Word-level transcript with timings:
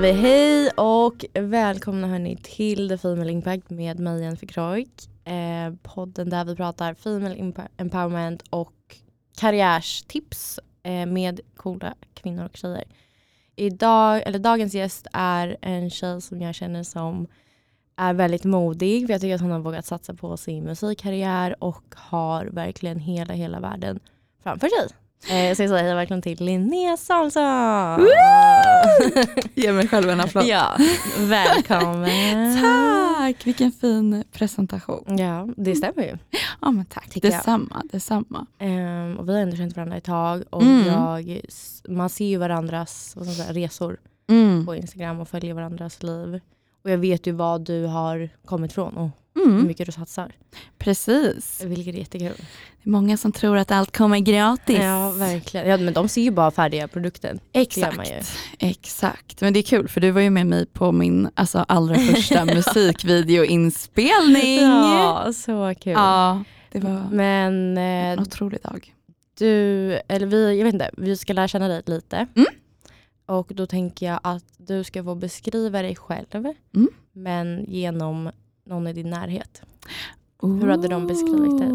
säger 0.00 0.14
vi 0.14 0.20
hej 0.20 0.70
och 0.70 1.24
välkomna 1.34 2.06
hörni 2.06 2.36
till 2.36 2.88
The 2.88 2.98
Female 2.98 3.32
Impact 3.32 3.70
med 3.70 3.98
mig 3.98 4.22
Jennifer 4.22 4.46
Kroik. 4.46 5.08
Eh, 5.24 5.74
podden 5.82 6.30
där 6.30 6.44
vi 6.44 6.56
pratar 6.56 6.94
female 6.94 7.52
empowerment 7.76 8.42
och 8.50 8.96
karriärstips 9.38 10.60
eh, 10.82 11.06
med 11.06 11.40
coola 11.56 11.94
kvinnor 12.14 12.44
och 12.44 12.56
tjejer. 12.56 12.84
Idag, 13.56 14.22
eller 14.26 14.38
dagens 14.38 14.74
gäst 14.74 15.06
är 15.12 15.56
en 15.60 15.90
tjej 15.90 16.20
som 16.20 16.40
jag 16.40 16.54
känner 16.54 16.82
som 16.82 17.26
är 17.96 18.14
väldigt 18.14 18.44
modig. 18.44 19.10
Jag 19.10 19.20
tycker 19.20 19.34
att 19.34 19.40
hon 19.40 19.50
har 19.50 19.60
vågat 19.60 19.86
satsa 19.86 20.14
på 20.14 20.36
sin 20.36 20.64
musikkarriär 20.64 21.64
och 21.64 21.84
har 21.94 22.46
verkligen 22.46 22.98
hela, 22.98 23.34
hela 23.34 23.60
världen 23.60 24.00
framför 24.42 24.68
sig. 24.68 24.96
Eh, 25.26 25.54
så 25.54 25.62
jag 25.62 25.70
säger 25.70 25.94
verkligen 25.94 26.22
till 26.22 26.44
Linnea 26.44 26.96
Salsa! 26.96 27.98
Ge 29.54 29.72
mig 29.72 29.88
själv 29.88 30.10
en 30.10 30.20
applåd. 30.20 30.44
Ja, 30.46 30.76
välkommen. 31.18 32.62
Tack, 32.62 33.46
vilken 33.46 33.72
fin 33.72 34.24
presentation. 34.32 35.18
Ja, 35.18 35.48
det 35.56 35.74
stämmer 35.74 36.02
ju. 36.02 36.16
Ja 36.60 36.70
men 36.70 36.84
tack, 36.84 37.10
Tycker 37.10 37.28
jag. 37.28 37.38
detsamma. 37.38 37.82
detsamma. 37.92 38.46
Ehm, 38.58 39.16
och 39.18 39.28
vi 39.28 39.32
har 39.32 39.40
ändå 39.40 39.56
känt 39.56 39.76
varandra 39.76 39.96
ett 39.96 40.04
tag 40.04 40.42
och 40.50 40.62
Mm. 40.62 40.86
jag, 40.86 41.40
man 41.88 42.08
ser 42.10 42.26
ju 42.26 42.36
varandras 42.36 43.12
vad 43.16 43.26
säga, 43.26 43.52
resor 43.52 43.96
Mm. 44.30 44.66
på 44.66 44.74
Instagram 44.76 45.20
och 45.20 45.28
följer 45.28 45.54
varandras 45.54 46.02
liv. 46.02 46.40
Och 46.84 46.90
jag 46.90 46.98
vet 46.98 47.26
ju 47.26 47.32
vad 47.32 47.60
du 47.60 47.86
har 47.86 48.28
kommit 48.44 48.72
från 48.72 48.96
och 48.96 49.08
hur 49.44 49.52
Mm. 49.52 49.66
mycket 49.66 49.86
du 49.86 49.92
satsar. 49.92 50.32
Precis. 50.78 51.62
Vilket 51.64 51.94
är 51.94 51.98
jättekul. 51.98 52.32
Det 52.82 52.88
är 52.88 52.90
många 52.90 53.16
som 53.16 53.32
tror 53.32 53.56
att 53.56 53.70
allt 53.70 53.96
kommer 53.96 54.18
gratis. 54.18 54.78
Ja, 54.82 55.10
verkligen. 55.10 55.68
Ja, 55.68 55.76
men 55.76 55.94
de 55.94 56.08
ser 56.08 56.22
ju 56.22 56.30
bara 56.30 56.50
färdiga 56.50 56.88
produkten. 56.88 57.40
Exakt. 57.52 58.36
Exakt. 58.58 59.40
Men 59.40 59.52
det 59.52 59.60
är 59.60 59.62
kul 59.62 59.88
för 59.88 60.00
du 60.00 60.10
var 60.10 60.20
ju 60.20 60.30
med 60.30 60.46
mig 60.46 60.66
på 60.66 60.92
min 60.92 61.28
alltså, 61.34 61.64
allra 61.68 61.94
första 61.94 62.44
musikvideoinspelning. 62.54 64.60
Ja, 64.62 65.32
så 65.34 65.74
kul. 65.80 65.92
Ja, 65.92 66.44
det 66.72 66.80
var 66.80 67.06
Men 67.10 67.78
en 67.78 68.18
eh, 68.18 68.22
otrolig 68.22 68.60
dag. 68.62 68.94
du, 69.38 69.92
eller 70.08 70.26
vi, 70.26 70.58
jag 70.58 70.64
vet 70.64 70.74
inte, 70.74 70.90
vi 70.96 71.16
ska 71.16 71.32
lära 71.32 71.48
känna 71.48 71.68
dig 71.68 71.82
lite. 71.86 72.16
Mm. 72.36 72.48
Och 73.26 73.50
då 73.54 73.66
tänker 73.66 74.06
jag 74.06 74.20
att 74.22 74.44
du 74.56 74.84
ska 74.84 75.04
få 75.04 75.14
beskriva 75.14 75.82
dig 75.82 75.96
själv. 75.96 76.26
Mm. 76.74 76.88
Men 77.12 77.64
genom 77.68 78.30
någon 78.68 78.86
i 78.86 78.92
din 78.92 79.10
närhet. 79.10 79.62
Hur 80.42 80.68
hade 80.68 80.88
de 80.88 81.06
beskrivit 81.06 81.58
det? 81.58 81.68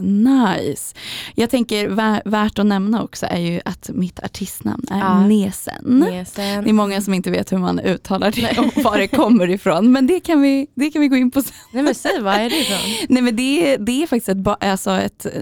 Nice. 0.00 0.94
Jag 1.34 1.50
tänker 1.50 1.88
vä- 1.88 2.22
värt 2.24 2.58
att 2.58 2.66
nämna 2.66 3.02
också 3.02 3.26
är 3.30 3.38
ju 3.40 3.60
att 3.64 3.90
mitt 3.94 4.20
artistnamn 4.24 4.84
är 4.90 4.98
Ja. 4.98 5.26
Nesen. 5.26 5.84
Nesen. 5.84 6.64
Det 6.64 6.70
är 6.70 6.72
många 6.72 7.00
som 7.00 7.14
inte 7.14 7.30
vet 7.30 7.52
hur 7.52 7.58
man 7.58 7.80
uttalar 7.80 8.30
det 8.30 8.58
och 8.58 8.82
var 8.84 8.98
det 8.98 9.08
kommer 9.08 9.50
ifrån. 9.50 9.92
Men 9.92 10.06
det 10.06 10.20
kan 10.20 10.40
vi, 10.42 10.66
det 10.74 10.90
kan 10.90 11.02
vi 11.02 11.08
gå 11.08 11.16
in 11.16 11.30
på 11.30 11.42
sen. 11.42 11.52
Nej 11.72 11.82
men 11.82 11.94
säg, 11.94 12.20
vad 12.22 12.34
är 12.34 12.50
det 12.50 12.60
ifrån? 12.60 12.78
Nej, 13.08 13.22
men 13.22 13.36
det, 13.36 13.76
det 13.76 14.02
är 14.02 14.06
faktiskt 14.06 14.28
ett, 14.28 14.62
alltså 14.64 14.90
ett 14.90 15.26
eh, 15.26 15.32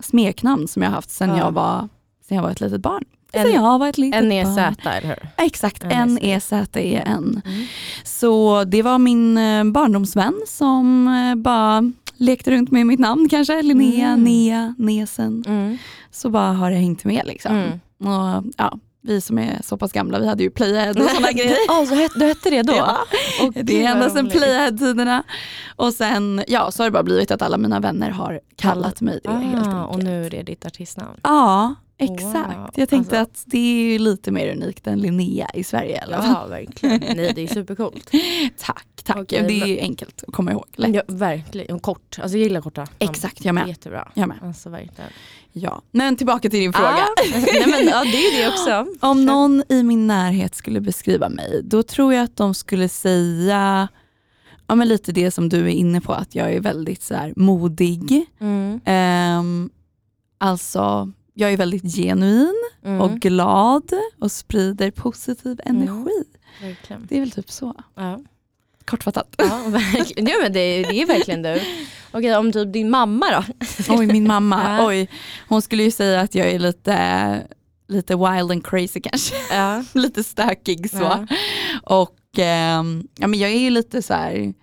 smeknamn 0.00 0.68
som 0.68 0.82
jag 0.82 0.90
har 0.90 0.94
haft 0.96 1.10
sedan, 1.10 1.28
Ja. 1.28 1.36
jag, 1.38 1.52
var, 1.52 1.88
sedan 2.28 2.36
jag 2.36 2.42
var 2.42 2.50
ett 2.50 2.60
litet 2.60 2.80
barn. 2.80 3.04
En- 3.32 3.52
jag 3.52 3.78
var 3.78 3.88
ett 3.88 3.98
litet 3.98 4.22
N-E-Z, 4.22 4.74
barn. 4.84 4.94
eller 4.94 5.08
hur? 5.08 5.44
Exakt, 5.46 5.84
En 5.84 5.90
N-E-Z-E-N. 5.92 7.42
Mm. 7.46 7.66
Så 8.04 8.64
det 8.64 8.82
var 8.82 8.98
min 8.98 9.38
eh, 9.38 9.64
barndomsvän 9.64 10.34
som 10.46 11.08
eh, 11.08 11.34
bara 11.34 11.92
lekte 12.16 12.50
runt 12.50 12.70
med 12.70 12.86
mitt 12.86 13.00
namn 13.00 13.28
kanske. 13.28 13.62
Linnea, 13.62 14.08
Mm. 14.08 14.24
Nea, 14.24 14.74
Nesen. 14.78 15.44
Mm. 15.46 15.78
Så 16.10 16.30
bara 16.30 16.52
har 16.52 16.70
det 16.70 16.76
hängt 16.76 17.04
med 17.04 17.22
liksom. 17.26 17.56
Mm. 17.56 17.70
Och, 18.14 18.44
ja, 18.56 18.78
vi 19.02 19.20
som 19.20 19.38
är 19.38 19.60
så 19.64 19.76
pass 19.76 19.92
gamla, 19.92 20.18
vi 20.18 20.26
hade 20.28 20.42
ju 20.42 20.50
Playhead 20.50 20.90
och 20.90 21.10
sådana 21.10 21.32
grejer. 21.32 21.56
Ja, 21.68 21.86
så 21.88 21.94
hette, 21.94 22.18
du 22.18 22.26
hette 22.26 22.50
det 22.50 22.62
då? 22.62 22.72
Ja. 22.76 22.96
Åh, 23.42 23.50
Det 23.62 23.84
är 23.84 23.92
ända 23.92 24.10
sedan. 24.10 24.28
Playhead-tiderna. 24.30 25.22
Och 25.76 25.92
sen 25.92 26.44
ja, 26.48 26.70
så 26.70 26.82
har 26.82 26.88
det 26.88 26.92
bara 26.92 27.02
blivit 27.02 27.30
att 27.30 27.42
alla 27.42 27.58
mina 27.58 27.80
vänner 27.80 28.10
har 28.10 28.40
kallat 28.56 29.00
mig 29.00 29.20
det 29.24 29.30
helt 29.30 29.54
Ah, 29.54 29.58
enkelt. 29.58 29.96
och 29.96 30.02
nu 30.04 30.26
är 30.26 30.30
det 30.30 30.42
ditt 30.42 30.66
artistnamn. 30.66 31.20
Ja, 31.22 31.74
exakt. 31.98 32.56
Wow. 32.58 32.70
Jag 32.74 32.88
tänkte 32.88 33.20
Alltså- 33.20 33.40
att 33.42 33.44
det 33.46 33.58
är 33.58 33.92
ju 33.92 33.98
lite 33.98 34.30
mer 34.30 34.52
unikt 34.52 34.86
än 34.86 35.00
Linnea 35.00 35.48
i 35.54 35.64
Sverige 35.64 35.96
i 35.96 35.98
alla 35.98 36.22
fall. 36.22 36.34
Ja, 36.42 36.46
verkligen. 36.46 37.16
Nej, 37.16 37.32
det 37.34 37.42
är 37.42 37.46
supercoolt. 37.46 38.10
Tack, 38.58 38.86
tack. 39.04 39.16
Okej, 39.16 39.44
det 39.48 39.60
är 39.60 39.66
ju 39.66 39.78
enkelt 39.78 40.24
att 40.26 40.34
komma 40.34 40.52
ihåg. 40.52 40.66
Lätt. 40.76 40.94
Ja, 40.94 41.02
verkligen. 41.06 41.80
Kort. 41.80 42.18
Alltså 42.22 42.38
jag 42.38 42.44
gillar 42.44 42.60
korta. 42.60 42.86
Exakt, 42.98 43.44
jag 43.44 43.54
med. 43.54 43.68
Jättebra. 43.68 44.08
Jag 44.14 44.28
med. 44.28 44.38
Alltså 44.42 44.70
verkligen. 44.70 45.10
Ja. 45.52 45.82
Men 45.90 46.16
tillbaka 46.16 46.50
till 46.50 46.60
din 46.60 46.72
fråga. 46.72 46.88
Ah, 46.88 47.08
nej, 47.32 47.64
men, 47.66 47.86
ja, 47.88 48.04
det 48.04 48.26
är 48.26 48.42
det 48.42 48.48
också. 48.48 48.86
Om 49.06 49.24
någon 49.24 49.62
i 49.68 49.82
min 49.82 50.06
närhet 50.06 50.54
skulle 50.54 50.80
beskriva 50.80 51.28
mig, 51.28 51.60
då 51.64 51.82
tror 51.82 52.14
jag 52.14 52.24
att 52.24 52.36
de 52.36 52.54
skulle 52.54 52.88
säga 52.88 53.88
ja, 54.66 54.74
men 54.74 54.88
lite 54.88 55.12
det 55.12 55.30
som 55.30 55.48
du 55.48 55.58
är 55.58 55.68
inne 55.68 56.00
på, 56.00 56.12
att 56.12 56.34
jag 56.34 56.52
är 56.52 56.60
väldigt 56.60 57.02
så 57.02 57.14
här, 57.14 57.32
modig. 57.36 58.26
Mm. 58.40 58.80
Ehm, 58.84 59.70
alltså, 60.38 61.12
jag 61.38 61.52
är 61.52 61.56
väldigt 61.56 61.96
genuin 61.96 62.54
Mm. 62.84 63.00
och 63.00 63.10
glad 63.20 63.92
och 64.20 64.32
sprider 64.32 64.90
positiv 64.90 65.60
Mm. 65.64 65.82
energi. 65.82 66.24
Verkligen. 66.62 67.06
Det 67.08 67.16
är 67.16 67.20
väl 67.20 67.30
typ 67.30 67.50
så. 67.50 67.74
Ja. 67.94 68.20
Kortfattat. 68.84 69.34
Ja, 69.38 69.62
verkligen. 69.66 70.26
Ja, 70.26 70.34
men 70.42 70.52
det, 70.52 70.82
det 70.82 71.02
är 71.02 71.06
verkligen 71.06 71.42
du. 71.42 71.60
Okej, 72.10 72.36
om 72.36 72.52
typ 72.52 72.72
din 72.72 72.90
mamma 72.90 73.26
då? 73.30 73.44
Oj, 73.88 74.06
min 74.06 74.26
mamma. 74.26 74.62
Ja. 74.78 74.86
Oj, 74.86 75.08
hon 75.48 75.62
skulle 75.62 75.82
ju 75.82 75.90
säga 75.90 76.20
att 76.20 76.34
jag 76.34 76.46
är 76.50 76.58
lite, 76.58 77.46
lite 77.88 78.16
wild 78.16 78.50
and 78.50 78.66
crazy 78.66 79.00
kanske. 79.00 79.34
Ja. 79.50 79.84
lite 79.94 80.24
stökig 80.24 80.90
så. 80.90 81.26
Och 81.82 82.16
ehm, 82.38 83.08
ja, 83.18 83.26
men 83.26 83.38
jag 83.38 83.50
är 83.50 83.58
ju 83.58 83.70
lite 83.70 84.02
så 84.02 84.14
här. 84.14 84.54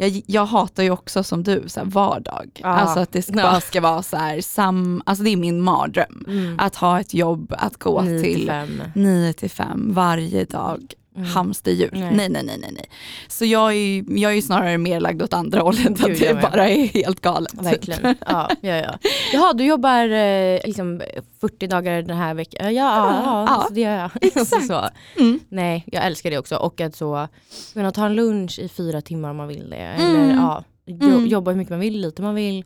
Jag, 0.00 0.22
jag 0.26 0.46
hatar 0.46 0.82
ju 0.82 0.90
också 0.90 1.22
som 1.22 1.42
du 1.42 1.64
så 1.66 1.80
här, 1.80 1.86
vardag. 1.86 2.50
Ja. 2.54 2.68
Alltså 2.68 3.00
att 3.00 3.12
det 3.12 3.22
ska, 3.22 3.32
bara 3.32 3.60
ska 3.60 3.80
vara 3.80 4.02
så 4.02 4.16
här, 4.16 4.40
sam, 4.40 5.02
alltså 5.06 5.24
det 5.24 5.30
är 5.30 5.36
min 5.36 5.60
mardröm. 5.60 6.24
Mm. 6.28 6.56
Att 6.58 6.76
ha 6.76 7.00
ett 7.00 7.14
jobb 7.14 7.54
att 7.58 7.76
gå 7.78 8.02
Nio 8.02 8.22
till 8.22 8.46
fem. 8.46 8.82
9 8.94 9.32
till 9.32 9.50
5 9.50 9.94
varje 9.94 10.44
dag. 10.44 10.94
Mm. 11.18 11.30
Hamsterhjul. 11.30 11.90
Nej. 11.92 12.10
Nej. 12.16 12.28
nej 12.28 12.42
nej 12.44 12.58
nej. 12.72 12.84
Så 13.28 13.44
jag 13.44 13.74
är, 13.74 14.18
jag 14.18 14.36
är 14.36 14.42
snarare 14.42 14.78
mer 14.78 15.00
lagd 15.00 15.22
åt 15.22 15.34
andra 15.34 15.60
hållet, 15.60 16.04
att 16.04 16.18
det 16.18 16.42
bara 16.42 16.68
är 16.68 16.86
helt 16.86 17.20
galet. 17.20 17.54
Verkligen. 17.54 18.16
Ja, 18.26 18.50
ja, 18.60 18.76
ja. 18.76 18.98
Jaha, 19.32 19.52
du 19.52 19.64
jobbar 19.64 20.08
eh, 20.08 20.60
liksom 20.64 21.02
40 21.40 21.66
dagar 21.66 22.02
den 22.02 22.16
här 22.16 22.34
veckan? 22.34 22.64
Ja, 22.64 22.70
ja, 22.70 23.22
ja, 23.24 23.46
Ja, 23.48 23.64
Så 23.68 23.74
det 23.74 23.80
gör 23.80 23.96
jag. 23.96 24.10
exakt. 24.20 24.66
så. 24.66 24.88
Mm. 25.18 25.40
Nej, 25.48 25.84
jag 25.86 26.06
älskar 26.06 26.30
det 26.30 26.38
också. 26.38 26.56
Och 26.56 26.80
att 26.80 26.96
så 26.96 27.28
kunna 27.72 27.90
ta 27.92 28.06
en 28.06 28.14
lunch 28.14 28.58
i 28.58 28.68
fyra 28.68 29.00
timmar 29.00 29.30
om 29.30 29.36
man 29.36 29.48
vill 29.48 29.70
det. 29.70 29.76
Mm. 29.76 30.16
Eller 30.16 30.34
ja, 30.34 30.64
jo, 30.86 31.06
Mm. 31.08 31.26
jobba 31.26 31.50
hur 31.50 31.58
mycket 31.58 31.70
man 31.70 31.80
vill, 31.80 32.00
lite 32.00 32.22
man 32.22 32.34
vill. 32.34 32.64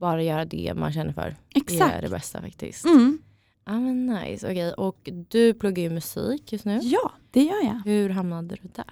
Bara 0.00 0.22
göra 0.22 0.44
det 0.44 0.72
man 0.76 0.92
känner 0.92 1.12
för. 1.12 1.36
Det 1.54 1.58
är 1.60 1.62
Exakt. 1.74 2.02
det 2.02 2.08
bästa 2.08 2.40
faktiskt. 2.40 2.84
Mm. 2.84 3.18
Ja 3.64 3.72
men 3.80 4.06
nice, 4.06 4.50
okej. 4.50 4.72
Och 4.72 5.08
du 5.28 5.54
pluggar 5.54 5.82
ju 5.82 5.90
musik 5.90 6.52
just 6.52 6.64
nu. 6.64 6.80
Ja, 6.82 7.12
det 7.30 7.42
gör 7.42 7.64
jag. 7.64 7.80
Hur 7.84 8.08
hamnade 8.10 8.56
du 8.62 8.68
där? 8.76 8.84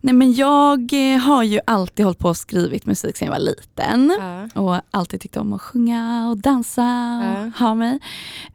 Nej, 0.00 0.14
men 0.14 0.32
jag 0.32 0.92
eh, 0.92 1.18
har 1.18 1.42
ju 1.42 1.60
alltid 1.66 2.04
hållit 2.04 2.18
på 2.18 2.28
och 2.28 2.36
skrivit 2.36 2.86
musik 2.86 3.16
sedan 3.16 3.26
jag 3.26 3.32
var 3.32 3.38
liten. 3.40 4.16
Ja. 4.20 4.60
Och 4.62 4.80
alltid 4.90 5.20
tyckt 5.20 5.36
om 5.36 5.52
att 5.52 5.62
sjunga 5.62 6.28
och 6.30 6.36
dansa 6.36 6.82
och 7.18 7.46
Ja. 7.46 7.50
ha 7.66 7.74
mig. 7.74 7.98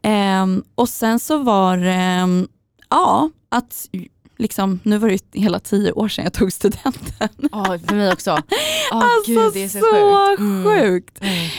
Ehm, 0.02 0.64
och 0.74 0.88
sen 0.88 1.18
så 1.18 1.38
var 1.38 1.76
det, 1.76 2.46
ja, 2.88 3.30
att 3.48 3.88
liksom, 4.42 4.80
nu 4.82 4.98
var 4.98 5.08
det 5.08 5.18
hela 5.40 5.58
tio 5.60 5.92
år 5.92 6.08
sedan 6.08 6.24
jag 6.24 6.32
tog 6.32 6.52
studenten. 6.52 7.28
Ja, 7.52 7.78
för 7.86 7.94
mig 7.94 8.12
också. 8.12 8.30
Oh, 8.92 8.96
alltså 9.04 9.30
gud, 9.32 9.52
det 9.52 9.64
är 9.64 9.68
så, 9.68 9.78
så 9.78 10.36
sjukt. 10.36 10.40
Mm. 10.40 10.64
sjukt. 10.64 11.18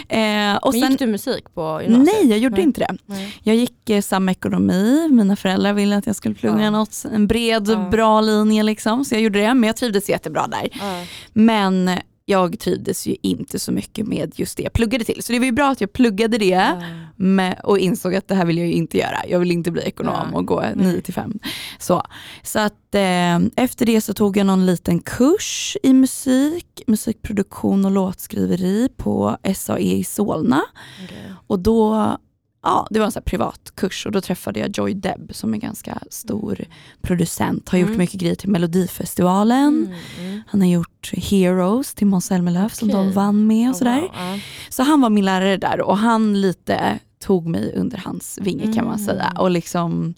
Mm. 0.10 0.52
Eh, 0.54 0.58
och 0.58 0.74
Men 0.74 0.82
sen, 0.82 0.92
gick 0.92 1.00
du 1.00 1.08
musik 1.08 1.54
på 1.54 1.82
gymnasiet? 1.84 2.18
nej, 2.22 2.30
jag 2.30 2.40
gjorde 2.40 2.56
Nej. 2.56 2.64
inte 2.64 2.80
det. 2.82 2.98
Nej. 3.06 3.38
Jag 3.44 3.56
gick 3.56 3.90
eh, 3.90 4.02
samekonomi, 4.02 5.08
mina 5.12 5.36
föräldrar 5.36 5.74
ville 5.74 5.98
att 5.98 6.08
jag 6.08 6.16
skulle 6.16 6.36
plugga 6.36 6.62
Ja. 6.64 6.70
något, 6.70 7.04
en 7.14 7.28
bred, 7.28 7.68
Ja. 7.70 7.88
bra 7.92 8.22
linje 8.22 8.64
liksom. 8.64 9.06
Så 9.06 9.16
jag 9.16 9.22
gjorde 9.22 9.40
det, 9.40 9.54
men 9.54 9.68
jag 9.68 9.76
trivdes 9.78 10.10
jättebra 10.10 10.48
där. 10.48 10.70
Ja. 10.74 11.06
Men 11.34 11.90
jag 12.26 12.60
trivdes 12.60 13.08
ju 13.08 13.16
inte 13.22 13.60
så 13.60 13.72
mycket 13.72 14.08
med 14.08 14.32
just 14.40 14.58
det 14.58 14.64
jag 14.64 14.74
pluggade 14.74 15.04
till. 15.06 15.24
Så 15.24 15.34
det 15.34 15.40
var 15.40 15.46
ju 15.46 15.52
bra 15.52 15.70
att 15.72 15.82
jag 15.82 15.94
pluggade 15.94 16.38
det 16.38 16.46
Ja. 16.46 16.82
med, 17.16 17.60
och 17.64 17.80
insåg 17.80 18.16
att 18.16 18.28
det 18.28 18.36
här 18.36 18.46
vill 18.46 18.58
jag 18.58 18.68
ju 18.68 18.74
inte 18.74 18.98
göra. 18.98 19.18
Jag 19.28 19.40
vill 19.40 19.52
inte 19.52 19.72
bli 19.72 19.82
ekonom 19.82 20.28
Ja. 20.32 20.38
och 20.38 20.46
gå 20.46 20.60
Nej. 20.62 20.76
9 20.76 21.02
till 21.02 21.14
5. 21.14 21.40
Så, 21.80 22.04
så 22.44 22.60
att 22.60 22.96
eh, 22.96 23.40
efter 23.56 23.86
det 23.86 24.02
så 24.02 24.14
tog 24.14 24.38
jag 24.38 24.46
någon 24.46 24.66
liten 24.66 25.00
kurs 25.00 25.78
i 25.84 25.94
musik, 25.94 26.82
musikproduktion 26.88 27.86
och 27.86 27.92
låtskriveri 27.92 28.90
på 28.98 29.38
SAE 29.56 29.80
i 29.96 30.04
Solna. 30.04 30.62
Okej. 31.06 31.32
Och 31.48 31.60
då, 31.60 32.18
ja 32.64 32.88
det 32.90 33.00
var 33.00 33.06
en 33.06 33.12
sån 33.12 33.20
här 33.20 33.26
privat 33.30 33.72
kurs 33.76 34.06
och 34.06 34.12
då 34.12 34.22
träffade 34.22 34.60
jag 34.60 34.78
Joy 34.78 34.94
Deb 34.94 35.32
som 35.36 35.54
är 35.54 35.58
ganska 35.58 35.98
stor 36.10 36.66
producent, 37.02 37.70
har 37.70 37.78
gjort 37.78 37.88
Mm. 37.88 37.98
mycket 38.00 38.20
grejer 38.22 38.36
till 38.36 38.50
Melodifestivalen. 38.50 39.68
Mm, 39.86 39.94
mm. 40.20 40.42
Han 40.48 40.62
har 40.62 40.68
gjort 40.68 41.12
Heroes 41.14 41.94
till 41.94 42.08
Måns 42.08 42.26
Zelmerlöw 42.26 42.70
som 42.70 42.90
Okej. 42.90 43.00
de 43.06 43.12
vann 43.12 43.48
med 43.48 43.70
och 43.70 43.76
Oh, 43.76 43.80
sådär. 43.80 44.02
wow. 44.02 44.10
Ja. 44.14 44.40
Så 44.70 44.84
han 44.84 45.02
var 45.02 45.10
min 45.10 45.26
lärare 45.26 45.58
där 45.58 45.82
och 45.82 45.98
han 45.98 46.42
lite 46.42 47.00
tog 47.20 47.48
mig 47.48 47.74
under 47.76 47.98
hans 47.98 48.40
vinge 48.42 48.64
kan 48.74 48.86
man 48.86 48.94
Mm. 49.00 49.06
säga 49.06 49.34
och 49.40 49.52
liksom 49.52 50.14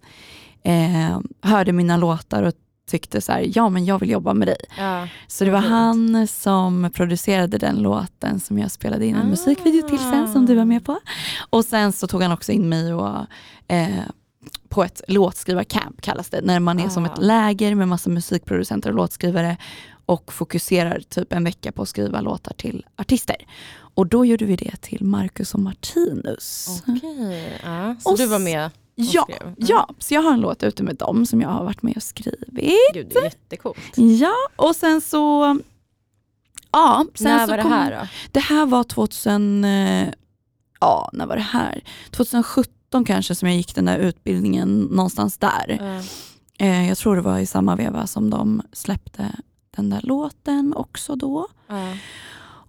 eh, 0.64 1.20
hörde 1.42 1.72
mina 1.72 1.98
låtar 1.98 2.44
och 2.44 2.54
tyckte 2.88 3.22
så 3.22 3.32
här, 3.32 3.52
ja 3.56 3.70
men 3.70 3.86
jag 3.86 4.00
vill 4.00 4.10
jobba 4.10 4.34
med 4.34 4.48
dig. 4.48 4.58
Ja. 4.78 5.08
Så 5.28 5.46
det 5.46 5.52
var 5.52 5.62
fint. 5.62 5.72
han 5.72 6.28
som 6.28 6.92
producerade 6.94 7.58
den 7.58 7.76
låten 7.76 8.40
som 8.40 8.60
jag 8.60 8.72
spelade 8.72 9.06
in 9.06 9.16
en 9.16 9.22
Ah. 9.22 9.26
musikvideo 9.30 9.90
till 9.90 10.00
sen 10.00 10.34
som 10.34 10.46
du 10.46 10.56
var 10.56 10.66
med 10.66 10.86
på. 10.86 11.00
Och 11.50 11.66
sen 11.66 11.92
så 11.92 12.08
tog 12.08 12.22
han 12.22 12.32
också 12.32 12.52
in 12.52 12.70
mig 12.70 12.94
och, 12.94 13.18
eh, 13.68 13.88
på 14.70 14.84
ett 14.84 15.02
låtskrivarcamp 15.08 16.02
kallas 16.02 16.30
det, 16.30 16.42
när 16.42 16.60
man 16.60 16.80
är 16.80 16.90
som 16.90 17.04
Ah. 17.06 17.08
ett 17.08 17.18
läger 17.22 17.76
med 17.76 17.88
massa 17.88 18.10
musikproducenter 18.10 18.90
och 18.90 18.96
låtskrivare 18.96 19.58
och 20.06 20.34
fokuserar 20.34 21.00
typ 21.10 21.34
en 21.34 21.44
vecka 21.44 21.72
på 21.72 21.82
att 21.82 21.90
skriva 21.90 22.22
låtar 22.22 22.54
till 22.54 22.86
artister. 22.96 23.36
Och 23.78 24.08
då 24.08 24.26
gjorde 24.26 24.46
vi 24.46 24.56
det 24.56 24.82
till 24.82 25.04
Marcus 25.06 25.54
och 25.54 25.60
Martinus. 25.60 26.68
Okej, 26.88 27.60
ja. 27.64 27.96
så 28.00 28.12
Och 28.12 28.18
du 28.18 28.26
var 28.26 28.40
med 28.40 28.70
Ja? 28.96 29.28
Mm. 29.42 29.54
ja, 29.58 29.90
så 30.00 30.14
jag 30.14 30.22
har 30.22 30.34
en 30.34 30.40
låt 30.42 30.64
ute 30.64 30.84
med 30.84 30.96
dem 30.96 31.26
som 31.26 31.42
jag 31.42 31.50
har 31.50 31.64
varit 31.64 31.82
med 31.84 31.96
och 31.96 32.04
skrivit. 32.04 32.80
Gud, 32.94 33.08
det 33.10 33.20
är 33.20 33.24
jättecoolt. 33.24 33.78
Ja, 33.96 34.34
och 34.56 34.76
sen 34.76 35.02
så... 35.02 35.60
Ja, 36.72 37.06
sen 37.16 37.28
När 37.32 37.46
så 37.46 37.52
var 37.52 37.58
det 37.58 37.64
här 37.64 38.00
då? 38.02 38.08
Det 38.32 38.40
här 38.40 38.66
var 38.66 38.84
2000... 38.84 39.66
eh, 39.66 40.08
Ja, 40.80 41.10
när 41.14 41.26
var 41.26 41.36
det 41.36 41.42
här? 41.42 41.84
2017 42.12 43.06
kanske 43.06 43.36
som 43.36 43.48
jag 43.48 43.58
gick 43.58 43.76
den 43.76 43.86
där 43.86 43.98
utbildningen 43.98 44.82
någonstans 44.82 45.38
där. 45.38 45.80
Eh, 46.60 46.88
jag 46.88 46.98
tror 46.98 47.16
det 47.16 47.22
var 47.22 47.40
i 47.40 47.46
samma 47.46 47.76
veva 47.76 48.08
som 48.08 48.30
de 48.30 48.62
släppte 48.74 49.32
den 49.76 49.90
där 49.90 50.02
låten 50.04 50.74
också 50.76 51.16
då. 51.16 51.48
Ja. 51.68 51.94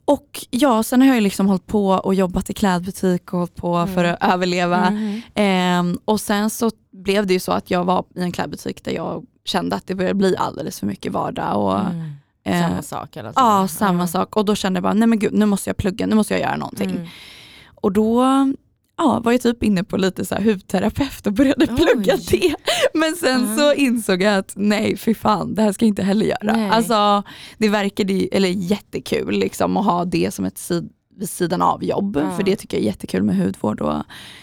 Och 0.09 0.47
ja, 0.51 0.83
sen 0.83 1.03
har 1.03 1.15
jag 1.15 1.23
liksom 1.23 1.47
hållit 1.47 1.67
på 1.67 1.89
och 1.89 2.15
jobbat 2.15 2.51
i 2.51 2.55
klädbutik 2.55 3.33
och 3.33 3.39
hållit 3.39 3.55
på 3.55 3.77
Mm. 3.77 3.95
för 3.95 4.05
att 4.05 4.19
överleva. 4.25 4.91
Mhm. 4.91 5.23
Ehm, 5.35 5.99
och 6.05 6.21
sen 6.21 6.51
så 6.51 6.71
blev 6.93 7.27
det 7.27 7.33
ju 7.35 7.41
så 7.41 7.53
att 7.53 7.71
jag 7.71 7.85
var 7.85 8.05
i 8.15 8.21
en 8.23 8.33
klädbutik 8.33 8.85
där 8.85 8.93
jag 8.93 9.25
kände 9.45 9.77
att 9.77 9.87
det 9.87 9.95
började 9.95 10.15
bli 10.15 10.37
alldeles 10.37 10.81
för 10.81 10.87
mycket 10.87 11.13
vardag. 11.13 11.57
Och, 11.65 11.81
Mm. 11.81 12.13
eh, 12.45 12.69
Samma 12.69 12.83
sak 12.83 13.17
hela 13.17 13.33
Ja, 13.37 13.69
samma 13.69 14.07
sak. 14.07 14.37
Och 14.37 14.45
då 14.45 14.55
kände 14.55 14.77
jag 14.77 14.83
bara, 14.83 14.95
nej 14.95 15.09
men 15.09 15.19
gud, 15.19 15.33
nu 15.33 15.47
måste 15.47 15.71
jag 15.71 15.77
plugga, 15.77 16.07
nu 16.07 16.15
måste 16.15 16.35
jag 16.35 16.41
göra 16.41 16.57
någonting. 16.57 16.91
Mm. 16.91 17.07
Och 17.75 17.93
då 17.93 18.25
ja, 18.99 19.21
var 19.25 19.33
jag 19.33 19.41
typ 19.41 19.63
inne 19.63 19.85
på 19.85 19.97
lite 19.97 20.25
så 20.25 20.35
här 20.35 20.43
hudterapeut 20.43 21.27
och 21.27 21.33
började 21.33 21.67
Oj. 21.71 21.77
plugga 21.77 22.17
det. 22.31 22.55
Men 22.95 23.17
sen 23.17 23.49
Ja. 23.51 23.57
så 23.57 23.75
insåg 23.75 24.23
jag 24.23 24.37
att 24.39 24.53
nej, 24.57 24.97
fy 24.97 25.15
fan, 25.15 25.55
det 25.55 25.63
här 25.63 25.73
ska 25.73 25.85
jag 25.85 25.89
inte 25.91 26.03
heller 26.03 26.27
göra. 26.27 26.53
Nej. 26.57 26.71
Alltså, 26.71 27.23
det 27.59 27.69
verkade 27.69 28.13
ju, 28.13 28.29
eller 28.33 28.49
jättekul 28.49 29.39
liksom, 29.39 29.77
att 29.77 29.85
ha 29.85 30.05
det 30.05 30.35
som 30.35 30.45
ett 30.45 30.59
sid, 30.59 30.89
vid 31.17 31.29
sidan 31.31 31.63
av 31.63 31.85
jobb. 31.85 32.17
Ja. 32.17 32.37
För 32.37 32.43
det 32.43 32.57
tycker 32.57 32.77
jag 32.77 32.83
är 32.83 32.87
jättekul 32.87 33.23
med 33.23 33.37
hudvård 33.37 33.81
och 33.81 34.03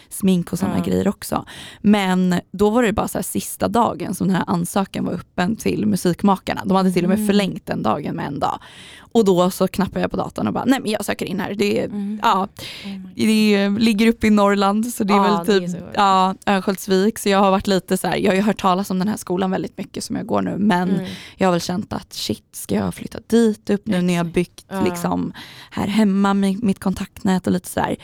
smink 0.10 0.54
och 0.54 0.60
sådana 0.60 0.78
Ja. 0.78 0.84
grejer 0.84 1.08
också. 1.08 1.46
Men 1.82 2.36
då 2.52 2.70
var 2.70 2.84
det 2.84 2.94
bara 2.94 3.08
så 3.08 3.24
sista 3.24 3.68
dagen 3.68 4.16
som 4.16 4.28
den 4.28 4.36
här 4.36 4.44
ansökan 4.48 5.06
var 5.06 5.14
öppen 5.14 5.56
till 5.56 5.86
musikmakarna. 5.86 6.62
De 6.66 6.76
hade 6.78 6.92
till 6.92 7.04
och 7.06 7.10
med 7.10 7.18
Mm. 7.18 7.28
förlängt 7.28 7.66
den 7.66 7.84
dagen 7.84 8.16
med 8.16 8.28
en 8.28 8.40
dag. 8.40 8.60
Och 9.00 9.26
då 9.26 9.50
så 9.52 9.68
knappade 9.68 10.02
jag 10.02 10.12
på 10.12 10.18
datorn 10.18 10.48
och 10.48 10.54
bara, 10.54 10.66
nej 10.66 10.80
men 10.82 10.92
jag 10.92 11.06
söker 11.06 11.26
in 11.26 11.40
här. 11.40 11.54
Det 11.54 11.80
är, 11.82 11.86
Mm. 11.86 12.20
ja, 12.24 12.48
Oh 12.86 13.00
det 13.16 13.70
ligger 13.70 14.08
uppe 14.08 14.28
i 14.28 14.30
Norrland 14.30 14.86
så 14.94 15.04
det 15.04 15.14
är 15.14 15.18
Ja, 15.18 15.44
väl 15.44 15.46
typ 15.62 15.70
så 15.70 15.78
ja, 15.94 16.36
Örnsköldsvik. 16.48 17.20
Så 17.20 17.30
jag 17.30 17.40
har 17.40 17.52
varit 17.52 17.68
lite 17.68 17.98
så 17.98 18.08
här, 18.08 18.16
jag 18.18 18.32
har 18.32 18.36
ju 18.36 18.42
hört 18.42 18.62
talas 18.62 18.90
om 18.90 19.00
den 19.00 19.08
här 19.08 19.18
skolan 19.18 19.52
väldigt 19.52 19.78
mycket 19.78 20.04
som 20.04 20.16
jag 20.16 20.26
går 20.26 20.42
nu 20.42 20.56
men 20.58 20.90
Mm. 20.90 21.06
jag 21.38 21.48
har 21.48 21.52
väl 21.52 21.62
känt 21.62 21.94
att 21.94 22.14
shit, 22.14 22.46
ska 22.52 22.76
jag 22.76 22.94
flytta 22.94 23.20
dit 23.28 23.70
upp 23.70 23.88
nu 23.88 24.02
när 24.02 24.14
jag 24.14 24.26
byggt 24.26 24.66
Ja. 24.70 24.82
liksom 24.82 25.34
här 25.72 25.88
hemma 25.88 26.34
mitt 26.64 26.80
kontaktnät 26.80 27.48
och 27.48 27.54
lite 27.54 27.70
så 27.70 27.80
här. 27.80 27.96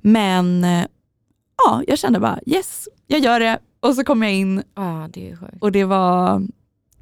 Men 0.00 0.64
eh, 0.64 0.86
ja, 1.64 1.82
jag 1.86 1.98
kände 1.98 2.20
bara 2.20 2.38
yes, 2.46 2.88
jag 3.06 3.20
gör 3.20 3.40
det. 3.40 3.58
Och 3.80 3.94
så 3.94 4.04
kom 4.04 4.22
jag 4.22 4.34
in. 4.34 4.62
Ja, 4.74 5.08
det 5.12 5.36
och 5.60 5.72
det 5.72 5.84
var 5.84 6.42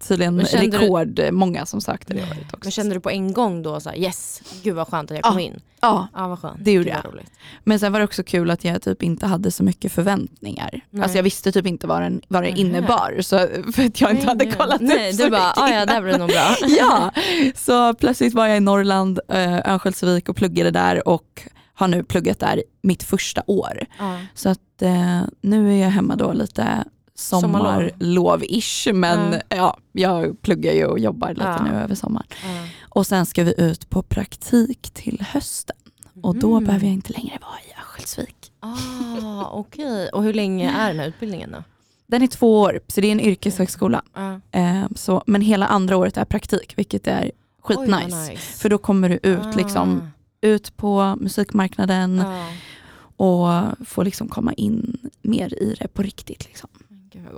tydligen 0.09 0.47
kände 0.47 0.79
du- 0.79 0.85
rekord 0.85 1.21
många 1.33 1.67
som 1.67 1.81
sökte 1.81 2.15
det 2.15 2.23
året 2.23 2.39
också. 2.47 2.59
Men 2.63 2.71
kände 2.71 2.95
du 2.95 3.01
på 3.01 3.11
en 3.11 3.33
gång 3.33 3.63
då 3.63 3.81
så 3.81 3.89
här, 3.91 3.97
yes, 3.97 4.43
gud 4.63 4.75
vad 4.75 4.89
skönt 4.89 5.11
att 5.11 5.17
jag 5.17 5.27
Ja. 5.27 5.31
kom 5.31 5.39
in? 5.41 5.61
Ja, 5.81 6.09
Ja 6.15 6.29
vad 6.29 6.39
skönt. 6.39 6.57
Det 6.61 6.73
gjorde 6.73 6.89
jag. 6.89 7.05
roligt. 7.13 7.31
Men 7.65 7.79
sen 7.81 7.93
var 7.93 8.01
det 8.01 8.05
också 8.05 8.23
kul 8.23 8.51
att 8.51 8.65
jag 8.65 8.83
typ 8.83 9.03
inte 9.03 9.27
hade 9.27 9.51
så 9.51 9.65
mycket 9.65 9.93
förväntningar. 9.93 10.81
Nej. 10.91 11.03
Alltså 11.03 11.19
jag 11.19 11.23
visste 11.23 11.53
typ 11.53 11.67
inte 11.67 11.87
vad, 11.87 12.03
den, 12.03 12.21
vad 12.29 12.43
det 12.43 12.51
Nej. 12.51 12.61
innebar 12.61 13.17
så, 13.21 13.39
för 13.73 13.85
att 13.87 14.01
jag 14.01 14.11
inte 14.11 14.13
Nej, 14.13 14.27
hade 14.27 14.45
nej. 14.45 14.55
kollat 14.55 14.81
Nej, 14.81 15.11
upp 15.13 15.17
du 15.19 15.25
så 15.25 15.31
bara, 15.31 15.47
mycket 15.49 15.63
ah, 15.63 15.69
ja 15.69 15.87
det 15.87 15.93
här 15.93 16.03
blir 16.03 16.19
nog 16.19 16.29
bra. 16.29 16.57
Ja, 16.79 17.13
så 17.55 17.95
plötsligt 17.95 18.35
var 18.35 18.47
jag 18.47 18.57
i 18.57 18.61
Norrland, 18.61 19.21
eh, 19.29 19.55
Örnsköldsvik 19.73 20.29
och 20.29 20.37
pluggade 20.37 20.71
där 20.71 21.09
och 21.09 21.43
har 21.75 21.89
nu 21.89 22.05
pluggat 22.05 22.39
där 22.39 22.63
mitt 22.83 23.03
första 23.03 23.43
år. 23.47 23.87
Ja. 23.99 24.19
Så 24.35 24.49
att 24.49 24.83
eh, 24.83 25.23
nu 25.41 25.73
är 25.75 25.83
jag 25.83 25.91
hemma 25.91 26.17
då 26.17 26.33
lite. 26.33 26.85
Sommarlov-ish 27.17 28.93
men 28.93 29.33
Ja. 29.33 29.37
ja, 29.49 29.79
jag 29.93 30.43
pluggar 30.43 30.73
ju 30.73 30.85
och 30.87 30.99
jobbar 30.99 31.29
lite 31.29 31.45
Ja. 31.59 31.65
nu 31.65 31.71
över 31.79 31.95
sommaren. 31.95 32.27
Ja. 32.43 32.49
Och 32.89 33.07
sen 33.07 33.27
ska 33.27 33.45
vi 33.45 33.55
ut 33.59 33.91
på 33.91 34.03
praktik 34.03 34.91
till 34.95 35.25
hösten 35.31 35.77
och 36.23 36.37
då 36.37 36.53
Mm. 36.53 36.65
behöver 36.65 36.87
jag 36.87 36.95
inte 36.95 37.13
längre 37.13 37.39
vara 37.43 37.59
i 37.61 37.73
Örnsköldsvik. 37.81 38.53
Ah, 38.61 39.45
Okej, 39.53 40.09
och 40.09 40.23
hur 40.23 40.35
länge 40.35 40.71
är 40.79 40.89
den 40.89 40.99
här 41.01 41.07
utbildningen 41.09 41.51
då? 41.51 41.63
Den 42.07 42.23
är 42.23 42.27
två 42.27 42.61
år, 42.61 42.81
så 42.87 43.01
det 43.01 43.07
är 43.09 43.13
en 43.13 43.21
yrkeshögskola. 43.21 44.03
Eh, 44.51 44.85
så, 44.95 45.23
men 45.27 45.41
hela 45.41 45.67
andra 45.67 45.97
året 45.97 46.17
är 46.17 46.25
praktik, 46.25 46.73
vilket 46.79 47.07
är 47.07 47.25
Oj, 47.25 47.33
skitnice. 47.77 48.31
nice. 48.31 48.37
För 48.59 48.69
då 48.69 48.79
kommer 48.79 49.09
du 49.09 49.19
ut, 49.23 49.57
liksom, 49.57 50.01
Ah. 50.03 50.47
ut 50.47 50.77
på 50.77 51.17
musikmarknaden 51.21 52.23
och 53.17 53.49
får 53.87 54.05
liksom 54.05 54.29
komma 54.29 54.53
in 54.53 54.97
mer 55.23 55.55
i 55.63 55.77
det 55.81 55.89
på 55.89 56.03
riktigt. 56.03 56.45
Liksom. 56.47 56.69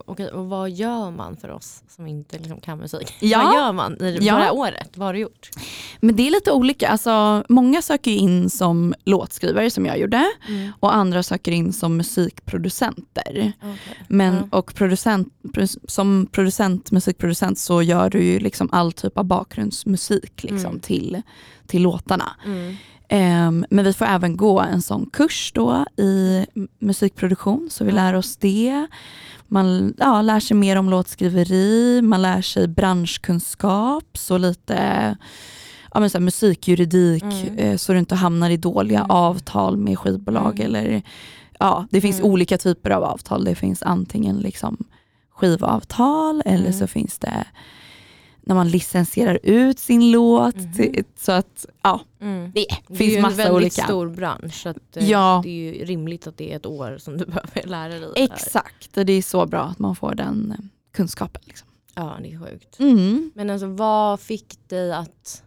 Okej, 0.07 0.29
och 0.29 0.47
vad 0.49 0.71
gör 0.71 1.11
man 1.11 1.37
för 1.37 1.49
oss 1.51 1.83
som 1.89 2.07
inte 2.07 2.39
liksom 2.39 2.61
kan 2.61 2.79
musik? 2.79 3.15
Ja. 3.21 3.43
Vad 3.43 3.55
gör 3.55 3.73
man 3.73 4.03
i 4.03 4.19
Ja. 4.21 4.35
det 4.37 4.43
här 4.43 4.55
året? 4.55 4.91
Vad 4.97 5.07
har 5.09 5.13
du 5.13 5.19
gjort? 5.21 5.51
Men 6.01 6.17
det 6.17 6.27
är 6.27 6.31
lite 6.31 6.53
olika. 6.53 6.89
Alltså, 6.89 7.45
många 7.49 7.83
söker 7.83 8.11
in 8.11 8.51
som 8.51 8.95
låtskrivare 9.05 9.71
som 9.71 9.87
jag 9.87 9.99
gjorde 9.99 10.27
Mm. 10.49 10.73
och 10.81 10.95
andra 10.95 11.23
söker 11.23 11.53
in 11.53 11.73
som 11.73 11.97
musikproducenter. 11.97 13.53
Men, 14.09 14.35
Ja. 14.35 14.59
och 14.59 14.75
producent, 14.75 15.29
pro- 15.55 15.67
som 15.89 16.29
producent, 16.33 16.91
musikproducent 16.91 17.59
så 17.59 17.83
gör 17.83 18.11
du 18.11 18.25
ju 18.25 18.39
liksom 18.39 18.69
all 18.73 18.93
typ 18.93 19.19
av 19.19 19.25
bakgrundsmusik 19.25 20.43
liksom, 20.43 20.71
Mm. 20.71 20.81
till, 20.81 21.23
till 21.67 21.83
låtarna. 21.83 22.33
Mm. 23.09 23.23
Ehm, 23.49 23.65
men 23.71 23.85
vi 23.85 23.93
får 23.93 24.05
även 24.05 24.37
gå 24.37 24.61
en 24.61 24.83
sån 24.83 25.07
kurs 25.13 25.53
då 25.55 25.85
i 25.97 26.47
musikproduktion, 26.79 27.69
så 27.71 27.85
vi 27.85 27.91
Ja. 27.91 27.97
lär 27.97 28.15
oss 28.15 28.37
det. 28.37 28.87
Man 29.49 29.95
ja, 29.99 30.23
lär 30.23 30.41
sig 30.41 30.57
mer 30.57 30.77
om 30.77 30.91
låtskriveri, 30.91 32.03
man 32.03 32.23
lär 32.23 32.43
sig 32.43 32.69
branschkunskap, 32.69 34.19
så 34.19 34.39
lite 34.39 35.17
ja, 35.95 36.01
men 36.01 36.11
så 36.11 36.19
här, 36.19 36.25
musikjuridik 36.25 37.23
Mm. 37.23 37.59
eh, 37.59 37.77
så 37.77 37.93
du 37.93 37.99
inte 37.99 38.15
hamnar 38.15 38.51
i 38.51 38.57
dåliga 38.57 38.99
Mm. 38.99 39.11
avtal 39.11 39.77
med 39.77 39.99
skivbolag. 39.99 40.61
Mm. 40.61 40.67
Eller, 40.67 41.03
ja, 41.59 41.87
det 41.91 42.01
finns 42.01 42.19
Mm. 42.21 42.31
olika 42.31 42.59
typer 42.59 42.91
av 42.91 43.05
avtal. 43.05 43.45
Det 43.45 43.55
finns 43.55 43.83
antingen 43.83 44.37
liksom 44.39 44.77
skivavtal 45.31 46.43
eller 46.47 46.67
Mm. 46.67 46.73
så 46.79 46.87
finns 46.87 47.19
det 47.19 47.45
när 48.49 48.55
man 48.55 48.69
licensierar 48.69 49.39
ut 49.43 49.79
sin 49.79 50.11
låt. 50.11 50.57
Mhm. 50.57 50.73
till- 50.73 51.05
Så 51.17 51.33
att 51.33 51.67
ja, 51.83 52.01
Mm. 52.21 52.53
det 52.55 52.67
Det 52.89 52.97
finns 52.97 53.01
är 53.01 53.05
ju 53.05 53.17
en 53.17 53.23
massa 53.23 53.37
väldigt 53.37 53.55
olika. 53.57 53.83
stor 53.85 54.09
bransch 54.09 54.55
så 54.55 54.69
att, 54.69 54.97
eh, 54.97 55.11
Ja. 55.11 55.41
det 55.45 55.49
är 55.49 55.75
ju 55.75 55.85
rimligt 55.85 56.27
att 56.27 56.37
det 56.37 56.53
är 56.53 56.57
ett 56.57 56.67
år 56.67 56.99
som 56.99 57.17
du 57.19 57.25
behöver 57.27 57.63
lära 57.69 57.89
dig. 57.99 58.11
det. 58.15 58.23
Exakt, 58.23 58.97
och 58.97 59.07
det 59.07 59.13
är 59.13 59.23
så 59.23 59.47
bra 59.47 59.61
att 59.63 59.79
man 59.79 59.97
får 59.97 60.15
den 60.15 60.51
eh, 60.59 60.65
kunskapen. 60.93 61.43
Liksom. 61.45 61.69
Ja 61.95 62.17
det 62.23 62.33
är 62.33 62.47
sjukt. 62.47 62.79
Mm. 62.81 63.31
Men 63.35 63.51
alltså 63.51 63.67
vad 63.67 64.21
fick 64.21 64.69
dig 64.69 64.93
att, 64.93 65.43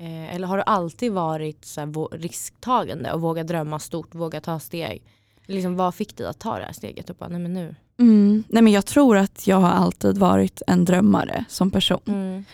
eh, 0.00 0.34
eller 0.34 0.46
har 0.46 0.56
du 0.56 0.62
alltid 0.66 1.12
varit 1.12 1.64
så 1.64 1.80
här, 1.80 2.18
risktagande 2.18 3.12
och 3.12 3.20
våga 3.20 3.44
drömma 3.44 3.78
stort, 3.78 4.14
våga 4.14 4.40
ta 4.40 4.60
steg? 4.60 5.02
Liksom, 5.46 5.76
vad 5.76 5.94
fick 5.94 6.16
dig 6.16 6.26
att 6.26 6.38
ta 6.38 6.58
det 6.58 6.64
här 6.64 6.72
steget 6.72 7.10
och 7.10 7.16
bara, 7.16 7.28
nej 7.28 7.40
men 7.40 7.54
nu. 7.54 7.74
Mm. 7.98 8.44
Nej, 8.48 8.62
men 8.62 8.72
jag 8.72 8.86
tror 8.86 9.16
att 9.16 9.46
jag 9.46 9.56
har 9.56 9.70
alltid 9.70 10.18
varit 10.18 10.62
en 10.66 10.84
drömmare 10.84 11.44
som 11.48 11.70
person. 11.70 12.00
Mm. 12.06 12.44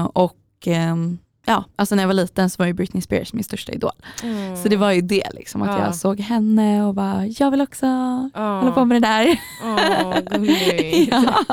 Eh, 0.00 0.04
och 0.06 0.36
ehm, 0.66 1.18
ja, 1.46 1.64
alltså 1.76 1.94
när 1.94 2.02
jag 2.02 2.08
var 2.08 2.14
liten 2.14 2.50
så 2.50 2.56
var 2.58 2.66
ju 2.66 2.72
Britney 2.72 3.02
Spears 3.02 3.32
min 3.32 3.44
största 3.44 3.72
idol. 3.72 3.90
Mm. 4.22 4.56
Så 4.56 4.68
det 4.68 4.76
var 4.76 4.92
ju 4.92 5.00
det, 5.00 5.28
liksom, 5.34 5.62
att 5.62 5.68
Ja. 5.78 5.84
jag 5.84 5.96
såg 5.96 6.20
henne 6.20 6.84
och 6.84 6.94
bara, 6.94 7.26
jag 7.26 7.50
vill 7.50 7.60
också 7.60 7.86
Ja. 8.34 8.60
hålla 8.60 8.72
på 8.72 8.84
med 8.84 9.02
det 9.02 9.08
där. 9.08 9.40
Åh, 9.64 10.18
gulligt. 10.38 11.10
ja. 11.12 11.44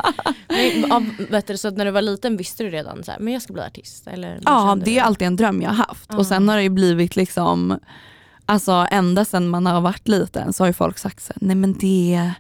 Men, 0.48 0.90
ja, 0.90 1.02
vet 1.30 1.48
du, 1.48 1.58
så 1.58 1.70
när 1.72 1.86
du 1.86 1.92
var 1.92 2.02
liten 2.02 2.38
visste 2.38 2.64
du 2.64 2.70
redan 2.70 3.04
så 3.04 3.12
här, 3.12 3.20
men 3.20 3.34
jag 3.34 3.42
ska 3.42 3.54
bli 3.54 3.62
artist? 3.62 4.08
Eller, 4.08 4.40
ja, 4.46 4.78
det 4.86 4.98
är 4.98 5.04
alltid 5.04 5.28
en 5.28 5.36
dröm 5.36 5.62
jag 5.62 5.70
har 5.70 5.86
haft. 5.86 6.06
Ja. 6.10 6.18
Och 6.18 6.26
sen 6.28 6.50
har 6.50 6.56
det 6.58 6.64
ju 6.64 6.70
blivit 6.70 7.16
liksom, 7.16 7.80
alltså 8.46 8.88
ända 8.92 9.26
sedan 9.26 9.50
man 9.50 9.66
har 9.66 9.82
varit 9.82 10.08
liten 10.08 10.54
så 10.54 10.64
har 10.64 10.68
ju 10.68 10.74
folk 10.74 10.98
sagt 10.98 11.24
så 11.24 11.34
här, 11.36 11.48
nej 11.48 11.56
men 11.56 11.74
det, 11.74 12.32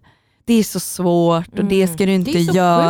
det 0.45 0.53
är 0.53 0.63
så 0.63 0.79
svårt 0.79 1.59
och 1.59 1.65
det 1.65 1.81
Mm. 1.83 1.95
ska 1.95 2.05
du 2.05 2.11
inte 2.13 2.31
det 2.31 2.39
är 2.39 2.43
så 2.43 2.53
göra. 2.55 2.85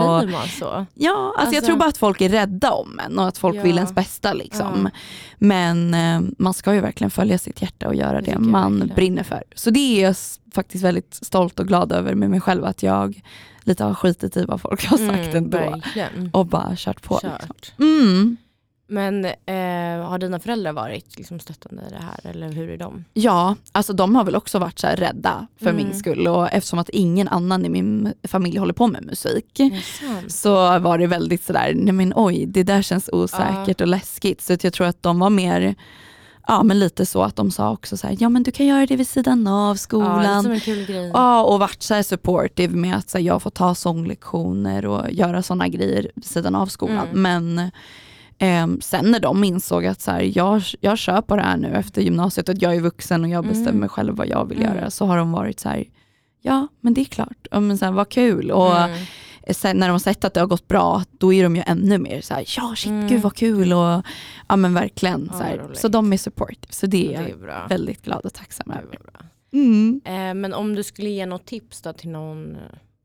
Varför 0.00 0.08
och, 0.14 0.20
säger 0.20 0.32
man 0.32 0.48
så? 0.48 0.86
Ja, 0.94 1.34
alltså, 1.38 1.54
jag 1.54 1.56
Alltså- 1.56 1.66
tror 1.66 1.76
bara 1.76 1.88
att 1.88 1.96
folk 1.98 2.20
är 2.20 2.28
rädda 2.28 2.70
om 2.72 3.00
en 3.06 3.18
och 3.18 3.28
att 3.28 3.38
folk 3.38 3.56
Ja. 3.56 3.62
vill 3.62 3.76
ens 3.76 3.92
bästa. 3.94 4.32
Liksom. 4.32 4.80
Ja. 4.92 4.98
Men 5.38 5.94
eh, 5.94 6.20
man 6.38 6.54
ska 6.54 6.74
ju 6.74 6.80
verkligen 6.80 7.10
följa 7.10 7.38
sitt 7.38 7.62
hjärta 7.62 7.88
och 7.88 7.94
göra 7.94 8.20
Det 8.20 8.26
det, 8.26 8.30
jag 8.30 8.40
man 8.40 8.92
brinner 8.96 9.22
för. 9.22 9.42
Så 9.54 9.70
det 9.70 9.80
är 9.80 10.02
jag 10.04 10.16
faktiskt 10.54 10.84
väldigt 10.84 11.14
stolt 11.22 11.60
och 11.60 11.68
glad 11.68 11.92
över 11.92 12.14
med 12.14 12.30
mig 12.30 12.40
själv 12.40 12.64
att 12.64 12.82
jag 12.82 13.20
lite 13.62 13.84
har 13.84 13.94
skitit 13.94 14.36
i 14.36 14.44
vad 14.44 14.60
folk 14.60 14.86
har 14.86 14.98
sagt 14.98 15.10
Mm, 15.10 15.36
ändå. 15.36 15.58
Verkligen. 15.58 16.30
Och 16.32 16.46
bara 16.46 16.72
kört 16.76 17.02
på. 17.02 17.14
Liksom. 17.22 17.30
Kört. 17.48 17.72
Mm. 17.78 18.36
Men 18.86 19.24
eh, 19.24 20.06
har 20.08 20.18
dina 20.18 20.40
föräldrar 20.40 20.72
varit 20.72 21.16
liksom, 21.18 21.40
stöttande 21.40 21.82
i 21.82 21.90
det 21.90 22.02
här 22.02 22.30
eller 22.30 22.52
hur 22.52 22.70
är 22.70 22.76
de? 22.76 23.04
Ja, 23.14 23.56
alltså 23.72 23.92
de 23.92 24.16
har 24.16 24.24
väl 24.24 24.36
också 24.36 24.58
varit 24.58 24.78
så 24.78 24.86
rädda 24.86 25.46
för 25.56 25.70
Mm. 25.70 25.76
min 25.76 25.94
skull 25.98 26.28
och 26.28 26.52
eftersom 26.52 26.78
att 26.78 26.88
ingen 26.88 27.28
annan 27.28 27.64
i 27.64 27.68
min 27.68 28.12
familj 28.28 28.58
håller 28.58 28.72
på 28.74 28.86
med 28.86 29.04
musik 29.06 29.60
så 30.28 30.78
var 30.78 30.98
det 30.98 31.06
väldigt 31.06 31.42
sådär, 31.44 31.72
nej 31.76 31.92
men 31.92 32.12
oj 32.16 32.46
det 32.46 32.62
där 32.62 32.82
känns 32.82 33.10
osäkert 33.12 33.80
och 33.80 33.86
läskigt. 33.88 34.40
Så 34.42 34.52
att 34.52 34.64
jag 34.64 34.72
tror 34.72 34.86
att 34.86 35.02
de 35.02 35.18
var 35.18 35.30
mer, 35.30 35.74
ja 36.46 36.62
men 36.62 36.78
lite 36.78 37.06
så 37.06 37.22
att 37.22 37.36
de 37.36 37.50
sa 37.50 37.72
också 37.72 37.96
så 37.96 38.06
här, 38.06 38.16
ja 38.20 38.28
men 38.28 38.42
du 38.42 38.50
kan 38.50 38.66
göra 38.66 38.86
det 38.86 38.96
vid 38.96 39.08
sidan 39.08 39.46
av 39.46 39.70
Ja, 39.74 39.76
skolan. 39.76 40.42
som 40.42 40.52
en 40.52 40.60
kul 40.60 40.86
grej. 40.86 41.10
Ja, 41.14 41.42
och 41.44 41.58
varit 41.58 41.82
så 41.82 41.94
här 41.94 42.02
supportive 42.02 42.76
med 42.76 42.96
att 42.96 43.10
så 43.10 43.18
här, 43.18 43.24
jag 43.24 43.42
får 43.42 43.50
ta 43.50 43.74
sånglektioner 43.74 44.86
och 44.86 45.10
göra 45.12 45.42
sådana 45.42 45.68
grejer 45.68 46.10
vid 46.14 46.24
sidan 46.24 46.54
av 46.54 46.66
skolan. 46.66 47.08
Mm. 47.12 47.22
Men 47.22 47.70
sen 48.80 49.10
när 49.10 49.20
de 49.20 49.44
insåg 49.44 49.86
att 49.86 50.00
så 50.00 50.10
här, 50.10 50.32
jag, 50.38 50.62
jag 50.80 50.98
kör 50.98 51.20
på 51.20 51.36
det 51.36 51.42
här 51.42 51.56
nu 51.56 51.68
efter 51.74 52.02
gymnasiet 52.02 52.48
och 52.48 52.54
att 52.54 52.62
jag 52.62 52.74
är 52.76 52.80
vuxen 52.80 53.24
och 53.24 53.30
jag 53.30 53.44
bestämmer 53.46 53.70
Mm. 53.70 53.88
själv 53.88 54.16
vad 54.16 54.26
jag 54.28 54.48
vill 54.48 54.62
Mm. 54.62 54.74
göra 54.76 54.90
så 54.90 55.06
har 55.06 55.16
de 55.16 55.32
varit 55.32 55.60
så 55.60 55.68
här, 55.68 55.84
ja 56.42 56.68
men 56.80 56.94
det 56.94 57.00
är 57.00 57.04
klart, 57.04 57.46
ja, 57.50 57.60
men 57.60 57.78
så 57.78 57.84
här, 57.84 57.92
vad 57.92 58.08
kul. 58.08 58.50
Och 58.50 58.76
Mm. 58.80 58.98
sen 59.50 59.76
när 59.76 59.88
de 59.88 59.92
har 59.92 59.98
sett 59.98 60.24
att 60.24 60.34
det 60.34 60.40
har 60.40 60.46
gått 60.46 60.68
bra, 60.68 61.02
då 61.10 61.32
är 61.32 61.42
de 61.42 61.56
ju 61.56 61.62
ännu 61.66 61.98
mer 61.98 62.20
så 62.20 62.34
här, 62.34 62.44
ja 62.56 62.74
shit 62.76 62.90
Mm. 62.90 63.08
gud 63.08 63.22
vad 63.22 63.34
kul. 63.36 63.72
Och, 63.72 64.02
ja 64.48 64.56
men 64.56 64.74
verkligen. 64.74 65.28
Ja, 65.32 65.38
så, 65.38 65.44
här, 65.44 65.70
så 65.74 65.88
de 65.88 66.12
är 66.12 66.16
supportive, 66.16 66.72
så 66.72 66.86
det 66.86 67.06
är 67.06 67.08
Det 67.08 67.14
jag 67.22 67.30
är 67.30 67.36
bra. 67.36 67.66
väldigt 67.68 68.02
glad 68.04 68.24
och 68.26 68.34
tacksam 68.34 68.70
över. 68.70 68.98
Mm. 69.52 70.00
Eh, 70.04 70.34
men 70.34 70.54
om 70.54 70.74
du 70.74 70.82
skulle 70.82 71.10
ge 71.10 71.26
något 71.26 71.46
tips 71.46 71.82
då 71.82 71.92
till 71.92 72.08
någon, 72.10 72.50
eh, 72.56 72.60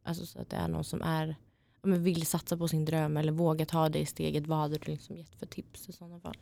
alltså 0.07 0.25
så 0.25 0.39
att 0.41 0.49
det 0.49 0.55
är 0.57 0.67
någon 0.67 0.83
som 0.83 1.01
är, 1.01 1.35
men 1.83 2.03
vill 2.03 2.25
satsa 2.25 2.57
på 2.57 2.67
sin 2.67 2.85
dröm 2.85 3.17
eller 3.17 3.31
våga 3.31 3.65
ta 3.65 3.89
det 3.89 4.05
steget, 4.05 4.47
vad 4.47 4.57
hade 4.57 4.77
du 4.77 4.91
liksom 4.91 5.17
gett 5.17 5.35
för 5.39 5.45
tips 5.45 5.89
i 5.89 5.91
sådana 5.91 6.19
fall? 6.19 6.37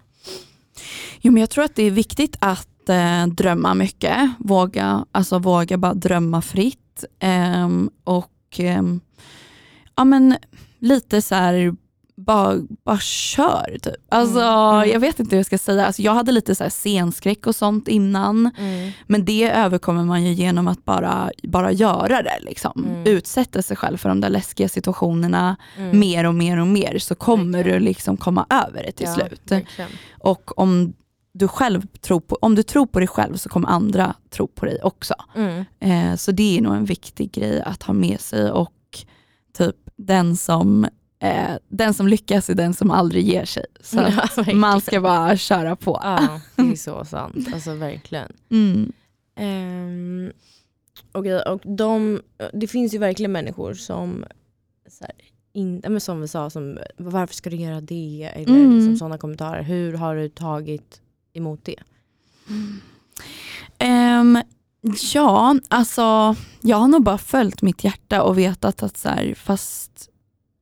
Jo, 1.21 1.31
men 1.31 1.39
jag 1.41 1.49
tror 1.49 1.63
att 1.63 1.75
det 1.75 1.83
är 1.83 1.91
viktigt 1.91 2.37
att 2.39 2.89
eh, 2.89 3.27
drömma 3.27 3.73
mycket. 3.73 4.29
Våga, 4.39 5.05
alltså, 5.11 5.39
våga 5.39 5.77
bara 5.77 5.93
drömma 5.93 6.41
fritt. 6.41 7.03
Eh, 7.19 7.69
och 8.03 8.59
eh, 8.59 8.83
ja, 9.95 10.05
men, 10.05 10.37
lite 10.79 11.21
så 11.21 11.35
här, 11.35 11.75
bara, 12.17 12.55
bara 12.85 12.99
kör 12.99 13.77
typ. 13.81 13.95
Alltså, 14.09 14.39
Mm, 14.39 14.75
mm. 14.75 14.89
Jag 14.89 14.99
vet 14.99 15.19
inte 15.19 15.35
hur 15.35 15.39
jag 15.39 15.45
ska 15.45 15.57
säga. 15.57 15.85
Alltså, 15.85 16.01
jag 16.01 16.13
hade 16.13 16.31
lite 16.31 16.55
så 16.55 16.63
här 16.63 16.69
scenskräck 16.69 17.47
och 17.47 17.55
sånt 17.55 17.87
innan. 17.87 18.51
Men 19.07 19.25
det 19.25 19.49
överkommer 19.51 20.03
man 20.03 20.23
ju 20.23 20.33
genom 20.33 20.67
att 20.67 20.85
bara, 20.85 21.31
bara 21.43 21.71
göra 21.71 22.21
det. 22.21 22.39
Liksom. 22.41 22.85
Mm. 22.85 23.03
Utsätta 23.07 23.61
sig 23.61 23.77
själv 23.77 23.97
för 23.97 24.09
de 24.09 24.21
där 24.21 24.29
läskiga 24.29 24.69
situationerna 24.69 25.55
Mm. 25.77 25.99
mer 25.99 26.23
och 26.25 26.35
mer 26.35 26.57
och 26.59 26.67
mer 26.67 26.99
så 26.99 27.15
kommer 27.15 27.57
Verkligen. 27.57 27.79
du 27.79 27.85
liksom 27.85 28.17
komma 28.17 28.45
över 28.49 28.83
det 28.83 28.91
till 28.91 29.05
Ja, 29.07 29.13
slut. 29.13 29.41
verkligen. 29.51 29.89
Och 30.19 30.59
om 30.59 30.93
du 31.33 31.47
själv 31.47 31.87
tror 32.01 32.19
på, 32.19 32.37
om 32.41 32.55
du 32.55 32.63
tror 32.63 32.85
på 32.85 32.99
dig 32.99 33.07
själv 33.07 33.35
så 33.35 33.49
kommer 33.49 33.67
andra 33.67 34.13
tro 34.29 34.47
på 34.47 34.65
dig 34.65 34.79
också. 34.83 35.13
Mm. 35.35 35.65
Eh, 35.79 36.15
så 36.15 36.31
det 36.31 36.57
är 36.57 36.61
nog 36.61 36.75
en 36.75 36.85
viktig 36.85 37.31
grej 37.31 37.61
att 37.61 37.83
ha 37.83 37.93
med 37.93 38.19
sig 38.21 38.51
och 38.51 38.73
typ 39.57 39.75
den 39.97 40.35
som, 40.37 40.87
eh, 41.19 41.55
den 41.67 41.93
som 41.93 42.07
lyckas 42.07 42.49
är 42.49 42.55
den 42.55 42.73
som 42.73 42.91
aldrig 42.91 43.23
ger 43.27 43.45
sig. 43.45 43.65
Så 43.81 43.97
Ja, 43.97 44.53
man 44.53 44.81
ska 44.81 45.01
bara 45.01 45.37
köra 45.37 45.75
på. 45.75 45.99
Ja, 46.03 46.41
det 46.55 46.71
är 46.71 46.75
så 46.75 47.05
sant. 47.05 47.47
Alltså 47.53 47.73
verkligen. 47.73 48.31
Mm. 48.51 48.91
Um, 49.39 50.31
okej, 51.11 51.41
och 51.41 51.61
de, 51.77 52.21
det 52.53 52.67
finns 52.67 52.93
ju 52.93 52.97
verkligen 52.97 53.31
människor 53.31 53.73
som, 53.73 54.25
så 54.89 55.03
här, 55.03 55.13
in, 55.53 55.81
men 55.83 56.01
som 56.01 56.21
vi 56.21 56.27
sa, 56.27 56.49
som, 56.49 56.79
varför 56.97 57.33
ska 57.35 57.49
du 57.49 57.55
göra 57.55 57.81
det? 57.81 58.31
Eller 58.35 58.53
Mm. 58.55 58.75
liksom 58.75 58.97
sådana 58.97 59.17
kommentarer. 59.17 59.61
Hur 59.63 59.93
har 59.93 60.15
du 60.15 60.29
tagit 60.29 61.01
emot 61.33 61.59
det? 61.65 61.79
Ehm, 63.77 64.41
ja, 65.13 65.55
alltså 65.67 66.35
jag 66.61 66.77
har 66.77 66.87
nog 66.87 67.03
bara 67.03 67.17
följt 67.17 67.61
mitt 67.61 67.83
hjärta 67.83 68.23
och 68.23 68.37
vetat 68.37 68.83
att 68.83 68.97
så 68.97 69.09
här, 69.09 69.33
fast 69.35 70.06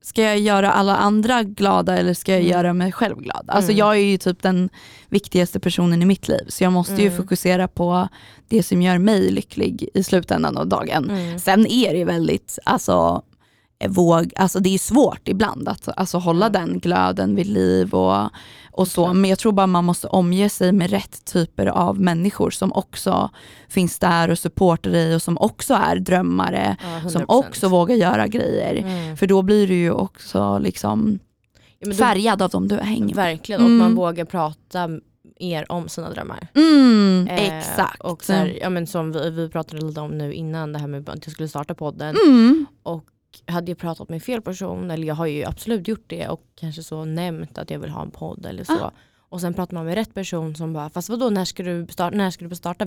ska 0.05 0.21
jag 0.21 0.39
göra 0.39 0.71
alla 0.71 0.95
andra 0.97 1.43
glada 1.43 1.97
eller 1.97 2.13
ska 2.13 2.31
jag 2.31 2.41
Mm. 2.41 2.51
göra 2.51 2.73
mig 2.73 2.91
själv 2.91 3.17
glad? 3.17 3.45
Alltså 3.47 3.71
Mm. 3.71 3.79
jag 3.79 3.95
är 3.95 3.99
ju 4.05 4.17
typ 4.17 4.41
den 4.41 4.69
viktigaste 5.09 5.59
personen 5.59 6.01
i 6.01 6.05
mitt 6.05 6.27
liv 6.27 6.45
så 6.47 6.63
jag 6.63 6.73
måste 6.73 6.93
ju 7.01 7.07
Mm. 7.07 7.17
fokusera 7.17 7.67
på 7.67 8.07
det 8.47 8.63
som 8.63 8.81
gör 8.81 8.97
mig 8.97 9.31
lycklig 9.31 9.89
i 9.93 10.03
slutändan 10.03 10.57
av 10.57 10.67
dagen. 10.67 11.09
Mm. 11.09 11.39
Sen 11.39 11.67
är 11.67 11.93
det 11.93 12.05
väldigt, 12.05 12.59
alltså, 12.65 13.21
våg, 13.87 14.33
alltså 14.35 14.59
det 14.59 14.69
är 14.73 14.77
svårt 14.77 15.27
ibland 15.27 15.67
att 15.69 15.89
alltså, 15.97 16.17
hålla 16.17 16.45
Mm. 16.47 16.69
den 16.69 16.79
glöden 16.79 17.35
vid 17.35 17.47
liv 17.47 17.93
och, 17.93 18.29
och 18.71 18.87
så. 18.87 19.13
Men 19.13 19.29
jag 19.29 19.39
tror 19.39 19.51
bara 19.51 19.67
man 19.67 19.85
måste 19.85 20.07
omge 20.07 20.49
sig 20.49 20.71
med 20.71 20.89
rätt 20.89 21.25
typer 21.25 21.65
av 21.67 21.99
människor 21.99 22.49
som 22.51 22.73
också 22.73 23.29
finns 23.69 23.99
där 23.99 24.31
och 24.31 24.39
supportar 24.39 24.91
dig 24.91 25.15
och 25.15 25.21
som 25.21 25.37
också 25.37 25.73
är 25.73 25.95
drömmare, 25.95 26.77
Ja, 27.03 27.09
som 27.09 27.21
100%. 27.21 27.25
också 27.27 27.67
vågar 27.67 27.95
göra 27.95 28.27
grejer. 28.27 28.75
Mm. 28.75 29.17
För 29.17 29.27
då 29.27 29.41
blir 29.41 29.67
du 29.67 29.75
ju 29.75 29.91
också 29.91 30.57
liksom 30.59 31.19
Ja, 31.79 31.87
då- 31.89 31.95
färgad 31.95 32.41
av 32.41 32.49
dem 32.49 32.67
du 32.67 32.75
hänger 32.75 33.05
med. 33.05 33.15
Verkligen, 33.15 33.63
och 33.63 33.69
man 33.69 33.81
Mm. 33.81 33.95
vågar 33.95 34.25
prata 34.25 34.89
mer 35.39 35.71
om 35.71 35.89
sina 35.89 36.09
drömmar. 36.09 36.47
Mm, 36.55 37.27
Eh, 37.31 37.57
exakt. 37.59 38.01
Och 38.01 38.23
så 38.23 38.33
här, 38.33 38.57
ja, 38.61 38.69
men 38.69 38.87
som 38.87 39.11
vi, 39.11 39.29
vi 39.29 39.49
pratade 39.49 39.85
lite 39.85 39.99
om 40.01 40.11
nu 40.17 40.33
innan 40.33 40.73
det 40.73 40.79
här 40.79 40.87
med 40.87 41.09
att 41.09 41.25
jag 41.25 41.31
skulle 41.33 41.47
starta 41.49 41.75
podden. 41.75 42.15
Mm, 42.27 42.65
Hade 43.47 43.71
jag 43.71 43.77
pratat 43.77 44.09
med 44.09 44.23
fel 44.23 44.41
person, 44.41 44.91
eller 44.91 45.07
jag 45.07 45.15
har 45.15 45.25
ju 45.25 45.43
absolut 45.45 45.87
gjort 45.87 46.03
det 46.07 46.27
och 46.27 46.41
kanske 46.55 46.83
så 46.83 47.05
nämnt 47.05 47.57
att 47.57 47.69
jag 47.69 47.79
vill 47.79 47.89
ha 47.89 48.01
en 48.01 48.11
podd 48.11 48.45
eller 48.45 48.63
så. 48.63 48.73
Ah. 48.83 48.91
Och 49.29 49.41
sen 49.41 49.53
pratar 49.53 49.73
man 49.73 49.85
med 49.85 49.95
rätt 49.95 50.13
person 50.13 50.55
som 50.55 50.73
bara, 50.73 50.89
fast 50.89 51.09
vadå 51.09 51.29
när 51.29 51.45
ska 51.45 51.63
du 51.63 51.87
starta, 51.89 52.17
när 52.17 52.31
ska 52.31 52.45
du 52.45 52.55
starta? 52.55 52.85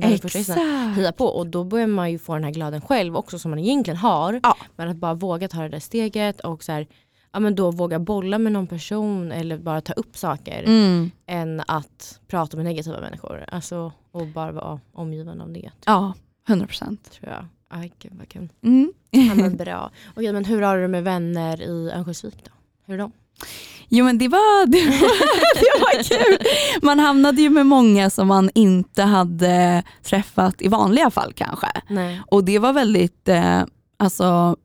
Heja 0.97 1.13
på 1.13 1.25
och 1.27 1.47
då 1.47 1.65
börjar 1.65 1.87
man 1.87 2.11
ju 2.13 2.19
få 2.19 2.35
den 2.35 2.45
här 2.45 2.51
glöden 2.51 2.81
själv 2.81 3.17
också 3.17 3.39
som 3.39 3.51
man 3.51 3.59
egentligen 3.59 3.97
har. 3.97 4.41
Ja. 4.43 4.57
Men 4.77 4.89
att 4.89 4.97
bara 4.97 5.15
våga 5.15 5.49
ta 5.49 5.63
det 5.63 5.69
där 5.69 5.81
steget 5.81 6.41
och 6.41 6.65
så 6.65 6.73
här, 6.73 6.87
ja, 7.33 7.41
men 7.41 7.55
då 7.55 7.71
våga 7.71 7.99
bolla 7.99 8.39
med 8.39 8.53
någon 8.53 8.67
person 8.67 9.33
eller 9.33 9.59
bara 9.59 9.81
ta 9.81 9.93
upp 9.93 10.17
saker. 10.17 10.63
Mm, 10.67 11.11
Än 11.27 11.63
att 11.67 12.21
prata 12.27 12.57
med 12.57 12.67
negativa 12.67 13.01
människor. 13.01 13.45
Alltså, 13.49 13.93
och 14.11 14.27
bara 14.27 14.53
vara 14.53 14.81
omgiven 14.93 15.41
av 15.41 15.53
det. 15.53 15.71
ja, 15.85 16.13
100 16.49 16.67
procent. 16.67 17.11
Tror 17.11 17.33
jag. 17.33 17.47
Aj, 17.71 17.93
gud 17.99 18.13
vad 18.19 18.29
kul. 18.29 18.49
Mm. 18.65 18.93
Ja, 19.11 19.35
men 19.35 19.57
bra. 19.65 19.91
Okej, 20.17 20.33
men 20.33 20.45
hur 20.45 20.63
har 20.63 20.77
du 20.77 20.83
det 20.83 20.89
med 20.89 21.05
vänner 21.05 21.63
i 21.63 21.91
Örnsköldsvik 21.91 22.45
då? 22.45 22.51
Hur 22.87 22.95
är 22.95 22.99
de? 22.99 23.13
Jo 23.89 24.05
men 24.05 24.19
det 24.19 24.29
var, 24.29 24.67
det, 24.73 24.85
var, 24.85 25.55
det 25.55 25.81
var 25.81 26.03
kul. 26.03 26.47
Man 26.83 26.99
hamnade 26.99 27.43
ju 27.43 27.51
med 27.51 27.67
många 27.67 28.11
som 28.11 28.29
man 28.29 28.51
inte 28.55 29.03
hade 29.03 29.83
träffat 30.03 30.63
i 30.63 30.69
vanliga 30.69 31.11
fall 31.11 31.33
kanske. 31.33 31.69
Nej. 31.89 32.23
Och 32.27 32.45
det 32.45 32.59
var 32.59 32.73
väldigt, 32.73 33.29
eh, 33.29 33.63
alltså 33.97 34.57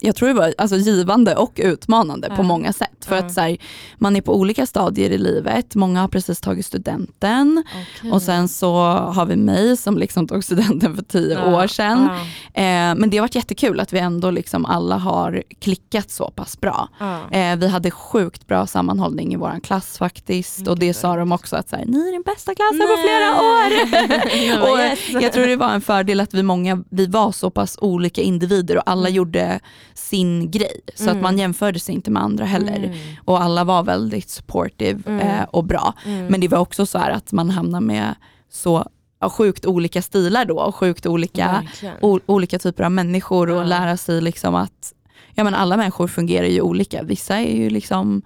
jag 0.00 0.16
tror 0.16 0.28
det 0.28 0.34
var 0.34 0.54
alltså, 0.58 0.76
givande 0.76 1.36
och 1.36 1.52
utmanande 1.62 2.26
Ja. 2.30 2.36
på 2.36 2.42
många 2.42 2.72
sätt. 2.72 3.04
För 3.06 3.16
Ja. 3.16 3.22
att 3.22 3.32
så 3.32 3.40
här, 3.40 3.56
man 3.98 4.16
är 4.16 4.20
på 4.20 4.36
olika 4.36 4.66
stadier 4.66 5.10
i 5.10 5.18
livet, 5.18 5.74
många 5.74 6.00
har 6.00 6.08
precis 6.08 6.40
tagit 6.40 6.66
studenten 6.66 7.64
Okej. 7.98 8.12
och 8.12 8.22
sen 8.22 8.48
så 8.48 8.74
har 8.88 9.26
vi 9.26 9.36
mig 9.36 9.76
som 9.76 9.98
liksom 9.98 10.28
tog 10.28 10.44
studenten 10.44 10.96
för 10.96 11.02
tio 11.02 11.34
Ja, 11.34 11.62
år 11.62 11.66
sedan. 11.66 12.04
Eh, 12.54 12.62
men 12.96 13.10
det 13.10 13.16
har 13.16 13.22
varit 13.22 13.34
jättekul 13.34 13.80
att 13.80 13.92
vi 13.92 13.98
ändå 13.98 14.30
liksom 14.30 14.66
alla 14.66 14.96
har 14.96 15.42
klickat 15.60 16.10
så 16.10 16.30
pass 16.30 16.60
bra. 16.60 16.88
Eh, 17.30 17.56
vi 17.56 17.68
hade 17.68 17.90
sjukt 17.90 18.46
bra 18.46 18.66
sammanhållning 18.66 19.32
i 19.32 19.36
vår 19.36 19.60
klass 19.62 19.98
faktiskt 19.98 20.58
Mm, 20.58 20.70
och 20.70 20.78
det 20.78 20.94
sa 20.94 21.16
de 21.16 21.32
också 21.32 21.56
att 21.56 21.68
så 21.68 21.76
här, 21.76 21.84
ni 21.84 22.08
är 22.08 22.12
den 22.12 22.22
bästa 22.22 22.54
klassen 22.54 22.78
på 22.78 22.96
flera 23.02 23.30
år. 23.42 23.66
Och 24.72 24.78
yes. 24.78 24.98
jag 25.22 25.32
tror 25.32 25.46
det 25.46 25.56
var 25.56 25.70
en 25.70 25.80
fördel 25.80 26.20
att 26.20 26.34
vi 26.34 26.42
många, 26.42 26.84
vi 26.90 27.06
var 27.06 27.32
så 27.32 27.50
pass 27.50 27.78
olika 27.80 28.22
individer 28.22 28.76
och 28.76 28.82
alla 28.86 29.08
gjorde 29.08 29.60
sin 29.96 30.50
grej. 30.50 30.80
Så 30.94 31.02
Mm. 31.02 31.16
att 31.16 31.22
man 31.22 31.38
jämförde 31.38 31.78
sig 31.80 31.94
inte 31.94 32.10
med 32.10 32.22
andra 32.22 32.44
heller. 32.44 32.76
Mm. 32.84 32.98
Och 33.24 33.42
alla 33.42 33.64
var 33.64 33.82
väldigt 33.82 34.30
supportive 34.30 35.02
Mm. 35.06 35.20
eh, 35.28 35.42
och 35.50 35.64
bra. 35.64 35.94
Mm. 36.04 36.26
Men 36.26 36.40
det 36.40 36.48
var 36.48 36.58
också 36.58 36.86
så 36.86 36.98
här 36.98 37.10
att 37.10 37.32
man 37.32 37.50
hamnade 37.50 37.86
med 37.86 38.14
så 38.50 38.86
sjukt 39.30 39.66
olika 39.66 40.02
stilar 40.02 40.44
då 40.44 40.60
och 40.60 40.74
sjukt 40.74 41.06
olika 41.06 41.64
o- 42.00 42.20
olika 42.26 42.58
typer 42.58 42.84
av 42.84 42.90
människor 42.92 43.50
och 43.50 43.64
lära 43.66 43.96
sig 43.96 44.20
liksom 44.20 44.54
att 44.54 44.92
ja, 45.34 45.44
men 45.44 45.54
alla 45.54 45.76
människor 45.76 46.08
fungerar 46.08 46.46
ju 46.46 46.60
olika. 46.60 47.02
Vissa 47.02 47.36
är 47.36 47.56
ju 47.56 47.70
liksom 47.70 48.22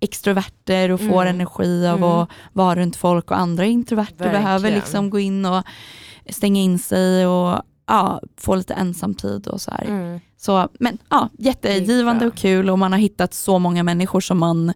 extroverter 0.00 0.90
och 0.90 1.00
får 1.00 1.22
Mm. 1.22 1.34
energi 1.34 1.86
av 1.86 1.96
Mm. 1.98 2.08
att 2.08 2.28
vara 2.52 2.74
runt 2.80 2.96
folk 2.96 3.30
och 3.30 3.38
andra 3.38 3.64
introverter 3.64 4.16
Verkligen. 4.18 4.42
behöver 4.44 4.70
liksom 4.70 5.10
gå 5.10 5.18
in 5.18 5.46
och 5.46 5.62
stänga 6.30 6.60
in 6.60 6.78
sig 6.78 7.26
och 7.26 7.62
ja, 7.88 8.20
få 8.36 8.54
lite 8.54 8.74
ensamtid 8.74 9.46
och 9.46 9.60
så 9.60 9.70
här. 9.70 9.84
Mm. 9.84 10.20
Så, 10.36 10.68
men 10.80 10.98
ja, 11.10 11.28
jättegivande 11.38 12.26
och 12.26 12.34
kul 12.36 12.70
och 12.70 12.78
man 12.78 12.92
har 12.92 12.98
hittat 12.98 13.34
så 13.34 13.58
många 13.58 13.82
människor 13.82 14.20
som 14.20 14.38
man, 14.38 14.72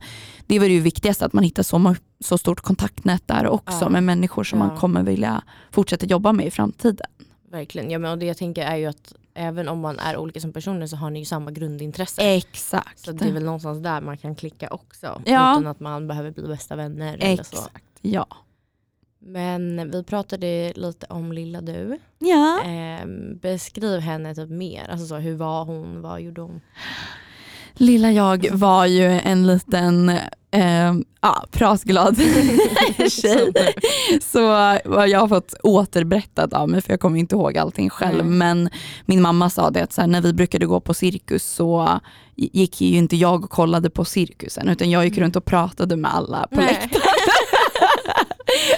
det 0.46 0.54
är 0.56 0.60
väl 0.60 0.68
det 0.68 0.80
viktigaste 0.80 1.26
att 1.26 1.32
man 1.32 1.44
hittar 1.44 1.62
så, 1.62 1.94
så 2.24 2.38
stort 2.38 2.60
kontaktnät 2.60 3.28
där 3.28 3.46
också 3.46 3.78
Ja. 3.80 3.88
med 3.88 4.02
människor 4.02 4.44
som 4.44 4.58
Ja. 4.58 4.66
man 4.66 4.76
kommer 4.76 5.02
vilja 5.02 5.42
fortsätta 5.70 6.06
jobba 6.06 6.32
med 6.32 6.46
i 6.46 6.50
framtiden. 6.50 7.06
Verkligen. 7.50 7.90
Ja, 7.90 7.98
men 7.98 8.10
och 8.10 8.18
det 8.18 8.26
jag 8.26 8.36
tänker 8.36 8.62
är 8.66 8.76
ju 8.76 8.86
att 8.86 9.14
även 9.34 9.68
om 9.68 9.80
man 9.80 9.98
är 9.98 10.16
olika 10.16 10.40
som 10.40 10.52
personer 10.52 10.86
så 10.86 10.96
har 10.96 11.10
ni 11.10 11.18
ju 11.18 11.24
samma 11.24 11.50
grundintresse. 11.50 12.22
Exakt. 12.34 12.98
Så 12.98 13.12
det 13.12 13.24
är 13.24 13.32
väl 13.32 13.44
någonstans 13.44 13.82
där 13.82 14.00
man 14.00 14.16
kan 14.18 14.34
klicka 14.34 14.68
också. 14.70 15.22
Ja. 15.26 15.52
Utan 15.52 15.66
att 15.66 15.80
man 15.80 16.08
behöver 16.08 16.30
bli 16.30 16.42
bästa 16.48 16.76
vänner 16.76 17.16
eller 17.20 17.36
så. 17.42 17.56
Exakt, 17.56 17.84
ja. 18.00 18.26
Men 19.26 19.90
vi 19.90 20.02
pratade 20.04 20.72
lite 20.76 21.06
om 21.10 21.32
lilla 21.32 21.60
du. 21.60 21.98
Ja. 22.18 22.60
Ehm, 22.64 23.38
beskriv 23.42 24.00
henne 24.00 24.34
typ 24.34 24.50
mer. 24.50 24.88
Alltså 24.90 25.06
så, 25.06 25.16
hur 25.16 25.34
var 25.36 25.64
hon? 25.64 26.00
Vad 26.02 26.20
gjorde 26.20 26.40
hon? 26.40 26.60
Lilla 27.74 28.12
jag 28.12 28.48
var 28.52 28.86
ju 28.86 29.04
en 29.04 29.46
liten 29.46 30.08
eh, 30.50 30.92
ja, 31.20 31.44
pratglad 31.50 32.16
tjej. 33.08 33.52
Så 34.22 34.40
vad 34.84 35.08
jag 35.08 35.20
har 35.20 35.28
fått 35.28 35.54
återberättat 35.62 36.52
av 36.52 36.68
mig, 36.68 36.80
för 36.82 36.92
jag 36.92 37.00
kommer 37.00 37.18
inte 37.18 37.34
ihåg 37.34 37.58
allting 37.58 37.90
själv, 37.90 38.20
Mm. 38.20 38.38
men 38.38 38.70
min 39.06 39.22
mamma 39.22 39.50
sa 39.50 39.70
det 39.70 39.82
att 39.82 39.92
så 39.92 40.00
här, 40.00 40.08
när 40.08 40.20
vi 40.20 40.32
brukade 40.32 40.66
gå 40.66 40.80
på 40.80 40.94
cirkus 40.94 41.44
så 41.44 42.00
gick 42.36 42.80
ju 42.80 42.96
inte 42.98 43.16
jag 43.16 43.44
och 43.44 43.50
kollade 43.50 43.90
på 43.90 44.04
cirkusen 44.04 44.68
utan 44.68 44.90
jag 44.90 45.04
gick 45.04 45.18
runt 45.18 45.36
och 45.36 45.44
pratade 45.44 45.96
med 45.96 46.14
alla 46.14 46.46
på 46.50 46.60
läktaren. 46.60 47.01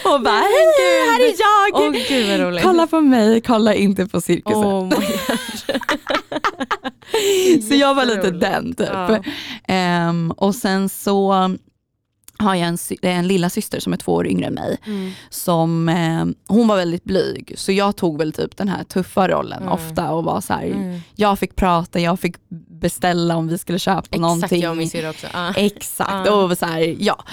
och 0.15 0.21
bara 0.23 0.35
hej, 0.35 1.11
här 1.11 1.21
är 1.21 1.35
jag! 1.39 1.83
Åh 1.83 1.91
gud 2.09 2.29
vad 2.31 2.41
roligt. 2.49 2.63
Kolla 2.65 2.87
på 2.87 3.01
mig, 3.01 3.41
kolla 3.41 3.75
inte 3.75 4.07
på 4.07 4.21
cirkusen. 4.21 4.63
Oh 4.65 4.91
så 7.69 7.75
jag 7.75 7.95
var 7.95 8.05
lite 8.05 8.31
den 8.31 8.75
typ. 8.75 8.89
Ja. 8.93 9.19
Ehm, 9.69 10.31
och 10.31 10.55
sen 10.55 10.89
så 10.89 11.33
har 12.39 12.55
jag 12.55 12.69
en, 12.69 12.79
en 13.03 13.29
lilla 13.29 13.51
syster 13.51 13.81
som 13.81 13.93
är 13.93 13.97
två 13.97 14.13
år 14.13 14.27
yngre 14.27 14.47
än 14.47 14.55
mig. 14.55 14.79
Mm. 14.87 15.11
Som, 15.31 15.89
eh, 15.89 16.25
hon 16.49 16.69
var 16.69 16.77
väldigt 16.77 17.05
blyg 17.05 17.55
så 17.57 17.73
jag 17.73 17.97
tog 17.97 18.19
väl 18.19 18.33
typ 18.33 18.57
den 18.57 18.69
här 18.69 18.85
tuffa 18.85 19.29
rollen 19.29 19.63
Mm. 19.63 19.73
ofta 19.73 20.11
och 20.13 20.25
var 20.25 20.41
så 20.41 20.53
här, 20.53 20.65
Mm. 20.65 21.01
jag 21.15 21.39
fick 21.39 21.57
prata, 21.57 22.01
jag 22.01 22.21
fick 22.21 22.37
beställa 22.81 23.37
om 23.37 23.49
vi 23.49 23.59
skulle 23.59 23.79
köpa 23.79 23.99
Exakt 24.01 24.21
någonting. 24.21 24.63
jag 24.63 24.71
och 24.71 24.77
min 24.77 24.91
syrra 24.91 25.11
också. 25.11 25.27
Ah. 25.33 25.53
Exakt, 25.57 26.27
Ja. 26.27 26.33
och 26.33 26.59
så 26.59 26.67
här, 26.67 26.97
ja. 26.99 27.25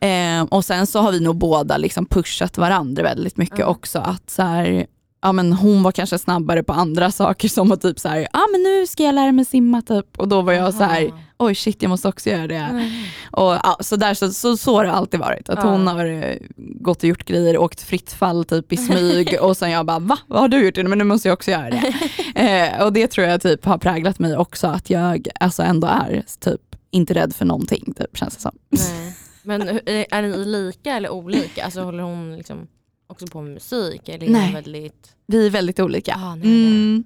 Ehm, 0.00 0.46
och 0.46 0.64
sen 0.64 0.86
så 0.86 1.00
har 1.00 1.12
vi 1.12 1.20
nog 1.20 1.36
båda 1.36 1.76
liksom 1.76 2.06
pushat 2.06 2.58
varandra 2.58 3.02
väldigt 3.02 3.36
mycket 3.36 3.58
Ja. 3.58 3.66
också. 3.66 3.98
Att 3.98 4.30
så 4.30 4.42
här, 4.42 4.86
ja, 5.22 5.32
men 5.32 5.52
hon 5.52 5.82
var 5.82 5.92
kanske 5.92 6.18
snabbare 6.18 6.62
på 6.62 6.72
andra 6.72 7.10
saker 7.12 7.48
som 7.48 7.72
att 7.72 7.82
typ 7.82 7.98
så 8.00 8.08
här, 8.08 8.28
ah, 8.32 8.46
men 8.52 8.62
nu 8.62 8.86
ska 8.86 9.02
jag 9.02 9.14
lära 9.14 9.32
mig 9.32 9.44
simma 9.44 9.82
typ. 9.82 10.18
Och 10.18 10.28
då 10.28 10.42
var 10.42 10.52
jag 10.52 10.74
så 10.74 10.84
här, 10.84 11.06
Aha. 11.08 11.18
oj 11.38 11.54
shit 11.54 11.82
jag 11.82 11.88
måste 11.88 12.08
också 12.08 12.30
göra 12.30 12.46
det. 12.46 12.54
Mm. 12.54 12.90
Och, 13.30 13.42
ja, 13.52 13.76
så, 13.80 13.96
där, 13.96 14.14
så, 14.14 14.30
så, 14.30 14.56
så 14.56 14.76
har 14.76 14.84
det 14.84 14.92
alltid 14.92 15.20
varit. 15.20 15.48
Att 15.48 15.58
Ja. 15.64 15.70
hon 15.70 15.86
har 15.86 16.06
eh, 16.06 16.36
gått 16.56 16.98
och 16.98 17.04
gjort 17.08 17.24
grejer, 17.24 17.58
åkt 17.58 17.80
fritt 17.82 18.12
fall 18.12 18.44
typ 18.44 18.72
i 18.72 18.76
smyg 18.76 19.36
och 19.40 19.56
sen 19.56 19.70
jag 19.70 19.86
bara 19.86 19.98
va? 19.98 20.18
Vad 20.26 20.40
har 20.40 20.48
du 20.48 20.64
gjort? 20.66 20.76
Men 20.76 20.98
nu 20.98 21.04
måste 21.04 21.28
jag 21.28 21.32
också 21.34 21.50
göra 21.50 21.70
det. 21.70 21.94
eh, 22.74 22.82
och 22.84 22.92
det 22.92 23.06
tror 23.06 23.26
jag 23.26 23.42
typ 23.42 23.64
har 23.64 23.78
präglat 23.78 24.18
mig 24.18 24.36
också 24.36 24.66
att 24.66 24.90
jag 24.90 25.28
alltså 25.40 25.62
ändå 25.62 25.86
är 25.88 26.24
typ 26.40 26.60
inte 26.90 27.14
rädd 27.14 27.34
för 27.34 27.44
någonting 27.44 27.94
typ 27.98 28.16
känns 28.16 28.34
det 28.36 28.40
som. 28.42 28.52
Nej. 28.70 29.14
Men 29.48 29.62
är 29.86 30.22
ni 30.22 30.44
lika 30.44 30.96
eller 30.96 31.10
olika? 31.10 31.64
Alltså 31.64 31.80
håller 31.82 32.02
hon 32.02 32.36
liksom 32.36 32.66
också 33.06 33.26
på 33.26 33.40
med 33.42 33.54
musik? 33.54 34.08
Eller 34.08 34.28
Nej. 34.28 34.52
väldigt... 34.52 35.14
Vi 35.30 35.46
är 35.46 35.50
väldigt 35.50 35.80
olika. 35.80 36.14
Ah, 36.14 36.34
nej, 36.34 36.48
nej. 36.48 36.66
Mm. 36.66 37.04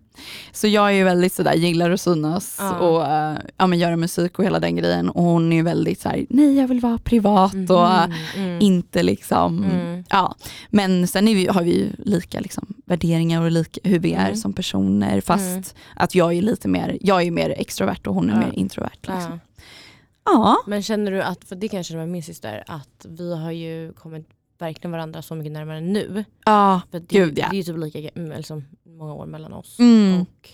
Så 0.52 0.68
jag 0.68 0.86
är 0.88 0.92
ju 0.92 1.04
väldigt 1.04 1.32
sådär, 1.32 1.54
gillar 1.54 1.90
att 1.90 2.00
synas 2.00 2.56
Ja. 2.60 2.78
och 2.78 3.06
äh, 3.06 3.36
ja, 3.56 3.66
men 3.66 3.78
göra 3.78 3.96
musik 3.96 4.38
och 4.38 4.44
hela 4.44 4.60
den 4.60 4.76
grejen. 4.76 5.08
Och 5.10 5.22
hon 5.22 5.52
är 5.52 5.56
ju 5.56 5.62
väldigt 5.62 6.00
såhär, 6.00 6.26
nej 6.30 6.56
jag 6.56 6.68
vill 6.68 6.80
vara 6.80 6.98
privat 6.98 7.54
och 7.70 7.86
äh, 7.86 8.06
Mhm, 8.06 8.44
mm. 8.44 8.60
inte 8.60 9.02
liksom, 9.02 9.64
Mm. 9.64 10.04
ja. 10.10 10.34
Men 10.70 11.06
sen 11.06 11.24
vi, 11.26 11.46
har 11.46 11.62
vi 11.62 11.78
ju 11.78 11.88
lika 11.98 12.40
liksom, 12.40 12.66
värderingar 12.86 13.42
och 13.42 13.50
lika, 13.50 13.80
hur 13.84 13.98
vi 13.98 14.12
är 14.12 14.24
Mm. 14.26 14.36
som 14.36 14.52
personer. 14.52 15.20
Fast 15.20 15.44
Mm. 15.50 15.62
att 15.96 16.14
jag 16.14 16.32
är 16.34 16.42
lite 16.42 16.68
mer, 16.68 16.98
jag 17.00 17.22
är 17.22 17.30
mer 17.30 17.50
extrovert 17.50 18.06
och 18.06 18.14
hon 18.14 18.30
är 18.30 18.34
Ja. 18.34 18.46
mer 18.46 18.52
introvert. 18.58 18.98
Liksom. 19.02 19.40
Ja. 20.24 20.56
Men 20.66 20.82
känner 20.82 21.12
du 21.12 21.22
att, 21.22 21.44
för 21.44 21.56
det 21.56 21.68
kan 21.68 21.76
jag 21.76 21.86
känna 21.86 22.00
med 22.00 22.08
min 22.08 22.22
syster, 22.22 22.64
att 22.66 23.06
vi 23.08 23.34
har 23.34 23.50
ju 23.50 23.92
kommit 23.92 24.28
verkligen 24.58 24.92
varandra 24.92 25.22
så 25.22 25.34
mycket 25.34 25.52
närmare 25.52 25.80
nu. 25.80 26.24
Ja, 26.44 26.80
För 26.90 27.00
det, 27.00 27.06
Gud, 27.06 27.38
ja. 27.38 27.46
det 27.50 27.56
är 27.56 27.58
ju 27.58 27.62
typ 27.62 27.76
lika 27.76 27.98
mm, 27.98 28.36
liksom, 28.36 28.64
många 28.84 29.14
år 29.14 29.26
mellan 29.26 29.52
oss. 29.52 29.78
Mm. 29.78 30.20
Och 30.20 30.48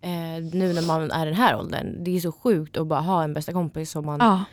eh, 0.00 0.42
nu 0.52 0.72
när 0.72 0.86
man 0.86 1.10
är 1.10 1.26
den 1.26 1.34
här 1.34 1.56
åldern, 1.56 2.04
det 2.04 2.16
är 2.16 2.20
så 2.20 2.32
sjukt 2.32 2.76
att 2.76 2.86
bara 2.86 3.00
ha 3.00 3.24
en 3.24 3.34
bästa 3.34 3.52
kompis 3.52 3.90
som 3.90 4.06
man 4.06 4.20
ja. 4.20 4.44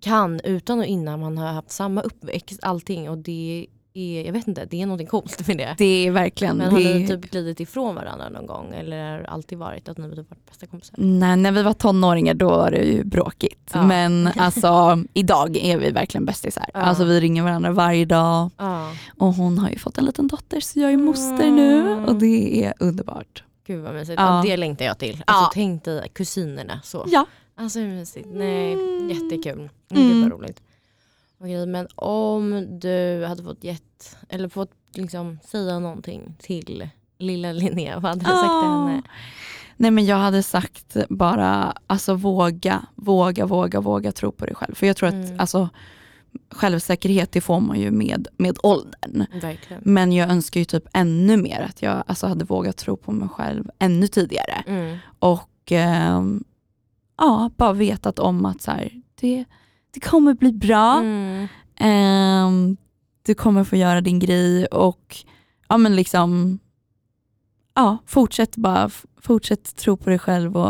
kan 0.00 0.40
utan 0.40 0.78
och 0.78 0.86
innan 0.86 1.20
man 1.20 1.38
har 1.38 1.52
haft 1.52 1.70
samma 1.70 2.00
uppväxt, 2.00 2.60
allting. 2.62 3.10
Och 3.10 3.18
det 3.18 3.66
är, 3.96 4.24
jag 4.26 4.32
vet 4.32 4.48
inte, 4.48 4.64
det 4.64 4.82
är 4.82 4.86
något 4.86 5.08
coolt 5.08 5.46
med 5.48 5.58
det. 5.58 5.74
det 5.78 6.06
är 6.06 6.10
verkligen, 6.10 6.56
Men 6.56 6.70
har 6.72 6.80
det 6.80 6.94
ni 6.94 7.06
typ 7.08 7.30
glidit 7.30 7.60
ifrån 7.60 7.94
varandra 7.94 8.28
någon 8.28 8.46
gång? 8.46 8.74
Eller 8.74 9.10
har 9.12 9.18
det 9.18 9.28
alltid 9.28 9.58
varit 9.58 9.88
att 9.88 9.98
ni 9.98 10.04
har 10.08 10.16
typ 10.16 10.30
varit 10.30 10.46
bästa 10.46 10.66
kompisar? 10.66 10.94
Nej, 10.98 11.36
när 11.36 11.52
vi 11.52 11.62
var 11.62 11.72
tonåringar 11.72 12.34
då 12.34 12.48
var 12.48 12.70
det 12.70 12.82
ju 12.84 13.04
bråkigt. 13.04 13.70
Ja. 13.72 13.82
Men 13.86 14.26
alltså 14.36 14.98
idag 15.14 15.56
är 15.56 15.78
vi 15.78 15.90
verkligen 15.90 16.24
bästisar. 16.24 16.66
Ja. 16.74 16.80
Alltså 16.80 17.04
vi 17.04 17.20
ringer 17.20 17.42
varandra 17.42 17.70
varje 17.72 18.04
dag 18.04 18.50
Ja, 18.56 18.92
och 19.18 19.34
hon 19.34 19.58
har 19.58 19.70
ju 19.70 19.78
fått 19.78 19.98
en 19.98 20.04
liten 20.04 20.28
dotter 20.28 20.60
så 20.60 20.80
jag 20.80 20.92
är 20.92 20.96
moster 20.96 21.50
nu 21.50 21.76
Mm. 21.80 22.04
och 22.04 22.14
det 22.14 22.64
är 22.64 22.74
underbart. 22.80 23.44
gud 23.66 23.82
vad 23.84 23.94
mysigt. 23.94 24.20
Ja. 24.20 24.36
Ja. 24.36 24.50
Det 24.50 24.56
längtar 24.56 24.84
jag 24.84 24.98
till. 24.98 25.16
Ja. 25.26 25.32
Alltså 25.34 25.50
tänk 25.54 25.84
dig 25.84 26.08
kusinerna 26.12 26.80
så. 26.84 27.04
Ja. 27.08 27.26
Alltså 27.58 27.78
hur 27.78 27.88
mysigt. 27.88 28.28
Nej, 28.32 28.72
Mm. 28.72 29.10
jättekul. 29.10 29.58
Mm. 29.90 30.08
Gud 30.08 30.22
vad 30.22 30.32
roligt. 30.40 30.62
Okej, 31.40 31.66
men 31.66 31.86
om 31.94 32.66
du 32.80 33.24
hade 33.28 33.42
fått 33.42 33.64
gett, 33.64 34.16
eller 34.28 34.48
fått 34.48 34.70
liksom 34.94 35.38
säga 35.44 35.78
någonting 35.78 36.36
till 36.38 36.88
lilla 37.18 37.52
Linnea, 37.52 37.98
vad 38.00 38.10
hade 38.10 38.20
du 38.20 38.24
sagt 38.24 38.62
till 38.62 38.68
henne? 38.70 39.02
Nej 39.76 39.90
men 39.90 40.06
jag 40.06 40.16
hade 40.16 40.42
sagt 40.42 40.96
bara, 41.08 41.74
alltså 41.86 42.14
våga, 42.14 42.86
våga, 42.94 43.46
våga, 43.46 43.80
våga 43.80 44.12
tro 44.12 44.32
på 44.32 44.46
dig 44.46 44.54
själv. 44.54 44.74
För 44.74 44.86
jag 44.86 44.96
tror 44.96 45.08
att 45.08 45.14
Mm. 45.14 45.40
alltså, 45.40 45.68
självsäkerhet 46.50 47.32
det 47.32 47.40
får 47.40 47.60
man 47.60 47.80
ju 47.80 47.90
med, 47.90 48.28
med 48.36 48.56
åldern. 48.62 49.26
Verkligen. 49.40 49.82
Men 49.84 50.12
jag 50.12 50.30
önskar 50.30 50.60
ju 50.60 50.64
typ 50.64 50.84
ännu 50.92 51.36
mer 51.36 51.60
att 51.60 51.82
jag 51.82 52.02
alltså, 52.06 52.26
hade 52.26 52.44
vågat 52.44 52.76
tro 52.76 52.96
på 52.96 53.12
mig 53.12 53.28
själv 53.28 53.70
ännu 53.78 54.06
tidigare. 54.06 54.64
Mm. 54.66 54.98
Och 55.18 55.72
ehm, 55.72 56.44
ja, 57.18 57.50
bara 57.56 57.72
vetat 57.72 58.18
om 58.18 58.44
att 58.46 58.62
så 58.62 58.70
här, 58.70 58.90
det, 59.20 59.44
det 59.96 60.00
kommer 60.08 60.34
bli 60.34 60.52
bra. 60.52 60.98
Mm. 60.98 61.48
Ehm, 61.80 62.76
du 63.22 63.34
kommer 63.34 63.64
få 63.64 63.76
göra 63.76 64.00
din 64.00 64.18
grej 64.18 64.66
och 64.66 65.16
ja 65.68 65.76
men 65.76 65.96
liksom 65.96 66.58
ja, 67.74 67.98
fortsätt 68.06 68.56
bara, 68.56 68.90
fortsätt 69.20 69.76
tro 69.76 69.96
på 69.96 70.10
dig 70.10 70.18
själv 70.18 70.56
och 70.56 70.62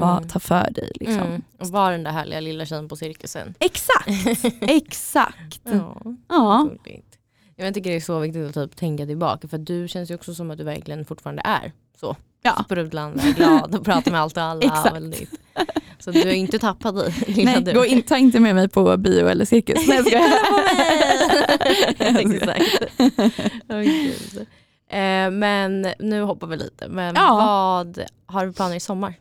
bara 0.00 0.16
Mm. 0.16 0.28
ta 0.28 0.38
för 0.38 0.70
dig. 0.70 0.90
Liksom. 1.00 1.18
Mm. 1.22 1.42
Och 1.58 1.66
var 1.68 1.92
den 1.92 2.02
där 2.02 2.10
härliga 2.10 2.40
lilla 2.40 2.66
tjejen 2.66 2.88
på 2.88 2.96
cirkusen. 2.96 3.54
Exakt, 3.60 4.44
exakt. 4.60 5.60
Ja. 5.64 6.02
Ja. 6.28 6.68
Jag 7.56 7.74
tycker 7.74 7.90
det 7.90 7.96
är 7.96 8.00
så 8.00 8.18
viktigt 8.18 8.46
att 8.46 8.54
typ 8.70 8.76
tänka 8.76 9.06
tillbaka 9.06 9.48
för 9.48 9.58
du 9.58 9.88
känns 9.88 10.10
ju 10.10 10.14
också 10.14 10.34
som 10.34 10.50
att 10.50 10.58
du 10.58 10.64
verkligen 10.64 11.04
fortfarande 11.04 11.42
är 11.44 11.72
så. 12.00 12.16
Ja. 12.42 12.62
Sprudlande, 12.64 13.32
glad 13.36 13.74
och 13.74 13.84
pratar 13.84 14.10
med 14.10 14.20
allt 14.20 14.36
och 14.36 14.42
alla. 14.42 14.60
Exakt. 14.66 14.94
Väldigt. 14.94 15.40
Så 15.98 16.10
du 16.10 16.20
har 16.20 16.26
inte 16.30 16.58
tappat 16.58 16.94
dig 16.96 17.14
Nej, 17.44 17.62
du. 17.62 17.72
gå 17.72 17.86
in, 17.86 18.02
ta 18.02 18.16
inte 18.16 18.40
med 18.40 18.54
mig 18.54 18.68
på 18.68 18.96
bio 18.96 19.28
eller 19.28 19.44
cirkus. 19.44 19.86
Nej, 19.88 19.96
jag 19.96 20.06
skojar. 20.06 20.30
Exakt. 22.34 22.64
Gud. 23.68 24.46
eh, 24.90 25.30
men 25.30 25.86
nu 25.98 26.22
hoppar 26.22 26.46
vi 26.46 26.56
lite. 26.56 26.88
Men 26.88 27.14
Ja. 27.14 27.34
vad 27.34 27.98
har 28.26 28.46
du 28.46 28.52
planer 28.52 28.76
i 28.76 28.80
sommar? 28.80 29.14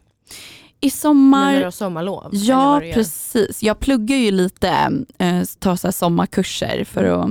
I 0.82 0.86
Nu 0.86 0.90
sommar 0.90 1.52
när 1.52 1.60
du 1.60 1.64
har 1.64 1.72
sommarlov? 1.72 2.30
Ja 2.32 2.82
precis, 2.94 3.64
jag 3.64 3.80
pluggar 3.80 4.16
ju 4.18 4.32
lite, 4.32 4.70
eh, 5.18 5.42
tar 5.60 5.76
så 5.76 5.92
sommarkurser 5.92 6.84
för 6.84 7.04
att 7.04 7.30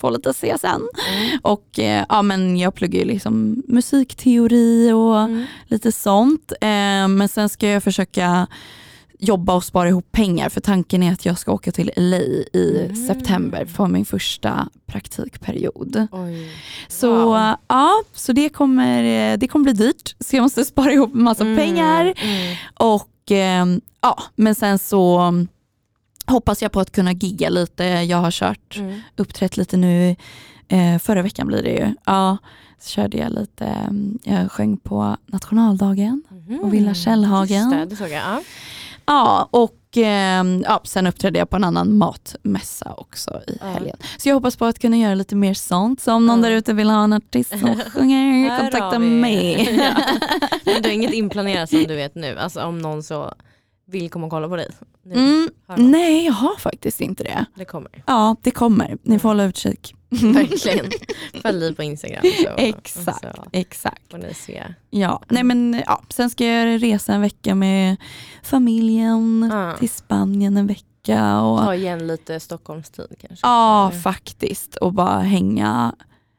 få 0.00 0.10
lite 0.10 0.32
CSN. 0.32 0.66
Mm. 0.66 1.38
Och 1.42 1.78
eh, 1.78 2.04
ja, 2.08 2.22
men 2.22 2.56
jag 2.58 2.74
pluggar 2.74 2.98
ju 3.00 3.04
liksom 3.06 3.62
musikteori 3.68 4.92
och 4.92 5.20
Mm. 5.20 5.44
lite 5.66 5.92
sånt. 5.92 6.52
Eh, 6.60 7.08
men 7.08 7.28
sen 7.28 7.48
ska 7.48 7.68
jag 7.68 7.82
försöka 7.82 8.46
jobba 9.22 9.54
och 9.54 9.64
spara 9.64 9.88
ihop 9.88 10.12
pengar 10.12 10.48
för 10.48 10.60
tanken 10.60 11.02
är 11.02 11.12
att 11.12 11.24
jag 11.26 11.38
ska 11.38 11.52
åka 11.52 11.72
till 11.72 11.90
LA 11.96 12.16
i 12.52 12.80
Mm. 12.84 13.06
september 13.08 13.64
för 13.64 13.86
min 13.86 14.04
första 14.04 14.68
praktikperiod. 14.86 16.06
Oj. 16.12 16.50
Så 16.88 17.14
Wow. 17.24 17.54
ja, 17.68 18.02
så 18.14 18.32
det 18.32 18.48
kommer, 18.48 19.32
eh, 19.32 19.38
det 19.38 19.48
kommer 19.48 19.62
bli 19.64 19.72
dyrt 19.72 20.14
så 20.20 20.36
jag 20.36 20.42
måste 20.42 20.64
spara 20.74 20.92
ihop 20.92 21.14
massa 21.14 21.44
Mm, 21.44 21.56
pengar. 21.56 22.14
mm. 22.22 22.56
Och 22.74 23.30
eh, 23.32 23.66
ja, 24.00 24.22
men 24.36 24.54
sen 24.54 24.78
så 24.78 25.32
hoppas 26.30 26.62
jag 26.62 26.72
på 26.72 26.80
att 26.80 26.92
kunna 26.92 27.12
gigga 27.12 27.48
lite. 27.48 27.84
Jag 27.84 28.18
har 28.18 28.30
kört, 28.30 28.76
Mm. 28.78 29.00
uppträtt 29.16 29.56
lite 29.56 29.76
nu, 29.76 30.16
eh, 30.68 30.98
förra 30.98 31.22
veckan 31.22 31.46
blir 31.46 31.62
det 31.62 31.70
ju. 31.70 31.94
Ja, 32.06 32.36
så 32.80 32.88
körde 32.90 33.16
jag 33.18 33.32
lite, 33.32 33.64
mm, 33.64 34.18
jag 34.22 34.52
sjöng 34.52 34.76
på 34.76 35.16
nationaldagen. 35.26 36.22
Mhm. 36.28 36.60
Och 36.60 36.74
Villa 36.74 36.94
Källhagen. 36.94 37.70
Det, 37.70 37.84
det 37.84 37.96
såg 37.96 38.08
jag. 38.08 38.22
Ja. 38.22 38.40
Ja, 39.06 39.48
och 39.50 39.96
eh, 39.96 40.44
ja, 40.64 40.80
sen 40.84 41.06
uppträdde 41.06 41.38
jag 41.38 41.50
på 41.50 41.56
en 41.56 41.64
annan 41.64 41.98
matmässa 41.98 42.94
också 42.96 43.40
i 43.46 43.58
Ja. 43.60 43.66
helgen. 43.66 43.96
Så 44.18 44.28
jag 44.28 44.34
hoppas 44.34 44.56
på 44.56 44.64
att 44.64 44.78
kunna 44.78 44.96
göra 44.96 45.14
lite 45.14 45.36
mer 45.36 45.54
sånt. 45.54 46.00
Så 46.00 46.12
om 46.14 46.26
någon 46.26 46.42
Ja. 46.42 46.48
där 46.48 46.56
ute 46.56 46.72
vill 46.72 46.90
ha 46.90 47.04
en 47.04 47.12
artist 47.12 47.50
som 47.50 47.76
sjunger, 47.94 48.58
kontakta 48.60 48.98
mig. 48.98 49.68
Ja. 49.80 50.04
Men 50.64 50.82
du 50.82 50.88
har 50.88 50.94
inget 50.94 51.12
inplanerat 51.12 51.70
som 51.70 51.84
du 51.88 51.96
vet 51.96 52.14
nu? 52.14 52.38
Alltså 52.38 52.62
om 52.64 52.78
någon 52.78 53.02
så 53.02 53.34
vill 53.90 54.10
komma 54.10 54.24
och 54.26 54.30
kolla 54.30 54.48
på 54.48 54.56
dig? 54.56 54.68
Mm, 55.14 55.48
nej, 55.76 56.24
jag 56.26 56.32
har 56.32 56.56
faktiskt 56.56 57.00
inte 57.00 57.24
det. 57.24 57.44
Det 57.54 57.64
kommer. 57.64 58.02
Ja, 58.06 58.36
det 58.42 58.50
kommer. 58.50 58.98
Ni 59.02 59.18
får 59.18 59.28
hålla 59.28 59.44
utkik. 59.44 59.94
Verkligen. 60.10 60.90
Följ 61.42 61.74
på 61.74 61.82
Instagram. 61.82 62.22
Så, 62.44 62.48
Exakt. 62.56 63.20
Så 63.22 63.44
Exakt. 63.52 64.10
får 64.10 64.18
ni 64.18 64.34
se. 64.34 64.64
Ja, 64.90 65.22
nej 65.28 65.42
men 65.42 65.82
ja, 65.86 66.02
sen 66.08 66.30
ska 66.30 66.44
jag 66.46 66.82
resa 66.82 67.14
en 67.14 67.20
vecka 67.20 67.54
med 67.54 67.96
familjen 68.42 69.48
Ja. 69.52 69.76
till 69.76 69.90
Spanien 69.90 70.56
en 70.56 70.66
vecka. 70.66 71.40
Och, 71.40 71.58
Ta 71.58 71.74
igen 71.74 72.06
lite 72.06 72.40
Stockholmstid 72.40 73.06
kanske. 73.20 73.46
ja, 73.46 73.90
Eller? 73.90 74.00
faktiskt. 74.00 74.76
Och 74.76 74.92
bara 74.92 75.18
hänga, 75.20 75.94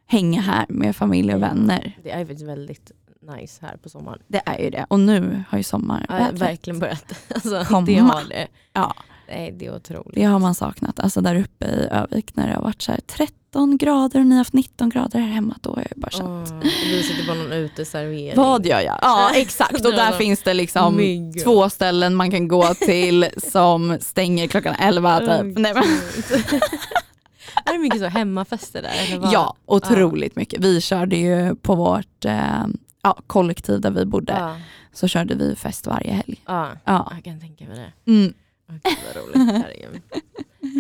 hänga 0.08 0.42
här 0.42 0.66
med 0.70 0.96
familj 0.96 1.34
och 1.36 1.42
vänner. 1.42 1.98
Det 2.04 2.12
är 2.12 2.46
väldigt 2.46 2.92
nice 3.22 3.66
här 3.66 3.78
på 3.78 3.90
sommaren. 3.90 4.20
Det 4.28 4.42
är 4.46 4.58
ju 4.60 4.70
det. 4.70 4.86
Och 4.90 5.00
nu 5.00 5.44
har 5.50 5.58
ju 5.58 5.64
sommar 5.64 6.06
Ja, 6.10 6.28
verkligen 6.34 6.80
börjat. 6.80 7.14
Alltså, 7.36 7.64
Komma. 7.68 7.86
det 7.86 7.96
har 7.98 8.24
det. 8.30 8.48
Ja. 8.74 8.94
Nej, 9.30 9.52
det 9.60 9.66
är 9.66 9.76
otroligt. 9.76 10.16
Det 10.16 10.24
har 10.24 10.40
man 10.40 10.56
saknat. 10.56 11.00
Alltså 11.00 11.22
där 11.22 11.36
uppe 11.36 11.66
i 11.66 11.88
Övik 11.92 12.36
när 12.36 12.48
det 12.48 12.54
har 12.56 12.62
varit 12.62 12.82
så 12.82 12.92
här 12.92 13.00
13 13.08 13.78
grader 13.78 14.20
och 14.20 14.26
ni 14.26 14.32
har 14.36 14.38
haft 14.40 14.54
19 14.54 14.90
grader 14.90 15.20
här 15.20 15.28
hemma. 15.28 15.56
Då 15.62 15.70
har 15.70 15.88
jag 15.90 16.00
bara 16.00 16.12
känt, 16.12 16.52
och 16.52 16.64
vi 16.86 17.04
sitter 17.04 17.28
på 17.28 17.34
någon 17.34 17.52
uteservering. 17.52 18.34
vad 18.38 18.66
gör 18.66 18.80
jag? 18.82 19.00
Ja 19.02 19.32
exakt 19.36 19.86
och 19.86 19.92
där 19.92 20.12
Ja. 20.12 20.18
finns 20.18 20.44
det 20.44 20.54
liksom 20.54 20.96
Mygg. 20.98 21.44
två 21.44 21.70
ställen 21.70 22.16
man 22.16 22.32
kan 22.32 22.48
gå 22.48 22.74
till 22.74 23.28
som 23.38 23.98
stänger 24.02 24.48
klockan 24.48 24.76
11. 24.80 25.20
Typ. 25.20 25.30
Åh, 25.30 25.44
Nej, 25.44 25.74
men, 25.74 25.84
är 27.66 27.74
det 27.74 27.80
mycket 27.80 28.00
så 28.00 28.06
hemmafester 28.08 28.82
där? 28.82 28.92
Eller 29.08 29.20
vad? 29.20 29.34
ja, 29.34 29.56
otroligt 29.66 30.36
mycket. 30.36 30.60
Vi 30.60 30.82
körde 30.82 31.16
ju 31.16 31.56
på 31.56 31.76
vårt 31.76 32.26
eh, 32.26 32.66
ja, 33.04 33.18
kollektiv 33.28 33.82
där 33.82 33.92
vi 33.92 34.06
bodde. 34.06 34.34
Ja, 34.34 34.58
Så 34.94 35.08
körde 35.08 35.36
vi 35.36 35.56
fest 35.56 35.88
varje 35.88 36.12
helg. 36.12 36.42
ja. 36.46 36.70
Ja. 36.86 37.12
Jag 37.16 37.24
kan 37.24 37.40
tänka 37.40 37.66
mig 37.66 37.76
det. 38.06 38.12
Mm. 38.12 38.34
Gud, 38.68 38.82
vad 38.84 39.24
roligt. 39.24 39.64
Herregud. 39.64 40.02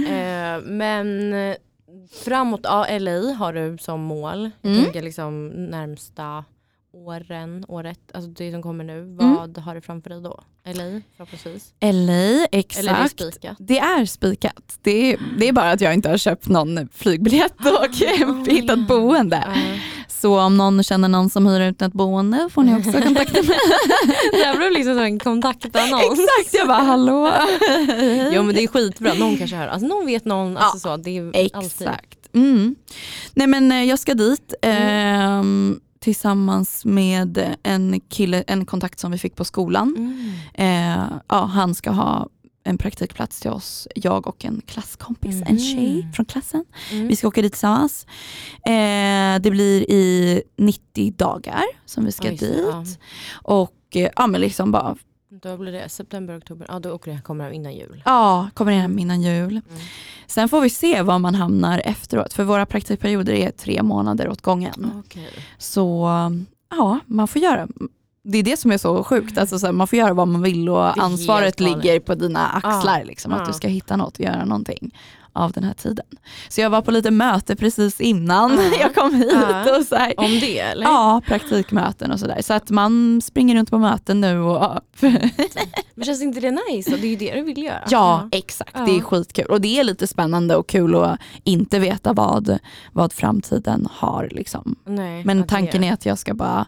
eh, 0.07 0.69
men 0.71 1.33
eh, 1.33 1.55
framåt, 2.25 2.63
LA 2.99 3.33
har 3.33 3.53
du 3.53 3.77
som 3.77 4.01
mål. 4.01 4.49
Jag 4.61 4.71
Mm. 4.71 4.83
tänker 4.83 5.01
liksom 5.01 5.47
närmsta 5.47 6.43
åren, 6.93 7.65
året, 7.67 7.99
alltså 8.13 8.29
det 8.31 8.51
som 8.51 8.61
kommer 8.61 8.83
nu. 8.83 8.99
Mm. 8.99 9.15
Vad 9.17 9.57
har 9.57 9.75
du 9.75 9.81
framför 9.81 10.09
dig 10.09 10.21
då? 10.21 10.43
LA 10.65 11.01
förhoppningsvis? 11.17 11.73
LA, 11.79 11.87
Eller 11.89 12.23
är 12.33 12.47
det 12.51 12.57
exakt. 12.57 13.11
spikat? 13.11 13.57
Det 13.59 13.79
är 13.79 14.05
spikat. 14.05 14.77
Det 14.81 15.13
är, 15.13 15.19
det 15.39 15.47
är 15.47 15.53
bara 15.53 15.71
att 15.71 15.81
jag 15.81 15.93
inte 15.93 16.09
har 16.09 16.17
köpt 16.17 16.47
någon 16.47 16.89
flygbiljett 16.93 17.55
och 17.59 18.27
Oh, 18.27 18.45
hittat 18.49 18.87
boende. 18.87 19.43
Ja. 19.47 19.77
Så 20.21 20.39
om 20.39 20.57
någon 20.57 20.83
känner 20.83 21.07
någon 21.07 21.29
som 21.29 21.47
hyr 21.47 21.59
ut 21.59 21.81
ett 21.81 21.93
boende 21.93 22.49
får 22.51 22.63
ni 22.63 22.75
också 22.75 22.91
kontakta 22.91 23.43
mig. 23.43 23.57
Det 24.31 24.43
här 24.43 24.57
blev 24.57 24.71
liksom 24.71 24.93
som 24.93 25.03
en 25.03 25.19
kontaktannons. 25.19 26.03
Exakt, 26.03 26.53
jag 26.53 26.67
bara 26.67 26.81
hallå. 26.81 27.31
Jo 28.31 28.43
men 28.43 28.55
det 28.55 28.63
är 28.63 28.67
skitbra, 28.67 29.13
någon 29.13 29.37
kanske 29.37 29.55
hör. 29.55 29.67
Alltså 29.67 29.87
någon 29.87 30.05
vet 30.05 30.25
någon, 30.25 30.57
alltså 30.57 30.79
så, 30.79 30.97
det 30.97 31.17
är 31.17 31.25
alltid. 31.53 31.87
Exakt. 31.87 32.19
Mm. 32.33 32.75
Nej 33.33 33.47
men 33.47 33.71
eh, 33.71 33.83
jag 33.83 33.99
ska 33.99 34.13
dit 34.13 34.53
ehm, 34.61 35.79
tillsammans 35.99 36.85
med 36.85 37.55
en 37.63 37.99
kille, 38.09 38.43
en 38.47 38.65
kontakt 38.65 38.99
som 38.99 39.11
vi 39.11 39.17
fick 39.17 39.35
på 39.35 39.45
skolan. 39.45 39.95
Mm. 39.97 40.97
Eh, 40.97 41.05
ja, 41.27 41.45
han 41.45 41.75
ska 41.75 41.91
ha 41.91 42.27
en 42.63 42.77
praktikplats 42.77 43.39
till 43.39 43.51
oss, 43.51 43.87
jag 43.95 44.27
och 44.27 44.45
en 44.45 44.61
klasskompis, 44.65 45.35
en 45.45 45.55
Mhm. 45.55 45.59
tjej 45.59 46.11
från 46.13 46.25
klassen. 46.25 46.65
Mm. 46.91 47.07
Vi 47.07 47.15
ska 47.15 47.27
åka 47.27 47.41
dit 47.41 47.51
tillsammans. 47.53 48.05
Eh, 48.65 49.41
det 49.41 49.51
blir 49.51 49.91
i 49.91 50.41
90 50.57 51.11
dagar 51.17 51.63
som 51.85 52.05
vi 52.05 52.11
ska 52.11 52.27
det, 52.29 52.35
dit. 52.35 52.65
ja. 52.71 52.83
Och 53.43 53.95
eh, 53.95 54.09
ja 54.15 54.27
men 54.27 54.41
liksom 54.41 54.71
bara, 54.71 54.95
Då 55.43 55.57
blir 55.57 55.71
det 55.71 55.89
september, 55.89 56.37
oktober, 56.37 56.65
ja 56.69 56.79
då 56.79 56.91
åker 56.91 57.11
det, 57.11 57.21
kommer 57.21 57.49
det 57.49 57.55
innan 57.55 57.73
jul. 57.73 58.01
ja 58.05 58.49
kommer 58.53 58.71
hem 58.71 58.99
innan 58.99 59.21
jul. 59.21 59.51
Mm. 59.51 59.81
Sen 60.27 60.49
får 60.49 60.61
vi 60.61 60.69
se 60.69 61.01
var 61.01 61.19
man 61.19 61.35
hamnar 61.35 61.81
efteråt 61.85 62.33
för 62.33 62.43
våra 62.43 62.65
praktikperioder 62.65 63.33
är 63.33 63.51
tre 63.51 63.83
månader 63.83 64.29
åt 64.29 64.41
gången. 64.41 64.91
Okej. 65.05 65.29
Så 65.57 66.07
ja, 66.69 66.99
man 67.05 67.27
får 67.27 67.41
göra 67.41 67.67
det 68.23 68.37
är 68.37 68.43
det 68.43 68.57
som 68.57 68.71
är 68.71 68.77
så 68.77 69.03
sjukt, 69.03 69.37
alltså, 69.37 69.59
så 69.59 69.65
här, 69.65 69.73
man 69.73 69.87
får 69.87 69.99
göra 69.99 70.13
vad 70.13 70.27
man 70.27 70.41
vill 70.41 70.69
och 70.69 71.03
ansvaret 71.03 71.59
ligger 71.59 71.99
på 71.99 72.15
dina 72.15 72.47
axlar. 72.47 72.99
Ja, 72.99 73.05
Liksom, 73.05 73.31
ja. 73.31 73.37
Att 73.37 73.47
du 73.47 73.53
ska 73.53 73.67
hitta 73.67 73.97
något 73.97 74.13
och 74.19 74.25
göra 74.25 74.45
någonting 74.45 74.95
av 75.33 75.51
den 75.51 75.63
här 75.63 75.73
tiden. 75.73 76.05
Så 76.49 76.61
jag 76.61 76.69
var 76.69 76.81
på 76.81 76.91
lite 76.91 77.11
möte 77.11 77.55
precis 77.55 78.01
innan 78.01 78.51
Ja. 78.55 78.77
jag 78.79 78.95
kom 78.95 79.15
hit. 79.15 79.31
Ja. 79.33 79.77
Och 79.77 79.85
så 79.85 79.95
här, 79.95 80.13
Om 80.17 80.39
det 80.39 80.59
eller? 80.59 80.83
Ja, 80.83 81.21
praktikmöten 81.25 82.11
och 82.11 82.19
sådär. 82.19 82.41
Så 82.41 82.53
att 82.53 82.69
man 82.69 83.21
springer 83.21 83.55
runt 83.55 83.69
på 83.71 83.77
möten 83.77 84.21
nu 84.21 84.39
och 84.39 84.79
Men 85.95 86.05
känns 86.05 86.21
inte 86.21 86.39
det 86.39 86.51
nice? 86.69 86.97
Det 86.97 87.07
är 87.07 87.09
ju 87.09 87.15
det 87.15 87.33
du 87.35 87.41
vill 87.41 87.63
göra. 87.63 87.83
ja, 87.89 88.29
exakt. 88.31 88.71
Ja. 88.73 88.85
Det 88.85 88.97
är 88.97 89.01
skitkul. 89.01 89.45
Och 89.45 89.61
det 89.61 89.79
är 89.79 89.83
lite 89.83 90.07
spännande 90.07 90.55
och 90.55 90.67
kul 90.67 90.95
att 90.95 91.19
inte 91.43 91.79
veta 91.79 92.13
vad, 92.13 92.59
vad 92.91 93.13
framtiden 93.13 93.87
har. 93.91 94.29
Liksom. 94.31 94.75
Nej, 94.85 95.25
Men 95.25 95.43
tanken 95.47 95.83
är 95.83 95.93
att 95.93 96.05
jag 96.05 96.17
ska 96.17 96.33
bara 96.33 96.65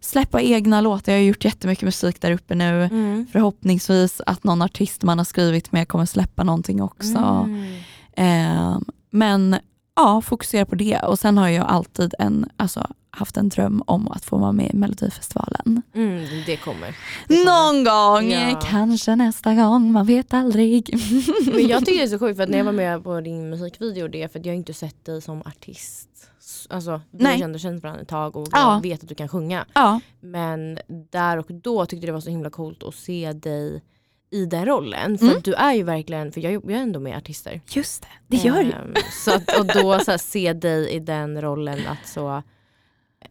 släppa 0.00 0.40
egna 0.40 0.80
låtar. 0.80 1.12
Jag 1.12 1.18
har 1.18 1.24
gjort 1.24 1.44
jättemycket 1.44 1.84
musik 1.84 2.20
där 2.20 2.32
uppe 2.32 2.54
nu. 2.54 2.84
Mm. 2.84 3.26
Förhoppningsvis 3.32 4.20
att 4.26 4.44
någon 4.44 4.62
artist 4.62 5.02
man 5.02 5.18
har 5.18 5.24
skrivit 5.24 5.72
med 5.72 5.88
kommer 5.88 6.06
släppa 6.06 6.44
någonting 6.44 6.82
också. 6.82 7.18
Mm. 7.18 7.74
Eh, 8.16 8.78
men 9.10 9.56
ja, 9.96 10.20
fokusera 10.22 10.66
på 10.66 10.74
det. 10.74 10.98
Och 10.98 11.18
sen 11.18 11.38
har 11.38 11.48
jag 11.48 11.66
alltid 11.66 12.14
en, 12.18 12.48
alltså, 12.56 12.86
haft 13.10 13.36
en 13.36 13.48
dröm 13.48 13.82
om 13.86 14.08
att 14.08 14.24
få 14.24 14.38
vara 14.38 14.52
med 14.52 14.70
i 14.74 14.76
Melodifestivalen. 14.76 15.82
Mm, 15.94 16.26
det 16.46 16.56
kommer. 16.56 16.96
Det 17.28 17.36
kommer. 17.36 17.44
Någon 17.44 17.84
gång, 17.84 18.30
Ja. 18.32 18.60
kanske 18.70 19.16
nästa 19.16 19.54
gång, 19.54 19.92
man 19.92 20.06
vet 20.06 20.34
aldrig. 20.34 20.90
Men 21.54 21.68
jag 21.68 21.86
tycker 21.86 21.98
det 21.98 22.04
är 22.04 22.08
så 22.08 22.18
sjukt 22.26 22.36
för 22.36 22.42
att 22.42 22.48
när 22.50 22.58
jag 22.58 22.64
var 22.64 22.72
med 22.72 23.04
på 23.04 23.20
din 23.20 23.50
musikvideo 23.50 24.08
det 24.08 24.22
är 24.22 24.28
för 24.28 24.38
att 24.40 24.46
jag 24.46 24.54
inte 24.56 24.74
sett 24.74 25.04
dig 25.04 25.22
som 25.22 25.40
artist. 25.40 26.08
Alltså 26.70 27.00
Nej. 27.10 27.36
har 27.38 27.44
ändå 27.44 27.58
känt 27.58 27.82
varandra 27.82 28.02
ett 28.02 28.08
tag 28.08 28.36
och 28.36 28.48
Ja. 28.52 28.80
vet 28.82 29.02
att 29.02 29.08
du 29.08 29.14
kan 29.14 29.28
sjunga. 29.28 29.66
ja, 29.74 30.00
Men 30.20 30.78
där 31.10 31.36
och 31.38 31.46
då 31.48 31.86
tyckte 31.86 32.06
jag 32.06 32.08
det 32.08 32.12
var 32.12 32.20
så 32.20 32.30
himla 32.30 32.50
coolt 32.50 32.82
att 32.82 32.94
se 32.94 33.32
dig 33.32 33.82
i 34.30 34.46
den 34.46 34.66
rollen. 34.66 35.18
För 35.18 35.26
Mm. 35.26 35.40
du 35.44 35.54
är 35.54 35.72
ju 35.74 35.82
verkligen, 35.82 36.32
för 36.32 36.40
jag 36.40 36.52
jobbar 36.52 36.70
ju 36.70 36.76
ändå 36.76 37.00
med 37.00 37.16
artister. 37.16 37.60
just 37.70 38.02
det. 38.02 38.08
Det 38.26 38.36
gör 38.36 38.64
du. 38.64 38.72
Ehm, 38.72 38.94
så 39.24 39.30
att, 39.34 39.58
och 39.58 39.66
då 39.66 39.98
så 39.98 40.10
här, 40.10 40.18
se 40.18 40.52
dig 40.52 40.88
i 40.90 40.98
den 40.98 41.42
rollen 41.42 41.78
att 41.88 42.08
så, 42.08 42.42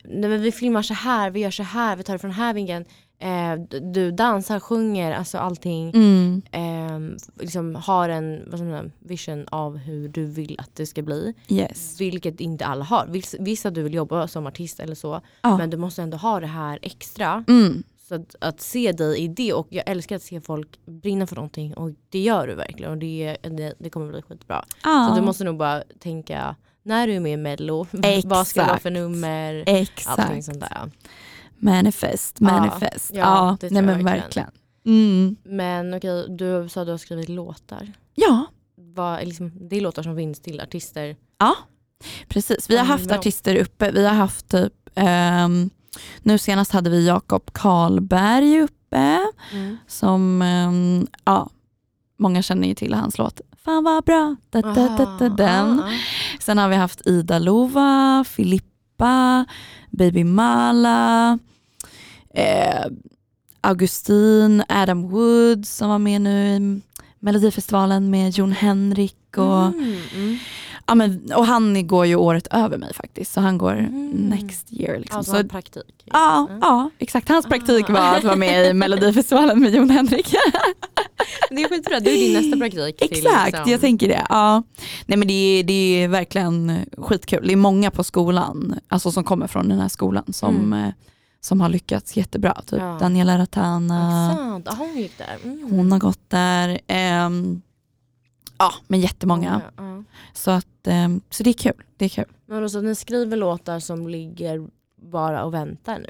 nej, 0.04 0.30
men 0.30 0.42
vi 0.42 0.52
filmar 0.52 0.82
så 0.82 0.94
här, 0.94 1.30
vi 1.30 1.40
gör 1.40 1.52
så 1.52 1.64
här, 1.64 1.96
vi 1.96 2.04
tar 2.04 2.14
det 2.14 2.20
från 2.20 2.32
den 2.32 2.40
här 2.40 2.54
vinkeln. 2.54 2.86
Eh, 3.20 3.56
du 3.82 4.12
dansar, 4.12 4.60
sjunger, 4.60 5.12
alltså 5.12 5.38
allting. 5.38 5.90
Mm. 5.90 6.42
Ehm, 6.52 7.18
liksom 7.40 7.76
har 7.76 8.10
en 8.10 8.44
vad 8.52 8.60
säga, 8.60 8.84
vision 9.00 9.46
av 9.52 9.78
hur 9.78 10.10
du 10.10 10.26
vill 10.26 10.56
att 10.60 10.76
det 10.76 10.86
ska 10.86 11.02
bli. 11.02 11.34
Yes. 11.48 12.02
Vilket 12.02 12.40
inte 12.40 12.66
alla 12.66 12.86
har. 12.86 13.06
Viss- 13.08 13.36
Vissa 13.40 13.70
du 13.70 13.84
vill 13.84 13.94
jobba 13.94 14.28
som 14.28 14.48
artist 14.48 14.80
eller 14.80 14.96
så. 14.96 15.22
Ja. 15.42 15.58
Men 15.58 15.70
du 15.70 15.78
måste 15.78 16.02
ändå 16.02 16.18
ha 16.18 16.40
det 16.40 16.48
här 16.48 16.80
extra. 16.82 17.44
Mm. 17.48 17.84
Så 18.10 18.16
att, 18.16 18.36
att 18.42 18.62
se 18.62 18.92
dig 18.92 19.20
i 19.20 19.28
det 19.28 19.54
och 19.54 19.68
jag 19.70 19.84
älskar 19.90 20.16
att 20.16 20.22
se 20.22 20.42
folk 20.42 20.80
brinna 20.86 21.28
för 21.28 21.36
någonting 21.36 21.74
och 21.74 21.92
det 22.10 22.20
gör 22.20 22.48
du 22.48 22.56
verkligen 22.56 22.92
och 22.92 22.98
det, 22.98 23.38
det, 23.42 23.74
det 23.80 23.90
kommer 23.90 24.08
bli 24.12 24.22
skitbra. 24.22 24.66
Ja. 24.84 25.08
Så 25.10 25.20
du 25.20 25.26
måste 25.26 25.44
nog 25.44 25.58
bara 25.58 25.84
tänka 26.00 26.56
när 26.84 27.08
du 27.08 27.14
är 27.14 27.20
med 27.20 27.34
i 27.34 27.38
mello, 27.38 27.88
vad 28.26 28.48
ska 28.48 28.62
det 28.62 28.68
vara 28.68 28.80
för 28.80 28.92
nummer, 28.92 29.56
allting 29.60 29.78
Exakt. 29.84 30.44
sånt 30.46 30.60
där. 30.60 30.92
Manifest, 31.60 32.38
Ja, 32.40 32.46
manifest. 32.46 33.12
ja, 33.14 33.20
Ja, 33.20 33.58
det 33.60 33.70
nej 33.72 33.82
men 33.82 34.04
verkligen. 34.06 34.22
verkligen. 34.22 34.50
Mm. 34.86 35.36
Men 35.44 35.94
okej, 35.94 36.26
du 36.30 36.70
sa 36.70 36.82
att 36.82 36.88
du 36.88 36.92
har 36.92 36.98
skrivit 36.98 37.30
låtar. 37.30 37.92
Ja, 38.16 38.46
Vad, 38.78 39.28
liksom, 39.28 39.52
det 39.70 39.76
är 39.78 39.82
låtar 39.82 40.04
som 40.04 40.16
finns 40.16 40.40
till 40.40 40.62
artister. 40.62 41.16
precis. 42.28 42.70
Vi 42.70 42.76
har 42.78 42.84
Mm, 42.84 42.92
haft 42.92 43.08
bra. 43.08 43.18
artister 43.18 43.56
uppe. 43.56 43.92
Vi 43.92 44.06
har 44.06 44.14
haft 44.16 44.50
typ, 44.50 44.74
ehm, 44.96 45.70
nu 46.22 46.38
senast 46.38 46.72
hade 46.72 46.90
vi 46.90 47.08
Jakob 47.08 47.54
Karlberg 47.54 48.62
uppe. 48.62 49.20
Som, 49.88 50.42
ehm, 50.42 51.08
ja, 51.26 51.50
många 52.18 52.42
känner 52.42 52.68
ju 52.68 52.74
till 52.76 52.94
hans 52.94 53.18
låt 53.18 53.42
Fan 53.66 53.84
vad 53.84 54.04
bra, 54.04 54.36
da, 54.50 54.62
da, 54.62 54.74
da, 54.74 55.18
da, 55.20 55.30
den. 55.30 55.80
Ah, 55.80 55.88
ah. 55.88 55.92
Sen 56.40 56.58
har 56.58 56.70
vi 56.70 56.76
haft 56.76 57.08
Ida 57.08 57.40
Lova, 57.40 58.24
Filippa, 58.28 59.46
Baby 59.96 60.24
Mala, 60.24 61.40
eh, 62.36 62.86
Augustin, 63.62 64.64
Adam 64.70 65.08
Woods 65.10 65.70
som 65.70 65.90
var 65.90 65.98
med 65.98 66.22
nu 66.22 66.56
i 66.56 66.82
Melodifestivalen 67.20 68.10
med 68.10 68.34
Jon 68.38 68.52
Henrik. 68.52 69.38
Och, 69.38 69.66
Mm, 69.66 69.98
mm. 70.16 70.38
Ja, 70.88 70.96
men, 70.96 71.32
och 71.36 71.46
han 71.46 71.88
går 71.88 72.06
ju 72.06 72.16
året 72.16 72.48
över 72.52 72.78
mig 72.78 72.94
faktiskt, 72.94 73.34
så 73.34 73.42
han 73.42 73.58
går 73.58 73.74
Mm. 73.74 74.10
next 74.12 74.74
year. 74.74 75.00
Liksom. 75.00 75.18
Alltså 75.18 75.32
så, 75.42 75.48
praktik. 75.48 76.04
ja, 76.06 76.48
Mm. 76.50 76.60
ja, 76.62 76.90
exakt. 77.00 77.30
Hans 77.30 77.46
praktik 77.46 77.90
Ah. 77.90 77.94
var 77.94 78.18
att 78.18 78.24
vara 78.24 78.36
med 78.36 78.70
i 78.70 78.74
Melodifestivalen 78.74 79.60
med 79.62 79.74
Jon 79.76 79.90
Henrik. 79.90 80.36
Det 81.50 81.64
är 81.64 81.70
skitbra, 81.70 82.00
du 82.00 82.10
är 82.12 82.16
din 82.18 82.34
nästa 82.34 82.58
praktik. 82.58 83.02
Exakt, 83.12 83.46
liksom- 83.52 83.72
jag 83.72 83.82
tänker 83.82 84.08
det. 84.08 84.26
Ja. 84.30 84.64
Nej, 85.06 85.18
men 85.18 85.28
det, 85.28 85.34
är, 85.34 85.64
det 85.64 85.74
är 86.04 86.08
verkligen 86.08 86.80
skitkul. 86.98 87.48
Det 87.48 87.54
är 87.54 87.58
många 87.58 87.92
på 87.92 88.04
skolan, 88.04 88.80
alltså 88.88 89.12
som 89.12 89.24
kommer 89.24 89.48
från 89.48 89.70
den 89.70 89.80
här 89.80 89.88
skolan 89.88 90.24
som, 90.34 90.56
Mm. 90.56 90.84
eh, 90.84 90.94
som 91.42 91.62
har 91.62 91.70
lyckats 91.70 92.18
jättebra. 92.18 92.62
Typ 92.66 92.80
Ja. 92.80 92.98
Daniela 93.00 93.38
Ratana, 93.38 94.62
ja, 94.66 94.72
hon 94.78 94.98
gick 94.98 95.18
där. 95.18 95.38
Mm. 95.44 95.68
hon 95.72 95.92
har 95.92 96.00
gått 96.00 96.30
där. 96.30 96.80
ehm, 96.88 97.62
ja, 98.58 98.74
men 98.88 99.00
jättemånga. 99.00 99.62
Ja. 99.78 100.04
Så, 100.34 100.52
att, 100.52 100.88
ehm, 100.88 101.22
så 101.30 101.44
det 101.44 101.50
är 101.50 101.54
kul. 101.54 101.84
Det 101.98 102.06
är 102.06 102.10
kul. 102.10 102.26
Men 102.46 102.64
också, 102.64 102.82
ni 102.82 102.96
skriver 102.96 103.38
låtar 103.38 103.80
som 103.80 104.08
ligger 104.08 104.68
bara 105.02 105.44
och 105.44 105.54
väntar 105.54 106.00
nu. 106.00 106.10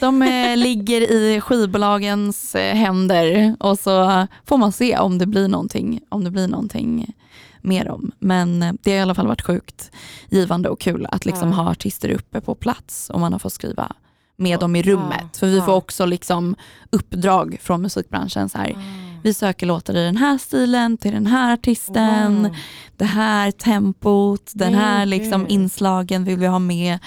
De 0.00 0.22
eh, 0.22 0.56
ligger 0.56 1.00
i 1.12 1.40
skivbolagens 1.40 2.54
eh, 2.54 2.74
händer 2.76 3.56
och 3.60 3.78
så 3.78 4.26
får 4.46 4.58
man 4.58 4.72
se 4.72 4.98
om 4.98 5.18
det 5.18 5.26
blir 5.26 5.48
någonting, 5.48 6.00
om 6.08 6.24
det 6.24 6.30
blir 6.30 6.48
någonting 6.48 7.14
med 7.60 7.86
dem. 7.86 8.12
Men 8.18 8.62
eh, 8.62 8.72
det 8.82 8.90
har 8.90 8.98
i 8.98 9.00
alla 9.00 9.14
fall 9.14 9.26
varit 9.26 9.42
sjukt 9.42 9.90
givande 10.28 10.68
och 10.68 10.80
kul 10.80 11.06
att 11.10 11.24
liksom 11.26 11.48
Ja. 11.48 11.54
ha 11.54 11.70
artister 11.70 12.08
uppe 12.10 12.40
på 12.40 12.54
plats 12.54 13.10
och 13.10 13.20
man 13.20 13.32
har 13.32 13.38
fått 13.38 13.52
skriva 13.52 13.92
med 14.36 14.50
Ja. 14.52 14.58
dem 14.58 14.76
i 14.76 14.82
rummet. 14.82 15.20
Ja. 15.20 15.38
För 15.38 15.46
vi 15.46 15.60
får 15.60 15.74
Ja. 15.74 15.78
också 15.78 16.06
liksom 16.06 16.56
uppdrag 16.90 17.58
från 17.62 17.82
musikbranschen. 17.82 18.48
Så 18.48 18.58
här, 18.58 18.76
vi 19.22 19.34
söker 19.34 19.66
låtar 19.66 19.94
i 19.96 20.04
den 20.04 20.16
här 20.16 20.38
stilen 20.38 20.96
till 20.96 21.12
den 21.12 21.26
här 21.26 21.52
artisten, 21.54 22.42
Wow. 22.42 22.56
det 22.96 23.04
här 23.04 23.50
tempot, 23.50 24.52
den 24.54 24.74
här 24.74 25.06
liksom 25.06 25.46
inslagen 25.48 26.24
vill 26.24 26.36
vi 26.38 26.46
ha 26.46 26.58
med. 26.58 26.98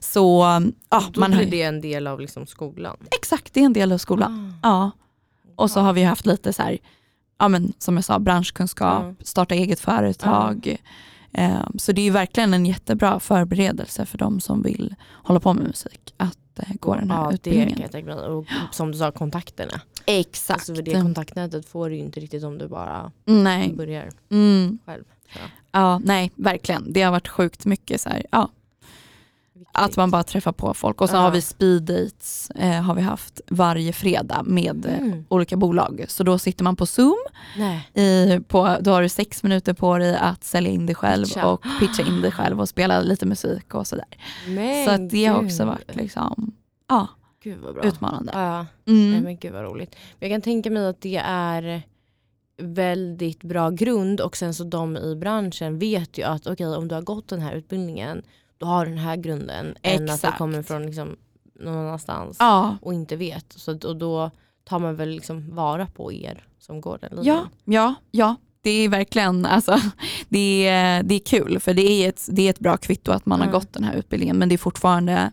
Så 0.00 0.44
ja, 0.90 1.02
Då 1.12 1.20
man 1.20 1.30
blir 1.30 1.50
det 1.50 1.62
en 1.62 1.80
del 1.80 2.06
av 2.06 2.20
liksom 2.20 2.46
skolan. 2.46 2.96
exakt 3.10 3.54
det 3.54 3.60
är 3.60 3.64
en 3.64 3.72
del 3.72 3.92
av 3.92 3.98
skolan. 3.98 4.54
Ah. 4.62 4.68
Ja. 4.68 4.90
Och 5.56 5.70
så 5.70 5.80
har 5.80 5.92
vi 5.92 6.02
haft 6.04 6.26
lite 6.26 6.52
så 6.52 6.62
här, 6.62 6.78
ja 7.38 7.48
men 7.48 7.72
som 7.78 7.94
jag 7.96 8.04
sa, 8.04 8.18
branschkunskap, 8.18 9.02
Mm. 9.02 9.16
starta 9.20 9.54
eget 9.54 9.80
företag. 9.80 10.76
Eh, 11.32 11.66
Så 11.78 11.92
det 11.92 12.06
är 12.06 12.10
verkligen 12.10 12.54
en 12.54 12.66
jättebra 12.66 13.20
förberedelse 13.20 14.06
för 14.06 14.18
de 14.18 14.40
som 14.40 14.62
vill 14.62 14.94
hålla 15.12 15.40
på 15.40 15.54
med 15.54 15.64
musik 15.66 16.14
att 16.16 16.38
gå 16.80 16.94
den 16.94 17.10
här 17.10 17.16
ja, 17.16 17.22
det 17.22 17.28
kan 17.28 17.34
utbildningen. 17.34 17.80
jag 17.82 17.92
tänka. 17.92 18.14
Och 18.14 18.44
som 18.70 18.92
du 18.92 18.98
sa, 18.98 19.10
kontakterna. 19.12 19.80
Exakt. 20.06 20.50
Alltså 20.60 20.74
för 20.74 20.82
det 20.82 20.92
kontaktnätet 21.02 21.66
får 21.66 21.90
du 21.90 21.96
ju 21.96 22.02
inte 22.02 22.20
riktigt 22.20 22.44
om 22.44 22.58
du 22.58 22.68
bara 22.68 23.12
Nej. 23.24 23.72
börjar 23.72 24.10
Mm. 24.30 24.78
själv. 24.86 25.04
Så, 25.32 25.38
Ja, 25.72 25.98
nej, 26.04 26.30
verkligen. 26.34 26.92
Det 26.92 27.02
har 27.02 27.10
varit 27.12 27.28
sjukt 27.28 27.64
mycket 27.66 28.00
så 28.00 28.08
här, 28.08 28.26
ja, 28.30 28.48
viktigt. 29.60 29.76
att 29.78 29.96
man 29.96 30.10
bara 30.10 30.22
träffar 30.22 30.52
på 30.52 30.74
folk. 30.74 31.00
Och 31.00 31.08
så 31.10 31.16
Ja. 31.16 31.20
har 31.20 31.30
vi 31.30 31.40
speed 31.40 31.82
dates 31.82 32.50
eh, 32.50 32.82
har 32.82 32.94
vi 32.94 33.02
haft 33.02 33.40
varje 33.48 33.92
fredag 33.92 34.42
med 34.46 34.86
eh, 34.86 34.98
Mm. 34.98 35.24
olika 35.28 35.56
bolag. 35.56 36.04
Så 36.08 36.22
då 36.22 36.38
sitter 36.38 36.64
man 36.64 36.76
på 36.76 36.86
Zoom 36.86 37.16
Nej. 37.58 37.88
i, 37.94 38.40
på, 38.48 38.76
då 38.80 38.90
har 38.90 39.02
du 39.02 39.08
sex 39.08 39.42
minuter 39.42 39.72
på 39.72 39.98
dig 39.98 40.16
att 40.16 40.44
sälja 40.44 40.70
in 40.70 40.86
dig 40.86 40.94
själv 40.94 41.24
Pitcha. 41.24 41.46
och 41.46 41.64
pitcha 41.80 42.02
in 42.02 42.20
dig 42.20 42.32
själv 42.32 42.60
och 42.60 42.68
spela 42.68 43.00
lite 43.00 43.26
musik 43.26 43.74
och 43.74 43.86
sådär. 43.86 44.06
Men 44.48 44.84
Så 44.86 44.96
det 45.16 45.26
har 45.26 45.44
också 45.44 45.64
varit 45.64 45.96
liksom, 45.96 46.52
ja, 46.88 47.06
utmanande. 47.82 48.32
Ja, 48.34 48.66
nej, 48.84 49.08
Mm. 49.12 49.24
men 49.24 49.36
gud 49.38 49.52
vad 49.52 49.62
roligt. 49.64 49.96
Men 50.18 50.30
jag 50.30 50.34
kan 50.36 50.42
tänka 50.42 50.70
mig 50.70 50.86
att 50.86 51.00
det 51.00 51.16
är 51.26 51.82
väldigt 52.62 53.42
bra 53.42 53.70
grund 53.70 54.20
och 54.20 54.36
sen 54.36 54.54
så 54.54 54.64
de 54.64 54.96
i 54.96 55.16
branschen 55.16 55.78
vet 55.78 56.18
ju 56.18 56.22
att 56.22 56.46
okej 56.46 56.66
om 56.76 56.88
du 56.88 56.94
har 56.94 57.02
gått 57.02 57.28
den 57.28 57.40
här 57.40 57.52
utbildningen 57.54 58.22
har 58.60 58.86
den 58.86 58.98
här 58.98 59.16
grunden 59.16 59.74
än 59.82 60.04
att 60.04 60.14
Exakt. 60.14 60.38
kommer 60.38 60.62
från 60.62 60.86
liksom 60.86 61.16
någon 61.60 61.76
annanstans 61.76 62.36
Ja, 62.40 62.76
och 62.82 62.94
inte 62.94 63.16
vet. 63.16 63.52
Så, 63.52 63.72
och 63.88 63.96
då 63.96 64.30
tar 64.64 64.78
man 64.78 64.96
väl 64.96 65.08
liksom 65.08 65.54
vara 65.54 65.86
på 65.86 66.12
er 66.12 66.44
som 66.58 66.80
går 66.80 66.98
den 67.00 67.10
linjen. 67.16 67.34
ja, 67.36 67.48
ja, 67.64 67.94
ja. 68.10 68.36
Det 68.62 68.70
är 68.70 68.88
verkligen, 68.88 69.46
alltså, 69.46 69.80
det 70.28 70.66
är, 70.66 71.02
det 71.02 71.14
är 71.14 71.18
kul 71.18 71.60
för 71.60 71.74
det 71.74 71.82
är, 72.04 72.08
ett, 72.08 72.26
det 72.30 72.42
är 72.46 72.50
ett 72.50 72.58
bra 72.58 72.76
kvitto 72.76 73.12
att 73.12 73.26
man 73.26 73.40
har 73.40 73.46
Mm. 73.46 73.52
gått 73.60 73.72
den 73.72 73.84
här 73.84 73.94
utbildningen 73.94 74.36
men 74.38 74.48
det 74.48 74.54
är 74.54 74.58
fortfarande 74.58 75.30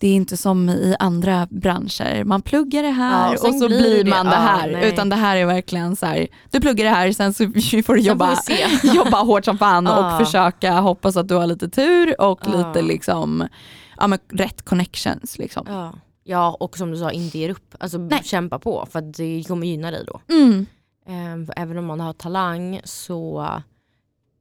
det 0.00 0.08
är 0.08 0.14
inte 0.14 0.36
som 0.36 0.68
i 0.68 0.96
andra 0.98 1.46
branscher, 1.50 2.24
man 2.24 2.42
pluggar 2.42 2.82
det 2.82 2.90
här 2.90 3.32
Ja, 3.32 3.38
och 3.40 3.48
och 3.48 3.54
så 3.54 3.68
blir 3.68 4.04
det- 4.04 4.10
man 4.10 4.26
det 4.26 4.32
ja, 4.32 4.38
här. 4.38 4.70
nej. 4.72 4.88
Utan 4.92 5.08
det 5.08 5.16
här 5.16 5.36
är 5.36 5.46
verkligen 5.46 5.96
så 5.96 6.06
här, 6.06 6.26
du 6.50 6.60
pluggar 6.60 6.84
det 6.84 6.90
här, 6.90 7.12
sen 7.12 7.34
så 7.34 7.44
får 7.86 7.94
du 7.94 8.00
jobba, 8.00 8.36
jobba 8.82 9.22
hårt 9.22 9.44
som 9.44 9.58
fan 9.58 9.86
Ja. 9.86 10.14
och 10.20 10.26
försöka 10.26 10.72
hoppas 10.72 11.16
att 11.16 11.28
du 11.28 11.34
har 11.34 11.46
lite 11.46 11.68
tur 11.68 12.20
och 12.20 12.40
Ja. 12.44 12.56
lite 12.68 12.82
liksom, 12.82 13.48
ja, 13.96 14.06
men 14.06 14.18
rätt 14.28 14.62
connections. 14.62 15.38
Liksom. 15.38 15.66
Ja. 15.68 15.92
ja 16.24 16.56
och 16.60 16.78
som 16.78 16.90
du 16.90 16.96
sa 16.98 17.10
inte 17.10 17.38
ger 17.38 17.50
upp. 17.50 17.74
Alltså 17.80 17.98
Nej. 17.98 18.20
kämpa 18.24 18.58
på 18.58 18.86
för 18.90 19.00
det 19.00 19.44
kommer 19.48 19.66
gynna 19.66 19.90
dig 19.90 20.04
då. 20.06 20.20
Mm. 20.34 20.66
Ehm, 21.08 21.48
även 21.56 21.78
om 21.78 21.84
man 21.86 22.00
har 22.00 22.12
talang 22.12 22.80
så 22.84 23.46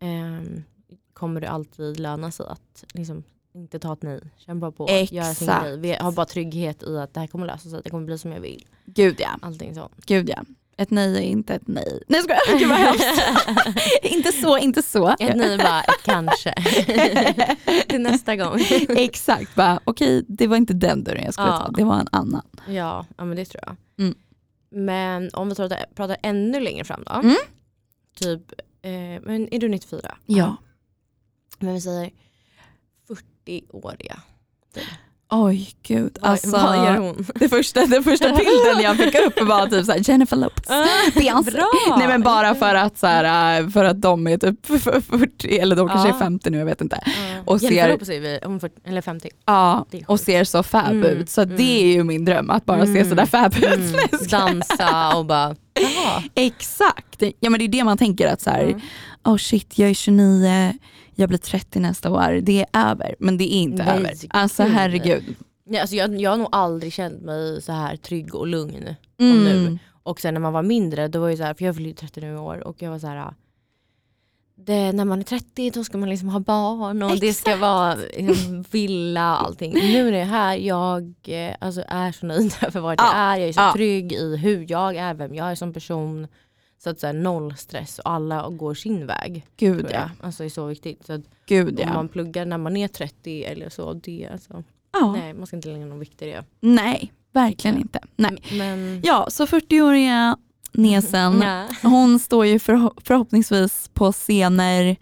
ehm, 0.02 0.64
kommer 1.14 1.42
det 1.42 1.50
alltid 1.50 2.00
löna 2.00 2.32
sig 2.32 2.46
att 2.50 2.84
liksom, 2.94 3.24
inte 3.56 3.80
ta 3.80 3.94
ett 3.94 4.02
nej. 4.04 4.20
Kämpa 4.38 4.72
på, 4.72 4.88
göra 4.90 5.06
sin 5.06 5.20
Exakt. 5.50 5.64
grej. 5.66 5.78
Vi 5.80 5.94
har 5.94 6.12
bara 6.12 6.26
trygghet 6.26 6.84
i 6.84 6.98
att 6.98 7.14
det 7.14 7.20
här 7.20 7.28
kommer 7.28 7.48
lösa 7.48 7.70
sig, 7.70 7.82
det 7.84 7.90
kommer 7.90 8.06
bli 8.06 8.18
som 8.18 8.32
jag 8.32 8.40
vill. 8.40 8.66
Gud 8.86 9.16
ja, 9.20 9.30
Allting 9.42 9.76
sånt. 9.76 9.92
gud 10.06 10.30
ja. 10.30 10.44
Ett 10.78 10.92
nej 10.92 11.18
är 11.18 11.22
inte 11.22 11.54
ett 11.56 11.68
nej. 11.68 12.04
Nej 12.08 12.20
jag 12.20 12.24
skojar, 12.24 12.60
gud 12.60 12.70
vad 12.70 12.78
hemskt. 12.78 13.22
inte 14.04 14.32
så, 14.32 14.58
inte 14.58 14.82
så. 14.82 15.08
Ett 15.10 15.36
nej 15.36 15.54
är 15.54 15.58
bara 15.58 15.82
ett 15.82 16.04
kanske. 16.04 16.54
Till 17.88 18.02
nästa 18.02 18.36
gång. 18.36 18.60
Exakt, 18.90 19.56
bara 19.56 19.80
okej 19.84 20.26
det 20.28 20.48
var 20.48 20.58
inte 20.58 20.74
den 20.74 21.04
dörren 21.04 21.24
jag 21.26 21.34
skulle 21.34 21.48
Ja. 21.48 21.58
ta, 21.66 21.72
det 21.72 21.84
var 21.84 22.00
en 22.00 22.08
annan. 22.12 22.42
ja, 22.68 23.06
ja 23.18 23.26
men 23.26 23.38
det 23.38 23.46
tror 23.46 23.64
jag. 23.66 23.76
Mm. 24.06 24.16
Men 24.70 25.30
om 25.34 25.50
vi 25.50 25.56
pratar, 25.56 25.86
pratar 25.96 26.18
ännu 26.24 26.60
längre 26.60 26.84
fram 26.84 27.04
då. 27.06 27.14
Mm. 27.14 27.36
Typ, 28.20 28.42
eh, 28.82 28.92
men 29.24 29.54
är 29.54 29.60
du 29.60 29.70
94? 29.70 30.18
Ja. 30.26 30.56
Men 31.60 31.74
vi 31.74 31.82
säger 31.82 32.12
40-åriga. 33.48 34.20
Oj 35.32 35.70
gud, 35.84 36.18
Vad- 36.22 36.32
alltså, 36.32 36.50
vad 36.52 36.76
gör 36.78 36.98
hon? 36.98 37.26
det 37.36 37.50
första, 37.50 37.86
den 37.86 38.04
första 38.04 38.28
bilden 38.30 38.82
jag 38.84 38.98
fick 38.98 39.16
upp 39.16 39.42
var 39.42 39.68
typ 39.68 39.86
såhär 39.86 40.10
Jennifer 40.10 40.36
Lopez. 40.38 40.68
Beyoncé. 41.16 41.52
Bra! 41.52 41.96
Nej 41.98 42.08
men 42.08 42.22
bara 42.22 42.56
för 42.56 42.76
att, 42.76 42.98
så 42.98 43.08
här, 43.08 43.62
äh, 43.62 43.70
för 43.70 43.86
att 43.86 44.02
de 44.02 44.28
är 44.28 44.38
typ 44.38 44.66
40 44.66 45.60
eller 45.60 45.76
de 45.76 45.88
kanske 45.88 46.08
Ja. 46.10 46.16
är 46.16 46.20
50 46.20 46.50
nu, 46.50 46.58
jag 46.58 46.66
vet 46.66 46.82
inte. 46.82 47.04
Ja. 47.06 47.12
och 47.46 47.60
Jennifer 47.60 47.82
ser- 47.84 47.90
Lopez 47.92 48.10
är 48.10 48.20
vi, 48.20 48.40
hon 48.44 48.56
är 48.56 48.60
40, 48.60 48.76
eller 48.86 49.02
50. 49.02 49.30
Ja, 49.46 49.86
och 50.08 50.20
ser 50.20 50.44
så 50.44 50.64
fab 50.64 50.92
Mm, 50.92 51.04
ut. 51.06 51.30
Så 51.30 51.42
mm. 51.42 51.58
det 51.58 51.84
är 51.84 51.88
ju 51.94 52.04
min 52.04 52.26
dröm, 52.26 52.50
att 52.50 52.66
bara 52.66 52.86
se 52.86 52.92
Mm, 52.92 53.10
sådär 53.10 53.26
fab 53.26 53.56
ut. 53.58 53.64
Mm. 53.66 53.96
Dansa 54.30 55.18
och 55.18 55.26
bara, 55.26 55.56
jaha. 55.74 56.24
Exakt, 56.36 57.24
ja 57.40 57.50
men 57.50 57.60
det 57.60 57.66
är 57.66 57.68
det 57.68 57.84
man 57.84 57.98
tänker 57.98 58.28
att 58.28 58.42
så 58.42 58.50
här, 58.50 58.64
Mm. 58.64 58.82
oh 59.24 59.38
shit 59.38 59.78
jag 59.80 59.90
är 59.90 59.94
29, 59.94 60.74
jag 61.16 61.30
blir 61.30 61.40
30 61.40 61.80
nästa 61.80 62.12
år, 62.12 62.40
det 62.42 62.66
är 62.74 62.90
över. 62.92 63.16
Men 63.20 63.38
det 63.38 63.44
är 63.56 63.58
inte 63.60 63.84
Nej, 63.86 63.98
över. 63.98 64.14
Alltså 64.30 64.64
herregud. 64.64 65.36
Ja, 65.70 65.82
alltså 65.82 65.96
jag, 65.96 66.22
jag 66.22 66.30
har 66.30 66.38
nog 66.38 66.48
aldrig 66.52 66.94
känt 66.94 67.22
mig 67.22 67.62
så 67.62 67.72
här 67.72 67.96
trygg 67.96 68.36
och 68.36 68.48
lugn. 68.48 68.96
Mm. 69.20 69.44
nu. 69.44 69.80
Och 70.04 70.22
sen 70.22 70.34
när 70.34 70.42
man 70.42 70.54
var 70.54 70.64
mindre, 70.64 71.08
då 71.08 71.20
var 71.20 71.30
ju 71.30 71.38
så 71.38 71.44
här, 71.44 71.54
för 71.54 71.66
jag 71.66 71.76
fyller 71.76 71.90
ju 71.90 71.96
30 71.96 72.22
nu 72.22 72.34
i 72.34 72.38
år 72.38 72.68
och 72.68 72.82
jag 72.82 72.92
var 72.92 73.00
så 73.00 73.08
här. 73.08 73.34
Det, 74.58 74.92
när 74.92 75.06
man 75.06 75.20
är 75.20 75.24
30 75.24 75.70
då 75.70 75.84
ska 75.84 75.98
man 75.98 76.10
liksom 76.10 76.30
ha 76.30 76.40
barn 76.40 77.04
och 77.04 77.20
det 77.20 77.34
ska 77.34 77.50
Exakt. 77.52 77.62
vara 77.62 77.96
liksom, 77.96 78.66
villa 78.72 79.38
och 79.40 79.46
allting. 79.48 79.74
Nu 79.74 80.08
är 80.08 80.12
det 80.12 80.24
här, 80.24 80.56
jag 80.56 81.16
eh, 81.28 81.56
alltså, 81.60 81.84
är 81.88 82.12
så 82.12 82.26
nöjd 82.26 82.54
över 82.62 82.80
vad 82.82 82.92
jag 82.92 83.06
Ja, 83.06 83.14
är. 83.14 83.38
Jag 83.38 83.50
är 83.50 83.54
så 83.54 83.62
ja. 83.62 83.74
trygg 83.74 84.14
i 84.14 84.38
hur 84.38 84.66
jag 84.70 84.96
är, 84.96 85.14
vem 85.14 85.36
jag 85.36 85.52
är 85.52 85.56
som 85.56 85.74
person. 85.74 86.28
Så 86.86 86.90
att 86.92 87.00
så 87.00 87.08
här, 87.08 87.14
noll 87.14 87.56
stress 87.58 88.00
och 88.00 88.12
alla 88.12 88.50
går 88.50 88.74
sin 88.74 89.08
väg. 89.08 89.46
Gud 89.58 89.88
ja. 89.92 90.10
Alltså, 90.22 90.44
det 90.44 90.48
är 90.48 90.50
så 90.50 90.66
viktigt. 90.66 91.06
Så 91.06 91.14
att 91.14 91.22
Gud 91.46 91.80
Om 91.80 91.88
ja. 91.88 91.94
man 91.94 92.08
pluggar 92.10 92.46
när 92.46 92.58
man 92.58 92.78
är 92.78 92.88
30 92.88 93.44
eller 93.44 93.70
så, 93.70 93.94
det, 93.94 94.30
alltså, 94.32 94.64
ja. 94.94 95.12
nej 95.12 95.34
man 95.34 95.48
ska 95.48 95.56
inte 95.56 95.70
lägga 95.70 95.86
någon 95.86 96.00
vikt 96.00 96.22
i 96.22 96.26
det. 96.26 96.44
Nej, 96.60 97.14
verkligen 97.32 97.78
inte. 97.78 98.00
Nej. 98.16 98.38
Men, 98.52 99.02
Ja, 99.04 99.28
så 99.30 99.46
40-åriga 99.46 100.38
Nesen, 100.72 101.42
ja. 101.44 101.68
hon 101.90 102.20
står 102.20 102.46
ju 102.46 102.58
förho- 102.58 103.02
förhoppningsvis 103.04 103.90
på 103.94 104.12
scener, 104.12 104.96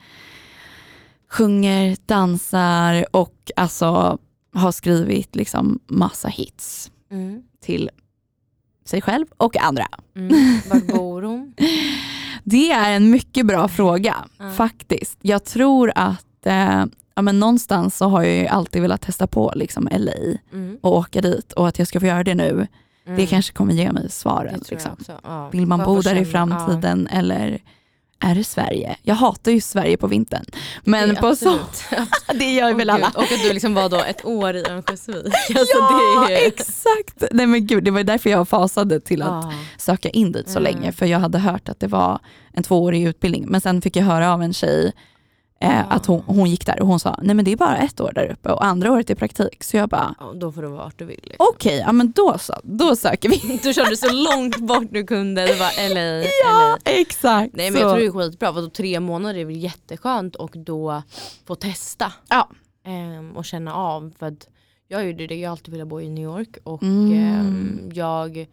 sjunger, 1.30 1.98
dansar 2.06 3.06
och 3.12 3.52
alltså 3.56 4.17
har 4.54 4.72
skrivit 4.72 5.36
liksom 5.36 5.80
massa 5.88 6.28
hits 6.28 6.91
Mm. 7.12 7.43
till 7.62 7.89
sig 8.86 9.02
själv 9.02 9.26
och 9.38 9.58
andra. 9.58 9.88
Mm. 10.15 10.60
Var 10.69 10.98
bor 10.98 11.22
hon? 11.22 11.54
Det 12.43 12.72
är 12.72 12.91
en 12.96 13.12
mycket 13.12 13.46
bra 13.46 13.67
fråga 13.67 14.15
Ja. 14.39 14.50
faktiskt. 14.52 15.17
Jag 15.22 15.43
tror 15.46 15.91
att 15.96 16.46
eh, 16.46 16.86
ja, 17.15 17.22
men 17.22 17.39
någonstans 17.39 17.98
så 17.98 18.06
har 18.06 18.24
jag 18.24 18.36
ju 18.36 18.48
alltid 18.48 18.82
velat 18.82 19.02
testa 19.02 19.28
på 19.28 19.54
liksom 19.56 19.89
LA 19.91 20.12
Mm. 20.54 20.78
och 20.82 20.98
åka 20.98 21.22
dit 21.22 21.52
och 21.54 21.67
att 21.67 21.80
jag 21.80 21.88
ska 21.88 22.00
få 22.00 22.06
göra 22.06 22.24
det 22.24 22.36
nu. 22.36 22.67
Det 23.06 23.12
Mm. 23.12 23.28
kanske 23.28 23.54
kommer 23.54 23.74
ge 23.74 23.91
mig 23.91 24.04
Det 24.04 24.10
svaren. 24.10 24.62
Liksom. 24.69 24.91
Ja. 25.24 25.50
Vill 25.50 25.65
man 25.67 25.80
Bara 25.80 25.86
bo 25.88 26.02
där 26.02 26.15
i 26.15 26.26
framtiden 26.26 27.08
eller, 27.08 27.60
är 28.19 28.36
det 28.36 28.43
Sverige? 28.43 28.95
Jag 29.02 29.15
hatar 29.15 29.52
ju 29.52 29.62
Sverige 29.62 29.97
på 29.97 30.08
vintern. 30.08 30.45
Men 30.84 31.10
Det 31.10 31.15
på 31.15 31.28
absolut. 31.28 31.84
det 32.39 32.54
gör 32.54 32.73
väl 32.73 32.89
Åh, 32.89 32.95
alla. 32.95 33.06
gud. 33.08 33.15
Och 33.15 33.23
att 33.23 33.43
du 33.47 33.54
liksom 33.54 33.73
var 33.73 33.89
då 33.89 33.97
ett 34.04 34.26
år 34.26 34.56
i 34.56 34.63
Örnsköldsvik. 34.69 35.26
Alltså, 35.60 35.78
ja, 35.80 36.26
det 36.28 36.43
är... 36.43 36.47
exakt! 36.47 37.23
Nej 37.32 37.45
men 37.47 37.67
gud, 37.67 37.84
det 37.84 37.91
var 37.91 38.04
därför 38.04 38.30
jag 38.30 38.47
fasade 38.47 38.99
till 38.99 39.21
att 39.21 39.45
Ah. 39.45 39.54
söka 39.78 40.10
in 40.10 40.32
dit 40.32 40.49
så 40.49 40.60
Mm. 40.60 40.63
länge. 40.73 40.91
För 40.91 41.06
jag 41.06 41.19
hade 41.19 41.39
hört 41.39 41.69
att 41.69 41.80
det 41.80 41.88
var 41.88 42.19
en 42.54 42.63
tvåårig 42.63 43.04
utbildning. 43.04 43.45
Men 43.47 43.62
sen 43.62 43.82
fick 43.82 43.95
jag 43.95 44.04
höra 44.04 44.34
av 44.34 44.43
en 44.43 44.54
tjej 44.54 44.91
eh, 45.63 45.80
Ah. 45.80 45.84
att 45.95 46.06
hon, 46.06 46.23
hon 46.26 46.49
gick 46.49 46.65
där 46.65 46.82
och 46.82 46.88
hon 46.88 46.99
sa, 46.99 47.19
nej 47.21 47.36
men 47.36 47.45
det 47.45 47.52
är 47.52 47.56
bara 47.58 47.78
ett 47.78 48.02
år 48.02 48.12
där 48.15 48.32
uppe 48.32 48.52
och 48.52 48.65
andra 48.65 48.91
året 48.91 49.10
är 49.10 49.15
praktik. 49.15 49.63
Så 49.63 49.78
jag 49.78 49.89
bara, 49.89 50.15
Ja, 50.19 50.34
då 50.36 50.52
får 50.52 50.62
du 50.62 50.67
vara 50.67 50.84
vart 50.84 50.99
du 50.99 51.06
vill. 51.06 51.19
Liksom. 51.23 51.45
okej, 51.54 51.78
ja 51.86 51.91
men 51.91 52.12
då 52.12 52.38
så, 52.38 52.54
då 52.63 52.95
söker 52.95 53.30
vi. 53.30 53.60
Du 53.63 53.73
körde 53.73 53.97
så 53.97 54.12
långt 54.12 54.58
bort 54.58 54.88
du 54.91 55.04
kunde. 55.04 55.41
Det 55.47 55.56
var 55.56 55.89
LA, 55.93 56.02
ja, 56.45 56.69
LA. 56.69 56.78
exakt. 56.91 57.56
Nej 57.56 57.71
men 57.71 57.82
så. 57.82 57.88
jag 57.88 57.91
tror 57.91 57.99
det 57.99 58.06
är 58.26 58.30
skitbra. 58.30 58.52
Vadå, 58.52 58.69
tre 58.69 58.99
månader 58.99 59.39
är 59.39 59.45
väl 59.45 59.56
jätteskönt 59.63 60.36
och 60.36 60.52
då 60.56 61.04
få 61.45 61.56
testa. 61.56 62.13
Ja. 62.30 62.49
Ehm, 62.86 63.32
och 63.38 63.45
känna 63.45 63.73
av. 63.76 64.13
För 64.19 64.26
att 64.26 64.47
jag 64.88 65.06
gjorde 65.08 65.28
det, 65.28 65.36
jag 65.36 65.49
har 65.49 65.52
alltid 65.52 65.71
velat 65.73 65.88
bo 65.88 66.02
i 66.02 66.10
New 66.10 66.23
York 66.23 66.58
och 66.63 66.84
Mm. 66.84 67.13
ehm, 67.13 67.91
jag 67.93 68.47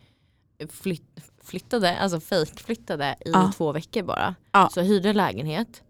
flytt, 0.70 1.20
flyttade, 1.44 1.98
alltså 1.98 2.20
fake 2.20 2.62
flyttade 2.62 3.16
i 3.20 3.30
Ja. 3.30 3.52
två 3.56 3.72
veckor 3.72 4.02
bara. 4.02 4.34
Ja. 4.52 4.68
Så 4.74 4.80
jag 4.80 4.84
hyrde 4.84 5.08
en 5.08 5.16
lägenhet 5.16 5.82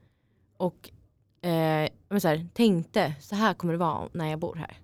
och 0.56 0.90
eh, 1.42 1.90
men 2.08 2.20
så 2.20 2.28
här, 2.28 2.46
tänkte 2.54 3.14
så 3.20 3.34
här 3.34 3.54
kommer 3.54 3.72
det 3.72 3.78
vara 3.78 4.08
när 4.12 4.26
jag 4.30 4.38
bor 4.38 4.54
här. 4.54 4.78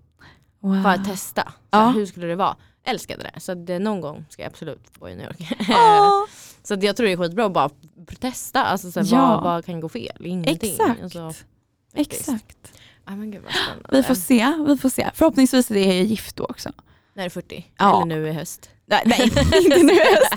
Wow. 0.60 0.82
För 0.82 0.90
att 0.90 1.04
testa. 1.04 1.42
Så 1.42 1.50
Ja. 1.70 1.78
här, 1.78 1.92
Hur 1.92 2.06
skulle 2.06 2.26
det 2.26 2.36
vara? 2.36 2.56
Älskade 2.84 3.30
det. 3.34 3.40
Så 3.40 3.54
det, 3.54 3.78
någon 3.78 4.00
gång 4.00 4.24
ska 4.30 4.42
jag 4.42 4.50
absolut 4.50 4.98
bo 5.00 5.08
i 5.08 5.14
New 5.16 5.24
York. 5.26 5.56
Åh, 5.70 6.24
så 6.62 6.74
jag 6.80 6.96
tror 6.96 7.06
det 7.06 7.12
är 7.12 7.16
skitbra 7.16 7.44
att 7.46 7.52
bara 7.52 7.70
testa. 8.20 8.64
Alltså, 8.64 8.92
så 8.92 9.00
här, 9.00 9.06
Ja. 9.12 9.26
vad, 9.34 9.42
vad 9.42 9.64
kan 9.64 9.80
gå 9.80 9.88
fel? 9.88 10.26
Ingenting. 10.26 10.70
Exakt. 10.72 11.02
Alltså, 11.02 11.32
exakt. 11.94 12.72
Ja, 13.06 13.16
men 13.16 13.30
gud. 13.30 13.42
Vi 13.92 14.02
får 14.02 14.14
se, 14.14 14.54
vi 14.66 14.76
får 14.76 14.88
se. 14.88 15.10
Förhoppningsvis 15.14 15.70
är 15.70 15.74
jag 15.94 16.04
gift 16.04 16.36
då 16.36 16.44
också. 16.44 16.70
När 17.14 17.24
är 17.24 17.28
40? 17.28 17.66
Ja. 17.78 17.96
Eller 18.02 18.16
nu 18.16 18.28
i 18.28 18.32
höst? 18.32 18.70
Nej, 18.88 19.02
nej 19.06 19.22
inte 19.64 19.82
nu. 19.82 19.92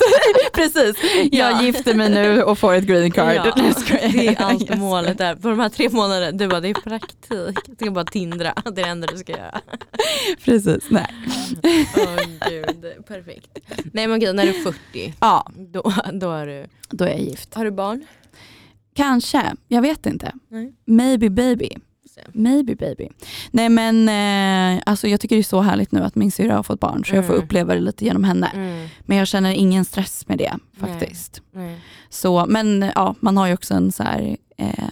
Precis, 0.53 0.95
jag 1.31 1.51
Ja. 1.51 1.61
gifter 1.63 1.93
mig 1.93 2.09
nu 2.09 2.43
och 2.43 2.59
får 2.59 2.73
ett 2.73 2.83
green 2.83 3.11
card. 3.11 3.35
Ja, 3.35 3.53
det 4.11 4.27
är 4.27 4.41
allt 4.41 4.77
målet 4.77 5.17
där. 5.17 5.35
På 5.35 5.49
de 5.49 5.59
här 5.59 5.69
tre 5.69 5.89
månaderna, 5.89 6.31
du 6.31 6.47
bara 6.47 6.59
det 6.59 6.69
är 6.69 6.73
praktik. 6.73 7.57
Du 7.65 7.75
ska 7.75 7.91
bara 7.91 8.05
tindra, 8.05 8.53
det 8.65 8.69
är 8.69 8.71
det 8.71 8.81
enda 8.89 9.07
du 9.07 9.17
ska 9.17 9.31
göra. 9.31 9.61
Precis, 10.45 10.83
nej. 10.89 11.07
Åh 11.97 12.49
gud, 12.49 13.05
perfekt. 13.07 13.59
Nej 13.93 14.07
men 14.07 14.19
gud, 14.19 14.35
när 14.35 14.43
du 14.43 14.49
är 14.49 14.63
40, 14.63 15.13
Ja, 15.19 15.49
då, 15.57 15.93
då 16.13 16.31
är 16.31 16.45
du... 16.47 16.65
då 16.89 17.05
är 17.05 17.09
jag 17.09 17.19
gift. 17.21 17.53
Har 17.53 17.65
du 17.65 17.71
barn? 17.71 18.05
Kanske, 18.95 19.41
jag 19.67 19.81
vet 19.81 20.05
inte. 20.05 20.31
Nej. 20.47 20.73
Maybe 20.85 21.29
baby. 21.29 21.69
Maybe 22.33 22.75
baby. 22.75 23.09
Nej 23.51 23.69
men 23.69 24.09
eh, 24.77 24.81
alltså 24.85 25.07
jag 25.07 25.21
tycker 25.21 25.35
det 25.35 25.41
är 25.41 25.43
så 25.43 25.61
härligt 25.61 25.91
nu 25.91 26.03
att 26.03 26.15
min 26.15 26.31
syrra 26.31 26.55
har 26.55 26.63
fått 26.63 26.79
barn 26.79 27.05
så 27.05 27.15
jag 27.15 27.25
får 27.25 27.33
Mm. 27.33 27.45
uppleva 27.45 27.73
det 27.73 27.79
lite 27.79 28.05
genom 28.05 28.23
henne. 28.23 28.51
Mm, 28.53 28.87
Men 29.05 29.17
jag 29.17 29.27
känner 29.27 29.51
ingen 29.51 29.85
stress 29.85 30.27
med 30.27 30.37
det 30.37 30.53
faktiskt. 30.79 31.41
nej. 31.51 31.79
Så, 32.09 32.45
men 32.49 32.91
ja, 32.95 33.15
man 33.19 33.37
har 33.37 33.47
ju 33.47 33.53
också 33.53 33.73
en 33.73 33.91
så 33.91 34.03
här, 34.03 34.37
eh, 34.57 34.85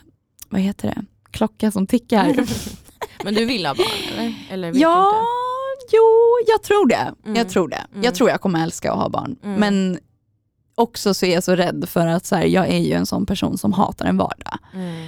vad 0.49 0.61
heter 0.61 0.87
det, 0.87 1.05
klocka 1.31 1.71
som 1.71 1.87
tickar. 1.87 2.35
Men 3.23 3.33
du 3.33 3.45
vill 3.45 3.65
ha 3.65 3.73
barn 3.73 3.87
eller? 4.17 4.33
Eller 4.49 4.71
vet 4.71 4.81
ja, 4.81 5.03
du 5.03 5.07
inte? 5.07 5.95
jo, 5.95 6.03
jag 6.47 6.63
tror 6.63 6.87
det. 6.87 7.13
Mm. 7.25 7.35
Jag 7.37 7.49
tror 7.49 7.67
det. 7.67 7.83
Mm. 7.91 8.03
Jag 8.03 8.15
tror 8.15 8.29
jag 8.29 8.41
kommer 8.41 8.63
älska 8.63 8.91
att 8.91 8.99
ha 8.99 9.09
barn. 9.09 9.35
Mm. 9.43 9.59
Men 9.59 9.99
också 10.75 11.13
så 11.13 11.25
är 11.25 11.33
jag 11.33 11.43
så 11.43 11.55
rädd 11.55 11.85
för 11.89 12.07
att 12.07 12.25
så 12.25 12.35
här, 12.35 12.45
jag 12.45 12.67
är 12.67 12.77
ju 12.77 12.93
en 12.93 13.05
sån 13.05 13.25
person 13.25 13.57
som 13.57 13.73
hatar 13.73 14.05
en 14.05 14.17
vardag 14.17 14.57
Mm. 14.73 15.07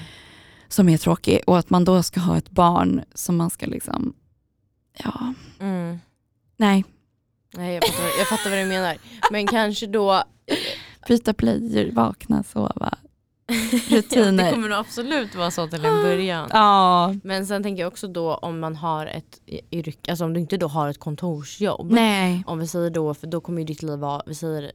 Som 0.69 0.89
är 0.89 0.97
tråkig 0.97 1.41
och 1.47 1.57
att 1.57 1.69
man 1.69 1.85
då 1.85 2.03
ska 2.03 2.19
ha 2.19 2.37
ett 2.37 2.49
barn 2.49 3.01
som 3.13 3.37
man 3.37 3.49
ska 3.49 3.65
liksom, 3.65 4.13
ja, 5.03 5.33
Mm. 5.59 5.99
nej, 6.57 6.85
Nej 7.53 7.73
jag 7.73 7.83
fattar, 7.87 8.03
jag 8.19 8.27
fattar 8.27 8.49
vad 8.49 8.59
du 8.59 8.65
menar. 8.65 8.97
Men 9.31 9.47
kanske 9.47 9.87
då 9.87 10.23
byta 11.07 11.33
blöjor, 11.33 11.91
vakna, 11.91 12.43
sova. 12.43 12.97
Rutiner. 13.89 14.43
det 14.45 14.51
kommer 14.51 14.69
nog 14.69 14.77
absolut 14.77 15.35
vara 15.35 15.51
så 15.51 15.67
till 15.67 15.85
en 15.85 16.01
början. 16.03 16.49
Ja, 16.53 17.13
Men 17.23 17.47
sen 17.47 17.63
tänker 17.63 17.81
jag 17.83 17.87
också 17.87 18.07
då 18.07 18.35
om 18.35 18.59
man 18.59 18.75
har 18.75 19.05
ett 19.05 19.41
yrke, 19.71 20.11
alltså 20.11 20.25
om 20.25 20.33
du 20.33 20.39
inte 20.39 20.57
då 20.57 20.67
har 20.67 20.89
ett 20.89 20.99
kontorsjobb. 20.99 21.91
nej, 21.91 22.43
Om 22.47 22.59
vi 22.59 22.67
säger 22.67 22.89
då, 22.89 23.13
för 23.13 23.27
då 23.27 23.41
kommer 23.41 23.59
ju 23.59 23.65
ditt 23.65 23.83
liv 23.83 23.99
vara, 23.99 24.21
vi 24.25 24.35
säger 24.35 24.71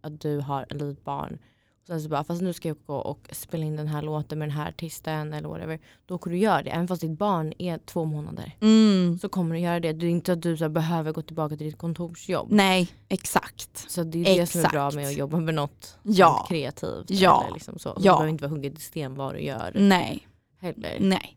att 0.00 0.20
du 0.20 0.38
har 0.40 0.62
ett 0.62 0.72
litet 0.72 1.04
barn. 1.04 1.38
Sen 1.88 2.00
så 2.02 2.08
bara, 2.08 2.24
fast 2.24 2.42
nu 2.42 2.52
ska 2.52 2.68
jag 2.68 2.76
gå 2.86 2.94
och 2.96 3.28
spela 3.32 3.64
in 3.64 3.76
den 3.76 3.86
här 3.88 4.02
låten 4.02 4.38
med 4.38 4.48
den 4.48 4.56
här 4.56 4.68
artisten 4.68 5.32
eller 5.32 5.48
whatever. 5.48 5.78
Då 6.06 6.18
kommer 6.18 6.36
du 6.36 6.42
göra 6.42 6.62
det, 6.62 6.70
även 6.70 6.88
fast 6.88 7.00
ditt 7.02 7.18
barn 7.18 7.52
är 7.58 7.78
två 7.78 8.04
månader. 8.04 8.52
mm. 8.60 9.18
Så 9.18 9.28
kommer 9.28 9.54
du 9.54 9.60
göra 9.60 9.80
det. 9.80 9.92
Det 9.92 10.06
är 10.06 10.10
inte 10.10 10.32
att 10.32 10.42
du 10.42 10.56
så 10.56 10.68
behöver 10.68 11.12
gå 11.12 11.22
tillbaka 11.22 11.56
till 11.56 11.66
ditt 11.66 11.78
kontorsjobb. 11.78 12.46
nej, 12.50 12.88
exakt. 13.08 13.90
Så 13.90 14.02
det 14.04 14.18
är 14.18 14.40
det 14.40 14.46
som 14.46 14.60
är 14.60 14.68
bra 14.68 14.86
Exakt. 14.88 14.96
med 14.96 15.06
att 15.06 15.16
jobba 15.16 15.36
med 15.40 15.54
något 15.54 15.96
Ja. 16.02 16.46
kreativt. 16.48 17.10
Ja. 17.10 17.42
Eller 17.44 17.54
liksom 17.54 17.78
så. 17.78 17.88
Ja. 17.88 17.94
Du 17.96 18.02
behöver 18.02 18.28
inte 18.28 18.44
vara 18.44 18.50
hugget 18.54 18.78
i 18.78 18.80
sten 18.80 19.14
vad 19.14 19.34
du 19.34 19.40
gör 19.40 19.72
Nej, 19.74 20.28
heller. 20.60 20.96
nej. 21.00 21.34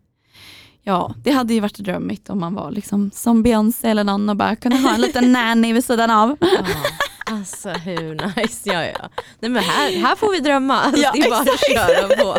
Ja, 0.83 1.13
det 1.23 1.31
hade 1.31 1.53
ju 1.53 1.59
varit 1.59 1.77
drömmigt 1.77 2.29
om 2.29 2.39
man 2.39 2.53
var 2.53 2.71
liksom 2.71 3.11
som 3.13 3.43
Beyoncé 3.43 3.87
eller 3.87 4.03
någon 4.03 4.29
och 4.29 4.35
bara 4.35 4.55
kunde 4.55 4.77
ha 4.77 4.95
en 4.95 5.01
liten 5.01 5.31
nanny 5.33 5.73
vid 5.73 5.85
sidan 5.85 6.11
av. 6.11 6.37
Ja, 6.41 6.47
alltså 7.32 7.70
hur 7.70 8.36
nice, 8.41 8.70
ja 8.74 8.86
ja. 8.86 9.10
Nej 9.39 9.52
men 9.52 9.63
här, 9.63 9.91
här 9.91 10.15
får 10.15 10.32
vi 10.32 10.39
drömma, 10.39 10.80
alltså, 10.82 11.02
Ja, 11.02 11.12
det 11.13 11.20
är 11.20 11.30
bara 11.30 11.41
att 11.41 11.89
köra 11.89 12.08
på. 12.24 12.38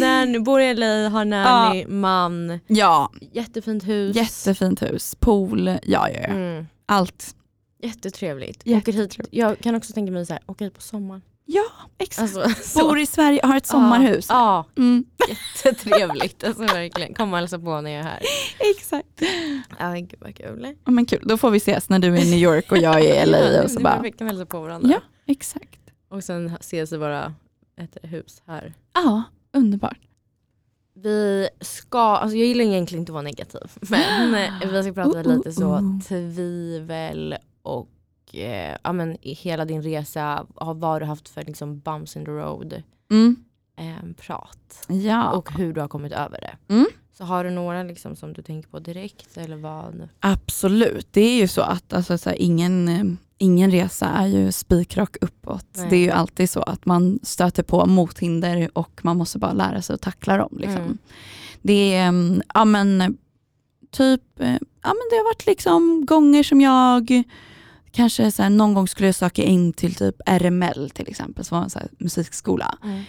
Nanny, 0.00 0.38
bor 0.38 0.60
i 0.60 0.74
LA, 0.74 1.08
har 1.08 1.24
nanny, 1.24 1.86
man, 1.86 2.60
Ja, 2.66 3.10
jättefint 3.32 3.84
hus. 3.88 4.16
jättefint 4.16 4.82
hus, 4.82 5.14
pool, 5.20 5.68
ja 5.68 5.78
ja 5.82 6.08
ja. 6.14 6.18
Mm, 6.28 6.66
Allt. 6.86 7.34
jättetrevligt. 7.82 8.60
Åker 8.60 8.70
hit, 8.70 8.86
Jättetrevligt. 8.86 9.28
jag 9.34 9.58
kan 9.58 9.74
också 9.74 9.92
tänka 9.92 10.12
mig 10.12 10.26
så 10.26 10.32
här, 10.32 10.42
åka 10.46 10.64
hit 10.64 10.74
på 10.74 10.80
sommaren. 10.82 11.22
Ja, 11.50 11.64
exakt. 11.98 12.36
Alltså, 12.36 12.62
så. 12.62 12.78
Bor 12.88 12.98
i 12.98 13.06
Sverige 13.06 13.40
och 13.40 13.48
har 13.48 13.56
ett 13.56 13.66
sommarhus. 13.66 14.26
Ja, 14.28 14.64
Mm. 14.76 15.04
jättetrevligt. 15.28 16.44
Alltså 16.44 16.62
verkligen, 16.62 17.14
kom 17.14 17.32
och 17.32 17.38
hälsa 17.38 17.58
på 17.58 17.80
när 17.80 17.90
jag 17.90 18.00
är 18.00 18.04
här. 18.04 18.22
Exakt. 18.58 19.22
Ja 19.78 19.92
gud 19.94 20.14
vad 20.20 20.36
kul. 20.36 20.74
Ja, 20.84 20.90
men 20.90 21.06
kul, 21.06 21.22
då 21.24 21.36
får 21.36 21.50
vi 21.50 21.56
ses 21.56 21.88
när 21.88 21.98
du 21.98 22.08
är 22.16 22.24
i 22.26 22.30
New 22.30 22.38
York 22.38 22.72
och 22.72 22.78
jag 22.78 23.00
är 23.04 23.22
i 23.24 23.26
LA 23.30 23.62
och 23.62 23.70
så 23.70 23.80
bara, 23.80 23.96
perfekt, 23.96 24.18
kan 24.18 24.26
vi 24.26 24.30
hälsa 24.32 24.46
på 24.46 24.60
varandra. 24.60 24.88
ja 24.92 25.00
exakt. 25.26 25.80
Och 26.10 26.24
sen 26.24 26.56
ses 26.60 26.92
i 26.92 26.96
våra 26.96 27.34
ett 27.80 27.96
hus 28.02 28.42
här. 28.46 28.74
Ja, 28.94 29.22
underbart. 29.52 29.98
Vi 30.94 31.48
ska, 31.60 31.98
alltså 32.00 32.36
jag 32.36 32.46
gillar 32.46 32.64
egentligen 32.64 33.02
inte 33.02 33.10
att 33.12 33.14
vara 33.14 33.22
negativ 33.22 33.60
men 33.80 34.32
vi 34.72 34.82
ska 34.82 34.92
prata 34.92 35.10
Oh, 35.18 35.26
oh, 35.26 35.36
lite 35.36 35.52
så 35.52 35.64
oh. 35.66 36.00
tvivel 36.00 37.34
och 37.62 37.88
eh, 38.34 38.76
ja, 38.82 38.92
men 38.92 39.16
i 39.24 39.32
hela 39.34 39.64
din 39.64 39.82
resa, 39.82 40.46
har- 40.54 40.74
vad 40.74 40.90
har 40.90 41.00
du 41.00 41.06
haft 41.06 41.28
för 41.28 41.42
liksom, 41.44 41.78
bumps 41.80 42.16
in 42.16 42.24
the 42.24 42.30
road 42.30 42.82
Mm. 43.10 43.36
eh, 43.78 44.12
prat 44.26 44.86
Ja, 44.88 45.30
och 45.30 45.52
hur 45.52 45.72
du 45.72 45.80
har 45.80 45.88
kommit 45.88 46.12
över 46.12 46.40
det. 46.40 46.74
Mm. 46.74 46.86
Så 47.12 47.24
har 47.24 47.44
du 47.44 47.50
några 47.50 47.82
liksom, 47.82 48.16
som 48.16 48.32
du 48.32 48.42
tänker 48.42 48.68
på 48.68 48.78
direkt 48.78 49.36
eller 49.36 49.56
vad? 49.56 50.08
absolut. 50.20 51.08
Det 51.10 51.20
är 51.20 51.36
ju 51.40 51.48
så 51.48 51.60
att 51.60 51.92
alltså, 51.92 52.18
så 52.18 52.30
här, 52.30 52.36
ingen, 52.42 52.88
eh, 52.88 53.04
ingen 53.38 53.70
resa 53.70 54.06
är 54.06 54.26
ju 54.26 54.52
spikrak 54.52 55.16
uppåt. 55.20 55.66
Nej. 55.76 55.86
Det 55.90 55.96
är 55.96 56.00
ju 56.00 56.10
alltid 56.10 56.50
så 56.50 56.62
att 56.62 56.86
man 56.86 57.18
stöter 57.22 57.62
på 57.62 57.86
mothinder 57.86 58.70
och 58.72 59.00
man 59.02 59.16
måste 59.16 59.38
bara 59.38 59.52
lära 59.52 59.82
sig 59.82 59.94
att 59.94 60.00
tackla 60.00 60.36
dem. 60.36 60.56
Liksom. 60.60 60.82
Mm. 60.82 60.98
Det 61.62 61.94
är, 61.94 62.08
mm, 62.08 62.42
ja 62.54 62.64
men 62.64 63.18
typ, 63.90 64.40
eh, 64.40 64.52
ja 64.82 64.88
men 64.94 65.02
det 65.10 65.16
har 65.16 65.24
varit 65.24 65.46
liksom 65.46 66.06
gånger 66.06 66.42
som 66.42 66.60
jag 66.60 67.22
Kanske 67.98 68.32
så 68.32 68.42
här, 68.42 68.50
någon 68.50 68.74
gång 68.74 68.88
skulle 68.88 69.08
jag 69.08 69.14
söka 69.14 69.42
in 69.42 69.72
till 69.72 69.94
typ 69.94 70.14
RML 70.26 70.90
till 70.94 71.08
exempel, 71.08 71.44
som 71.44 71.56
var 71.58 71.64
en 71.64 71.70
så 71.70 71.78
musikskola. 71.98 72.78
Mm. 72.84 73.02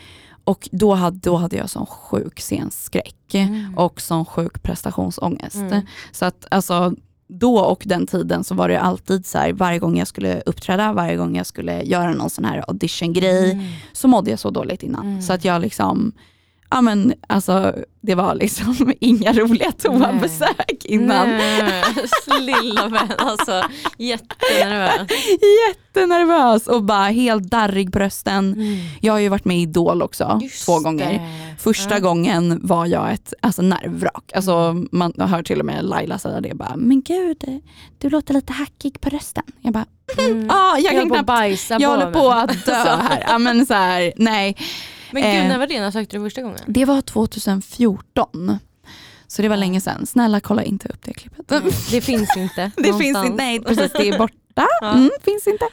Och 0.44 0.70
då 0.72 0.94
hade, 0.94 1.18
då 1.20 1.36
hade 1.36 1.56
jag 1.58 1.70
sån 1.70 1.86
sjuk 1.86 2.40
scenskräck 2.40 3.16
Mm. 3.34 3.78
och 3.78 4.02
sån 4.02 4.26
sjuk 4.26 4.64
prestationsångest. 4.64 5.56
Mm. 5.56 5.82
Så 6.12 6.26
att 6.26 6.46
alltså, 6.52 6.94
då 7.28 7.58
och 7.60 7.84
den 7.86 8.08
tiden 8.08 8.44
så 8.44 8.56
var 8.56 8.70
det 8.70 8.80
alltid 8.80 9.26
så 9.26 9.38
här, 9.38 9.54
varje 9.54 9.80
gång 9.80 9.98
jag 9.98 10.08
skulle 10.08 10.42
uppträda, 10.46 10.94
varje 10.94 11.16
gång 11.16 11.36
jag 11.38 11.46
skulle 11.46 11.82
göra 11.84 12.14
någon 12.14 12.30
sån 12.30 12.46
här 12.46 12.64
audition-grej, 12.68 13.52
Mm. 13.52 13.66
så 13.94 14.08
mådde 14.08 14.30
jag 14.30 14.40
så 14.40 14.50
dåligt 14.50 14.84
innan. 14.84 15.06
Mm. 15.08 15.22
Så 15.22 15.34
att 15.34 15.46
jag 15.46 15.62
liksom, 15.62 16.12
ja 16.70 16.82
men 16.82 17.14
alltså 17.28 17.76
det 18.02 18.16
var 18.16 18.36
liksom 18.36 18.94
inga 19.00 19.34
roliga 19.34 19.72
toabesök 19.72 20.86
innan. 20.86 21.28
Nej, 21.30 21.84
lilla 22.42 22.88
vän, 22.88 23.08
alltså 23.18 23.64
jättenervös. 23.98 25.08
Jättenervös 25.70 26.68
och 26.68 26.84
bara 26.84 27.06
helt 27.08 27.44
darrig 27.44 27.94
på 27.94 28.00
rösten. 28.00 28.54
Mm. 28.54 28.78
Jag 29.02 29.14
har 29.14 29.20
ju 29.20 29.30
varit 29.30 29.46
med 29.46 29.58
i 29.58 29.62
Idol 29.62 30.02
också, 30.02 30.40
Just 30.44 30.66
två 30.66 30.80
gånger. 30.80 31.14
det. 31.14 31.56
Första 31.60 31.94
Ja. 31.96 32.00
gången 32.00 32.60
var 32.64 32.86
jag 32.86 33.14
ett 33.14 33.34
alltså, 33.42 33.62
nervvrak. 33.62 34.32
Alltså, 34.36 34.76
man 34.92 35.14
hör 35.18 35.44
till 35.44 35.60
och 35.60 35.66
med 35.66 35.86
Laila 35.86 36.18
säga 36.20 36.42
det. 36.42 36.54
Bara, 36.56 36.76
men 36.76 37.02
gud, 37.02 37.44
du 37.98 38.10
låter 38.10 38.34
lite 38.34 38.54
hackig 38.54 39.02
på 39.02 39.10
rösten. 39.10 39.44
Jag 39.62 39.74
bara, 39.74 39.86
Mm. 40.18 40.50
ah, 40.50 40.78
jag, 40.78 40.94
Jag 40.94 41.10
kan 41.10 41.24
knappt 41.26 41.70
jag 41.82 41.90
håller 41.90 42.12
på 42.12 42.30
att 42.32 42.66
dö 42.66 42.74
här. 42.74 43.24
Ja, 43.28 43.38
men 43.38 43.66
så 43.66 43.74
här. 43.74 44.14
Nej. 44.18 44.56
Men 45.12 45.24
gud, 45.24 45.34
Eh, 45.42 45.48
när 45.48 45.58
var 45.60 45.68
det? 45.68 45.80
När 45.80 45.92
sökte 45.92 46.18
du 46.18 46.24
första 46.24 46.42
gången? 46.42 46.60
Det 46.68 46.86
var 46.86 47.02
2014. 47.02 48.58
Så 49.28 49.42
det 49.42 49.50
var 49.50 49.58
länge 49.58 49.82
sedan. 49.82 50.06
Snälla 50.06 50.40
kolla 50.40 50.64
inte 50.64 50.90
upp 50.90 51.02
det 51.04 51.14
klippet. 51.14 51.50
Nej, 51.50 51.62
det 51.92 52.02
finns 52.02 52.38
inte. 52.38 52.72
Det 52.78 52.84
finns 52.84 53.00
någonstans. 53.00 53.26
inte, 53.26 53.44
nej 53.44 53.60
precis 53.62 53.92
det 53.92 54.10
är 54.10 54.18
borta. 54.18 54.68
Ja. 54.82 54.92
Mm, 54.92 55.10
finns 55.24 55.48
inte. 55.48 55.66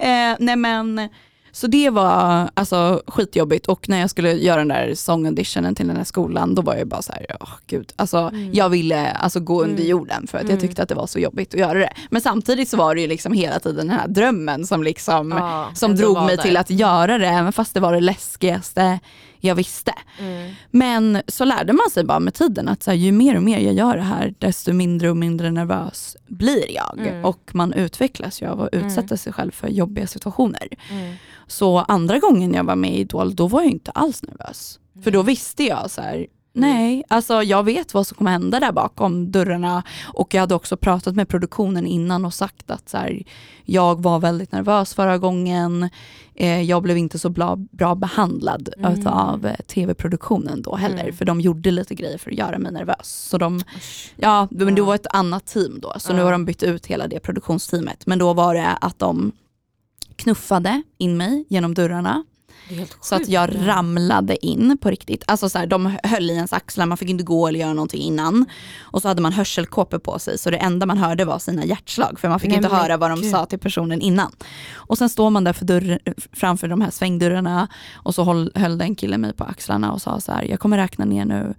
Eh, 0.00 0.36
nej 0.38 0.56
men, 0.56 1.08
så 1.52 1.66
det 1.66 1.90
var 1.90 2.50
alltså 2.54 3.02
skitjobbigt 3.06 3.66
och 3.66 3.88
när 3.88 4.00
jag 4.00 4.10
skulle 4.10 4.32
göra 4.32 4.56
den 4.56 4.68
där 4.68 4.94
sångauditionen 4.94 5.74
till 5.74 5.86
den 5.88 5.96
här 5.96 6.04
skolan 6.04 6.54
då 6.54 6.62
var 6.62 6.74
jag 6.74 6.86
bara 6.88 7.02
så 7.02 7.12
här, 7.12 7.36
åh 7.40 7.48
gud. 7.66 7.92
Alltså, 7.96 8.18
Mm. 8.18 8.50
Jag 8.52 8.68
ville 8.68 9.10
alltså, 9.10 9.40
gå 9.40 9.62
under 9.62 9.74
Mm. 9.76 9.86
jorden 9.90 10.26
för 10.26 10.38
att 10.38 10.44
jag 10.44 10.50
Mm. 10.50 10.60
tyckte 10.60 10.82
att 10.82 10.88
det 10.88 10.94
var 10.94 11.06
så 11.06 11.18
jobbigt 11.18 11.54
att 11.54 11.60
göra 11.60 11.78
det. 11.78 11.92
Men 12.10 12.22
samtidigt 12.22 12.68
så 12.68 12.76
var 12.76 12.94
det 12.94 13.00
ju 13.00 13.06
liksom 13.06 13.32
hela 13.32 13.58
tiden 13.60 13.86
den 13.86 13.98
här 13.98 14.08
drömmen 14.08 14.66
som 14.66 14.82
liksom 14.82 15.30
Ja, 15.38 15.70
som 15.74 15.96
drog 15.96 16.16
mig 16.24 16.36
där. 16.36 16.42
till 16.42 16.56
att 16.56 16.70
göra 16.70 17.18
det 17.18 17.26
även 17.26 17.52
fast 17.52 17.74
det 17.74 17.80
var 17.80 17.92
det 17.92 18.00
läskigaste 18.00 18.98
jag 19.40 19.54
visste. 19.54 19.92
Mm. 20.20 20.52
Men 20.70 21.22
så 21.28 21.44
lärde 21.44 21.72
man 21.72 21.90
sig 21.90 22.04
bara 22.04 22.20
med 22.20 22.34
tiden 22.34 22.68
att 22.68 22.82
så 22.82 22.90
här, 22.90 22.98
ju 22.98 23.12
mer 23.12 23.36
och 23.36 23.42
mer 23.42 23.58
jag 23.58 23.74
gör 23.74 23.96
det 23.96 24.02
här 24.02 24.34
desto 24.38 24.72
mindre 24.72 25.10
och 25.10 25.16
mindre 25.16 25.50
nervös 25.50 26.16
blir 26.26 26.70
jag. 26.74 26.98
Mm. 26.98 27.24
Och 27.24 27.50
man 27.52 27.72
utvecklas 27.72 28.42
ju 28.42 28.46
av 28.46 28.60
att 28.60 28.74
Mm. 28.74 28.86
utsätta 28.86 29.16
sig 29.16 29.32
själv 29.32 29.50
för 29.50 29.68
jobbiga 29.68 30.06
situationer. 30.06 30.68
Mm. 30.90 31.14
Så 31.46 31.78
andra 31.78 32.18
gången 32.18 32.54
jag 32.54 32.64
var 32.64 32.76
med 32.76 32.90
i 32.94 32.98
Idol 33.00 33.34
då 33.36 33.46
var 33.46 33.62
jag 33.62 33.70
inte 33.70 33.90
alls 33.90 34.22
nervös. 34.22 34.78
För 35.04 35.10
då 35.10 35.22
visste 35.22 35.64
jag 35.64 35.90
så 35.90 36.00
här, 36.00 36.26
nej, 36.52 37.04
alltså 37.08 37.42
jag 37.42 37.62
vet 37.64 37.94
vad 37.94 38.06
som 38.06 38.16
kommer 38.16 38.30
hända 38.30 38.60
där 38.60 38.72
bakom 38.72 39.30
dörrarna 39.32 39.82
och 40.14 40.34
jag 40.34 40.40
hade 40.40 40.54
också 40.54 40.76
pratat 40.76 41.14
med 41.14 41.28
produktionen 41.28 41.86
innan 41.86 42.24
och 42.24 42.34
sagt 42.34 42.70
att 42.70 42.88
så 42.88 42.96
här, 42.96 43.22
jag 43.64 44.02
var 44.02 44.18
väldigt 44.18 44.52
nervös 44.52 44.94
förra 44.94 45.18
gången, 45.18 45.88
eh, 46.34 46.62
jag 46.62 46.82
blev 46.82 46.96
inte 46.98 47.18
så 47.18 47.28
bra, 47.28 47.56
bra 47.56 47.94
behandlad 47.94 48.68
Mm. 48.78 49.06
av 49.06 49.46
eh, 49.46 49.54
tv-produktionen 49.66 50.62
då 50.62 50.76
heller 50.76 51.02
Mm. 51.02 51.16
för 51.16 51.24
de 51.24 51.40
gjorde 51.40 51.70
lite 51.70 51.94
grejer 51.94 52.18
för 52.18 52.30
att 52.30 52.36
göra 52.38 52.58
mig 52.58 52.72
nervös. 52.72 53.08
Så 53.30 53.38
de, 53.38 53.56
Usch. 53.56 54.12
ja, 54.16 54.48
men 54.50 54.74
det 54.74 54.82
var 54.82 54.94
ett 54.94 55.06
annat 55.10 55.46
team 55.46 55.78
då 55.80 55.92
så 55.98 56.12
nu 56.12 56.18
Ja. 56.18 56.24
har 56.24 56.32
de 56.32 56.44
bytt 56.44 56.62
ut 56.62 56.86
hela 56.86 57.08
det 57.08 57.20
produktionsteamet 57.20 58.06
men 58.06 58.18
då 58.18 58.32
var 58.34 58.54
det 58.54 58.68
att 58.80 58.98
de 58.98 59.32
knuffade 60.16 60.82
in 60.98 61.16
mig 61.16 61.44
genom 61.48 61.74
dörrarna 61.74 62.24
så 63.00 63.14
att 63.14 63.28
jag 63.28 63.50
ramlade 63.66 64.46
in 64.46 64.78
på 64.78 64.90
riktigt. 64.90 65.24
Alltså 65.26 65.48
så 65.48 65.58
här, 65.58 65.66
de 65.66 65.98
höll 66.04 66.30
i 66.30 66.34
ens 66.34 66.52
axlar, 66.52 66.86
man 66.86 66.98
fick 66.98 67.08
inte 67.10 67.24
gå 67.24 67.46
eller 67.48 67.60
göra 67.60 67.72
någonting 67.72 68.02
innan. 68.02 68.46
Och 68.80 69.02
så 69.02 69.08
hade 69.08 69.22
man 69.22 69.32
hörselkåpor 69.32 69.98
på 69.98 70.18
sig 70.18 70.38
så 70.38 70.50
det 70.50 70.56
enda 70.56 70.86
man 70.86 70.98
hörde 70.98 71.24
var 71.24 71.38
sina 71.38 71.64
hjärtslag 71.64 72.20
för 72.20 72.28
man 72.28 72.40
fick 72.40 72.48
Nej, 72.50 72.56
inte 72.56 72.68
höra 72.68 72.96
vad 72.96 73.10
de 73.10 73.20
gud. 73.20 73.30
sa 73.30 73.46
till 73.46 73.58
personen 73.58 74.00
innan. 74.00 74.32
Och 74.74 74.98
sen 74.98 75.08
står 75.08 75.30
man 75.30 75.44
där 75.44 75.52
för 75.52 75.64
dörr, 75.64 75.98
framför 76.32 76.68
de 76.68 76.80
här 76.80 76.90
svängdörrarna 76.90 77.68
och 77.94 78.14
så 78.14 78.24
höll, 78.24 78.52
höll 78.54 78.78
den 78.78 78.94
killen 78.94 79.20
mig 79.20 79.32
på 79.32 79.44
axlarna 79.44 79.92
och 79.92 80.02
sa 80.02 80.20
så 80.20 80.32
här, 80.32 80.42
jag 80.42 80.60
kommer 80.60 80.76
räkna 80.78 81.04
ner 81.04 81.24
nu 81.24 81.54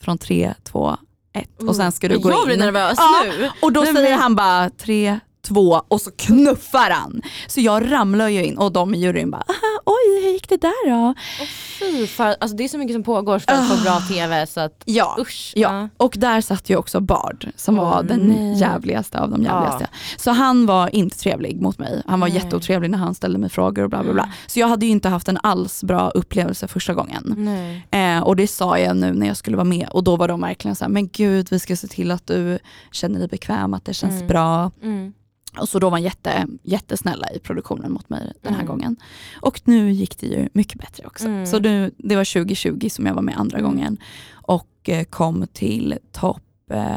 från 0.00 0.18
tre, 0.18 0.54
två, 0.64 0.96
ett 1.32 1.62
och 1.62 1.76
sen 1.76 1.92
ska 1.92 2.08
du 2.08 2.18
gå 2.18 2.30
jag 2.30 2.40
in. 2.40 2.46
blir 2.46 2.56
nervös 2.56 2.94
Ja, 2.96 3.22
nu. 3.38 3.50
Och 3.62 3.72
då 3.72 3.80
Nej, 3.80 3.94
säger 3.94 4.10
men- 4.10 4.18
han 4.18 4.34
bara 4.36 4.70
tre, 4.70 5.18
två 5.48 5.80
och 5.88 6.00
så 6.00 6.10
knuffar 6.10 6.90
han. 6.90 7.22
Så 7.46 7.60
jag 7.60 7.92
ramlar 7.92 8.28
ju 8.28 8.44
in 8.44 8.58
och 8.58 8.72
de 8.72 8.94
i 8.94 8.98
juryn 8.98 9.30
bara, 9.30 9.42
"Aha, 9.48 9.80
oj 9.84 10.22
hur 10.24 10.32
gick 10.32 10.48
det 10.48 10.56
där 10.60 10.90
då? 10.90 11.14
Åh, 11.40 11.46
fy 11.78 12.06
fan. 12.06 12.34
Alltså, 12.40 12.56
det 12.56 12.64
är 12.64 12.68
så 12.68 12.78
mycket 12.78 12.94
som 12.94 13.02
pågår 13.02 13.38
för 13.38 13.52
att 13.52 13.68
få 13.68 13.82
bra 13.82 14.00
tv 14.00 14.46
så 14.46 14.60
att 14.60 14.82
Ja, 14.84 15.16
usch. 15.20 15.52
ja. 15.56 15.88
och 15.96 16.14
där 16.18 16.40
satt 16.40 16.70
ju 16.70 16.76
också 16.76 17.00
Bard 17.00 17.48
som 17.56 17.78
Åh, 17.78 17.84
var 17.90 18.02
den 18.02 18.20
nej. 18.20 18.58
jävligaste 18.60 19.20
av 19.20 19.30
de 19.30 19.42
jävligaste. 19.42 19.88
Så 20.16 20.30
han 20.30 20.66
var 20.66 20.94
inte 20.94 21.18
trevlig 21.18 21.60
mot 21.62 21.78
mig. 21.78 22.02
Han 22.06 22.20
var 22.20 22.28
Nej. 22.28 22.36
jätteotrevlig 22.36 22.90
när 22.90 22.98
han 22.98 23.14
ställde 23.14 23.38
mig 23.38 23.50
frågor 23.50 23.84
och 23.84 23.90
bla 23.90 24.02
bla 24.02 24.12
bla. 24.12 24.22
Mm. 24.22 24.34
Så 24.46 24.58
jag 24.60 24.68
hade 24.68 24.86
ju 24.86 24.92
inte 24.92 25.08
haft 25.08 25.28
en 25.28 25.38
alls 25.42 25.84
bra 25.84 26.08
upplevelse 26.10 26.68
första 26.68 26.94
gången. 26.94 27.48
Eh, 27.90 28.20
och 28.22 28.36
det 28.36 28.46
sa 28.46 28.78
jag 28.78 28.96
nu 28.96 29.12
när 29.12 29.26
jag 29.26 29.36
skulle 29.36 29.56
vara 29.56 29.64
med 29.64 29.88
och 29.90 30.04
då 30.04 30.16
var 30.16 30.28
de 30.28 30.40
verkligen 30.40 30.74
så 30.74 30.84
här, 30.84 30.90
men 30.92 31.08
gud 31.08 31.48
vi 31.50 31.58
ska 31.58 31.76
se 31.76 31.86
till 31.88 32.10
att 32.10 32.26
du 32.26 32.58
känner 32.92 33.18
dig 33.18 33.28
bekväm, 33.28 33.74
att 33.74 33.84
det 33.84 33.94
känns 33.94 34.14
Mm. 34.14 34.26
bra. 34.26 34.70
Mm. 34.82 35.12
Och 35.56 35.68
så 35.68 35.78
då 35.78 35.86
var 35.86 35.90
han 35.96 36.02
jätte, 36.02 36.46
jättesnälla 36.62 37.30
i 37.32 37.38
produktionen 37.38 37.92
mot 37.92 38.08
mig 38.08 38.32
den 38.42 38.52
här 38.54 38.60
Mm. 38.62 38.66
gången. 38.72 38.96
Och 39.40 39.60
nu 39.64 39.90
gick 39.92 40.18
det 40.18 40.26
ju 40.26 40.48
mycket 40.52 40.80
bättre 40.80 41.06
också. 41.06 41.26
Mm. 41.26 41.46
Så 41.46 41.58
nu, 41.58 41.90
det 41.96 42.16
var 42.16 42.24
2020 42.24 42.88
som 42.90 43.06
jag 43.06 43.14
var 43.14 43.22
med 43.22 43.36
andra 43.38 43.58
Mm. 43.58 43.70
gången 43.70 43.98
och 44.32 44.68
eh, 44.88 45.04
kom 45.04 45.46
till 45.52 45.98
topp 46.12 46.42
eh, 46.70 46.96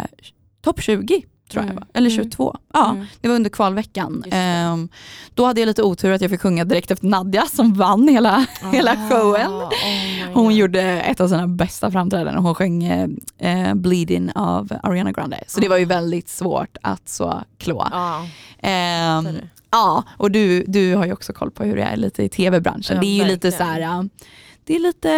top 0.62 0.82
20 0.82 1.24
tror 1.52 1.64
jag 1.66 1.72
Mm. 1.72 1.84
eller 1.94 2.10
Mm. 2.10 2.24
22. 2.24 2.58
Ja, 2.74 2.92
Mm. 2.92 3.06
det 3.22 3.28
var 3.28 3.36
under 3.36 3.50
kvalveckan. 3.50 4.24
Ehm, 4.32 4.90
då 5.34 5.46
hade 5.46 5.62
jag 5.62 5.68
lite 5.68 5.84
otur 5.84 6.12
att 6.12 6.22
jag 6.22 6.32
fick 6.32 6.42
sjunga 6.42 6.66
direkt 6.66 6.92
efter 6.92 7.08
Nadja 7.08 7.46
som 7.46 7.74
vann 7.74 8.08
hela, 8.08 8.46
hela 8.72 8.92
Ah, 8.92 9.10
showen. 9.10 9.52
oh 9.52 9.70
Hon 10.34 10.56
gjorde 10.56 10.82
ett 10.82 11.20
av 11.22 11.28
sina 11.28 11.48
bästa 11.48 11.92
framträdanden. 11.92 12.44
Hon 12.46 12.56
sjöng 12.56 12.84
eh, 12.84 13.08
eh, 13.38 13.74
Bleeding 13.76 14.32
av 14.36 14.72
Ariana 14.84 15.12
Grande. 15.12 15.44
Så 15.48 15.60
det 15.60 15.68
var 15.70 15.78
ju 15.78 15.86
väldigt 15.86 16.30
svårt 16.30 16.78
att 16.82 17.10
så 17.10 17.42
klå. 17.58 17.88
Är 18.62 19.22
det. 19.22 19.34
ja, 19.72 20.04
och 20.18 20.32
du, 20.32 20.64
du 20.68 20.96
har 20.96 21.06
ju 21.06 21.14
också 21.14 21.34
koll 21.34 21.52
på 21.52 21.64
hur 21.64 21.76
det 21.76 21.84
är 21.84 21.98
lite 21.98 22.24
i 22.24 22.30
tv-branschen. 22.30 22.96
Ja, 22.96 23.02
det 23.02 23.08
är 23.08 23.24
ju 23.24 23.26
lite 23.26 23.52
så 23.52 23.58
verkligen. 23.58 23.90
här, 23.92 24.10
det 24.66 24.76
är 24.76 24.80
lite, 24.80 25.10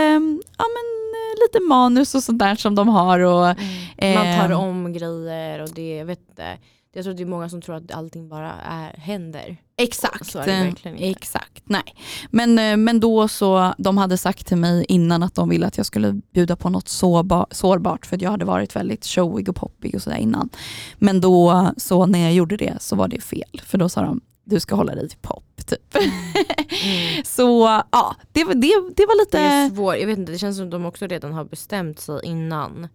ja 0.58 0.66
men 0.76 1.03
lite 1.47 1.59
manus 1.70 2.16
och 2.16 2.24
sånt 2.24 2.39
där 2.39 2.55
som 2.55 2.76
de 2.76 2.88
har 2.88 3.20
och 3.20 3.55
Mm. 3.97 4.39
Man 4.39 4.49
tar 4.49 4.55
om 4.55 4.93
grejer 4.93 5.61
och 5.61 5.70
det, 5.70 5.97
jag 5.97 6.05
vet 6.05 6.30
inte. 6.30 6.57
Jag 6.95 7.03
tror 7.03 7.14
det 7.14 7.24
är 7.24 7.28
många 7.28 7.49
som 7.49 7.61
tror 7.61 7.76
att 7.76 7.91
allting 7.91 8.30
bara 8.30 8.53
är, 8.53 8.97
händer. 8.97 9.57
Exakt. 9.78 10.26
Så 10.26 10.39
är 10.39 10.45
det 10.45 10.51
verkligen 10.51 10.97
inte. 10.97 11.09
Exakt, 11.09 11.64
nej. 11.66 11.95
Men, 12.30 12.59
eh, 12.59 12.78
men 12.78 12.99
då 12.99 13.28
så, 13.28 13.74
de 13.78 13.97
hade 13.97 14.18
sagt 14.18 14.47
till 14.47 14.57
mig 14.57 14.86
innan 14.89 15.24
att 15.24 15.36
de 15.36 15.49
ville 15.49 15.68
att 15.68 15.78
jag 15.78 15.86
skulle 15.86 16.22
bjuda 16.34 16.55
på 16.55 16.70
något 16.70 16.88
sårba, 16.88 17.45
sårbart 17.51 18.05
för 18.05 18.16
att 18.16 18.22
jag 18.22 18.32
hade 18.32 18.45
varit 18.45 18.76
väldigt 18.76 19.05
showig 19.05 19.49
och 19.49 19.55
poppig 19.55 19.95
och 19.95 20.01
sådär 20.01 20.18
innan. 20.18 20.49
Men 20.97 21.22
då 21.22 21.72
så 21.78 22.05
när 22.05 22.20
jag 22.20 22.34
gjorde 22.34 22.57
det 22.57 22.82
så 22.82 22.95
var 22.95 23.07
det 23.07 23.22
fel 23.22 23.61
för 23.64 23.78
då 23.78 23.89
sa 23.89 24.01
de 24.01 24.22
du 24.45 24.59
ska 24.59 24.76
hålla 24.76 24.95
dig 24.95 25.09
till 25.09 25.20
pop 25.22 25.53
typ. 25.68 25.95
Mm. 25.95 26.09
så 27.26 27.82
ja, 27.91 28.16
det, 28.32 28.43
var- 28.43 28.53
det, 28.53 28.95
det 28.95 29.05
var 29.05 29.32
Det 29.32 29.38
är 29.38 29.64
lite, 29.66 29.76
svårt, 29.76 29.95
jag 29.97 30.07
vet 30.07 30.18
inte, 30.20 30.32
det 30.32 30.38
känns 30.38 30.57
som 30.57 30.70
de 30.70 30.86
också 30.86 31.07
redan 31.07 31.34
har 31.34 31.43
bestämt 31.45 31.99
sig 31.99 32.20
innan. 32.24 32.88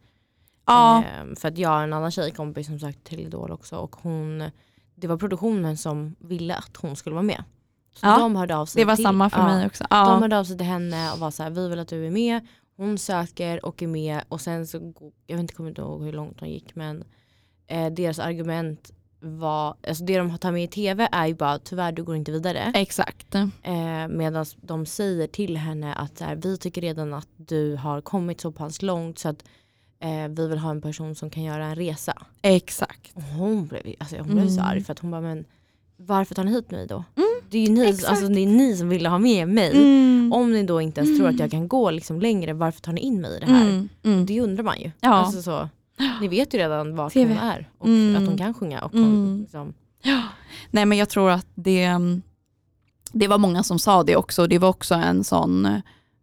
ja, 0.67 1.05
Ehm, 1.05 1.37
för 1.37 1.49
att 1.49 1.59
jag 1.59 1.69
har 1.69 1.83
en 1.83 1.93
annan 1.93 2.11
tjejkompis 2.11 2.67
som 2.67 2.81
sagt 2.81 3.05
till 3.05 3.21
Idol 3.21 3.51
också 3.51 3.77
och 3.77 3.97
hon, 3.97 4.51
det 4.95 5.07
var 5.07 5.17
produktionen 5.17 5.77
som 5.77 6.15
ville 6.19 6.55
att 6.55 6.77
hon 6.77 6.97
skulle 6.97 7.15
vara 7.15 7.23
med. 7.23 7.45
Så 7.95 8.07
Ja, 8.07 8.19
de 8.19 8.37
hörde 8.37 8.57
av 8.57 8.67
sig 8.67 8.81
det 8.83 8.87
var 8.87 8.97
till, 8.97 9.05
samma 9.05 9.31
för 9.31 9.39
ja, 9.39 9.45
mig 9.47 9.67
också. 9.67 9.85
De 9.91 9.97
Ja. 9.97 10.19
hörde 10.19 10.39
av 10.39 10.45
sig 10.45 10.57
till 10.59 10.67
henne 10.67 11.13
och 11.13 11.19
var 11.19 11.31
så 11.31 11.43
här, 11.43 11.51
vi 11.51 11.69
vill 11.69 11.79
att 11.79 11.89
du 11.89 12.07
är 12.07 12.11
med. 12.11 12.47
Hon 12.77 12.99
söker 12.99 13.65
och 13.65 13.83
är 13.83 13.87
med 13.87 14.21
och 14.29 14.41
sen 14.41 14.67
så, 14.67 14.93
jag 15.27 15.37
vet 15.37 15.41
inte, 15.43 15.55
kommer 15.55 15.69
inte 15.71 15.81
ihåg 15.81 16.05
hur 16.05 16.13
långt 16.13 16.41
hon 16.41 16.51
gick 16.51 16.75
men 16.75 17.05
eh, 17.67 17.91
deras 17.93 18.19
argument 18.19 18.91
var, 19.21 19.75
alltså 19.89 20.05
det 20.05 20.19
de 20.19 20.39
tar 20.39 20.53
med 20.53 20.65
i 20.65 20.69
tv 20.69 21.09
är 21.13 21.27
ju 21.27 21.35
bara 21.35 21.59
tyvärr 21.59 21.93
du 21.93 22.03
går 22.05 22.17
inte 22.17 22.33
vidare. 22.33 22.73
Exakt. 22.75 23.35
Eh, 23.35 24.09
Medan 24.09 24.47
de 24.61 24.87
säger 24.87 25.27
till 25.27 25.57
henne 25.57 25.93
att 25.95 26.19
så 26.19 26.25
här, 26.25 26.37
vi 26.37 26.59
tycker 26.59 26.81
redan 26.81 27.15
att 27.15 27.29
du 27.37 27.77
har 27.77 28.01
kommit 28.01 28.41
så 28.41 28.53
pass 28.53 28.83
långt 28.83 29.19
så 29.19 29.29
att 29.29 29.45
eh, 30.01 30.29
vi 30.29 30.47
vill 30.49 30.59
ha 30.59 30.71
en 30.71 30.81
person 30.83 31.15
som 31.15 31.31
kan 31.31 31.43
göra 31.43 31.65
en 31.67 31.77
resa. 31.77 32.13
Exakt. 32.43 33.11
Och 33.17 33.23
hon 33.23 33.67
blev, 33.67 33.83
alltså 33.99 34.17
hon 34.17 34.27
blev 34.35 34.49
så 34.49 34.53
Mm. 34.61 34.65
arg 34.67 34.85
för 34.85 34.93
att 34.93 34.99
hon 34.99 35.11
bara 35.11 35.21
men 35.21 35.45
varför 35.97 36.35
tar 36.35 36.45
ni 36.45 36.53
hit 36.53 36.71
mig 36.71 36.87
då? 36.87 37.05
Mm, 37.17 37.29
Det 37.51 37.59
är 37.59 37.67
ju 37.67 37.73
ni, 37.73 37.87
exakt. 37.89 38.09
alltså, 38.09 38.29
det 38.29 38.41
är 38.41 38.47
ni 38.47 38.77
som 38.77 38.89
ville 38.89 39.09
ha 39.09 39.19
med 39.19 39.49
mig. 39.49 39.71
Mm. 39.77 40.33
Om 40.33 40.53
ni 40.53 40.63
då 40.63 40.81
inte 40.81 41.01
ens 41.01 41.19
tror 41.19 41.27
att 41.29 41.33
Mm. 41.35 41.41
jag 41.43 41.51
kan 41.51 41.69
gå 41.69 41.91
liksom 41.91 42.21
längre, 42.21 42.53
varför 42.53 42.81
tar 42.81 42.93
ni 42.93 43.01
in 43.01 43.21
mig 43.21 43.37
i 43.37 43.41
det 43.41 43.47
här? 43.47 43.71
Mm. 43.71 43.89
Mm. 44.05 44.27
Det 44.27 44.41
undrar 44.41 44.65
man 44.65 44.81
ju. 44.81 44.91
Ja. 45.01 45.09
Alltså 45.15 45.43
så, 45.43 45.69
ni 46.21 46.29
vet 46.29 46.55
ju 46.55 46.59
redan 46.59 47.11
TV. 47.11 47.35
hon 47.35 47.43
är 47.43 47.69
och 47.79 47.87
Mm. 47.87 48.23
att 48.23 48.29
hon 48.29 48.39
kan 48.39 48.55
sjunga. 48.55 48.81
Och 48.85 48.95
Mm. 48.95 49.05
hon, 49.11 49.41
liksom, 49.41 49.75
Nej 50.71 50.87
men 50.87 50.99
jag 50.99 51.09
tror 51.09 51.31
att 51.31 51.47
det, 51.55 51.91
det 53.13 53.29
var 53.29 53.39
många 53.39 53.63
som 53.63 53.79
sa 53.79 54.03
det 54.03 54.17
också. 54.17 54.47
Det 54.47 54.59
var 54.59 54.69
också 54.69 54.95
en 54.95 55.25
sån 55.25 55.67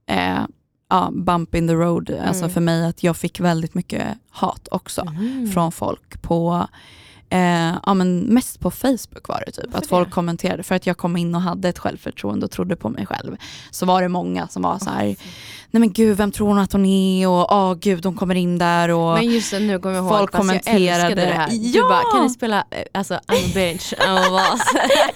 eh, 0.07 0.39
ja, 0.89 1.09
bump 1.13 1.55
in 1.55 1.67
the 1.67 1.73
road 1.73 2.09
alltså 2.27 2.43
Mm. 2.43 2.53
för 2.53 2.61
mig 2.61 2.85
att 2.85 3.03
jag 3.03 3.17
fick 3.17 3.39
väldigt 3.39 3.73
mycket 3.73 4.07
hat 4.29 4.67
också 4.71 5.01
mm. 5.01 5.47
från 5.51 5.71
folk 5.71 6.21
på 6.21 6.67
Eh, 7.29 7.75
ja, 7.85 7.93
men 7.93 8.19
mest 8.19 8.59
på 8.59 8.71
Facebook 8.71 9.27
var 9.27 9.43
det 9.45 9.51
typ, 9.51 9.65
Varför 9.65 9.77
att 9.77 9.87
folk 9.87 10.07
det? 10.07 10.11
kommenterade 10.13 10.63
för 10.63 10.75
att 10.75 10.87
jag 10.87 10.97
kom 10.97 11.17
in 11.17 11.35
och 11.35 11.41
hade 11.41 11.69
ett 11.69 11.79
självförtroende 11.79 12.45
och 12.45 12.51
trodde 12.51 12.75
på 12.75 12.89
mig 12.89 13.05
själv. 13.05 13.37
Så 13.71 13.85
var 13.85 14.01
det 14.01 14.07
många 14.09 14.47
som 14.47 14.61
var 14.61 14.79
så 14.79 14.89
här, 14.89 15.15
nej 15.75 15.79
men 15.79 15.93
gud 15.93 16.17
vem 16.17 16.31
tror 16.31 16.47
hon 16.47 16.57
att 16.59 16.71
hon 16.73 16.85
är 16.85 17.27
och 17.27 17.51
åh 17.51 17.73
gud 17.73 18.05
hon 18.05 18.15
kommer 18.15 18.35
in 18.35 18.57
där 18.57 18.89
och 18.89 19.13
Men 19.13 19.31
just 19.31 19.51
det, 19.51 19.59
nu 19.59 19.79
kommer 19.79 19.95
jag 19.95 20.03
ihåg 20.05 20.17
Folk 20.17 20.31
fast 20.31 20.43
jag 20.53 20.63
kommenterade 20.63 21.01
älskade 21.03 21.15
det 21.25 21.33
här. 21.33 21.47
det. 21.49 21.57
Du 21.71 21.79
Ja! 21.79 21.87
bara, 21.89 22.11
kan 22.13 22.23
ni 22.23 22.29
spela 22.29 22.57
eh, 22.71 22.83
alltså, 22.93 23.13
I'm 23.13 23.19
a 23.45 23.51
bitch? 23.53 23.93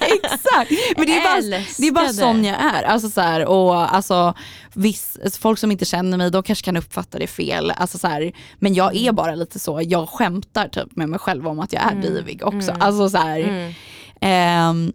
Exakt, 0.00 0.70
men 0.96 1.06
det 1.06 1.12
är 1.16 1.24
bara 1.24 1.58
Det 1.78 1.86
är 1.86 1.92
bara 1.92 2.12
sån 2.12 2.44
jag 2.44 2.56
är. 2.60 2.82
Alltså 2.82 3.08
så 3.10 3.20
här, 3.20 3.46
och 3.46 3.94
alltså, 3.94 4.34
viss, 4.74 5.16
folk 5.40 5.58
som 5.58 5.70
inte 5.72 5.84
känner 5.84 6.18
mig, 6.18 6.30
de 6.30 6.42
kanske 6.42 6.64
kan 6.64 6.76
uppfatta 6.76 7.18
det 7.18 7.26
fel. 7.26 7.70
Alltså 7.76 7.98
så 7.98 8.08
här, 8.08 8.32
men 8.58 8.74
jag 8.74 8.96
är 8.96 9.12
bara 9.12 9.34
lite 9.34 9.58
så, 9.58 9.80
jag 9.84 10.08
skämtar 10.08 10.68
typ 10.68 10.96
med 10.96 11.08
mig 11.08 11.18
själv 11.18 11.48
om 11.48 11.60
att 11.60 11.72
jag 11.72 11.82
är 11.82 11.90
Mm, 11.90 12.00
divig 12.02 12.42
också. 12.46 12.70
mm. 12.70 12.82
Alltså 12.82 13.08
så 13.10 13.18
här, 13.18 13.40
Mm. 13.40 13.72
ehm, 14.20 14.92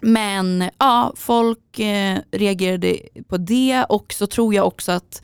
men 0.00 0.70
ja, 0.78 1.12
folk 1.16 1.78
eh, 1.78 2.18
reagerade 2.32 2.98
på 3.28 3.36
det 3.36 3.84
och 3.88 4.12
så 4.12 4.26
tror 4.26 4.54
jag 4.54 4.66
också 4.66 4.92
att 4.92 5.22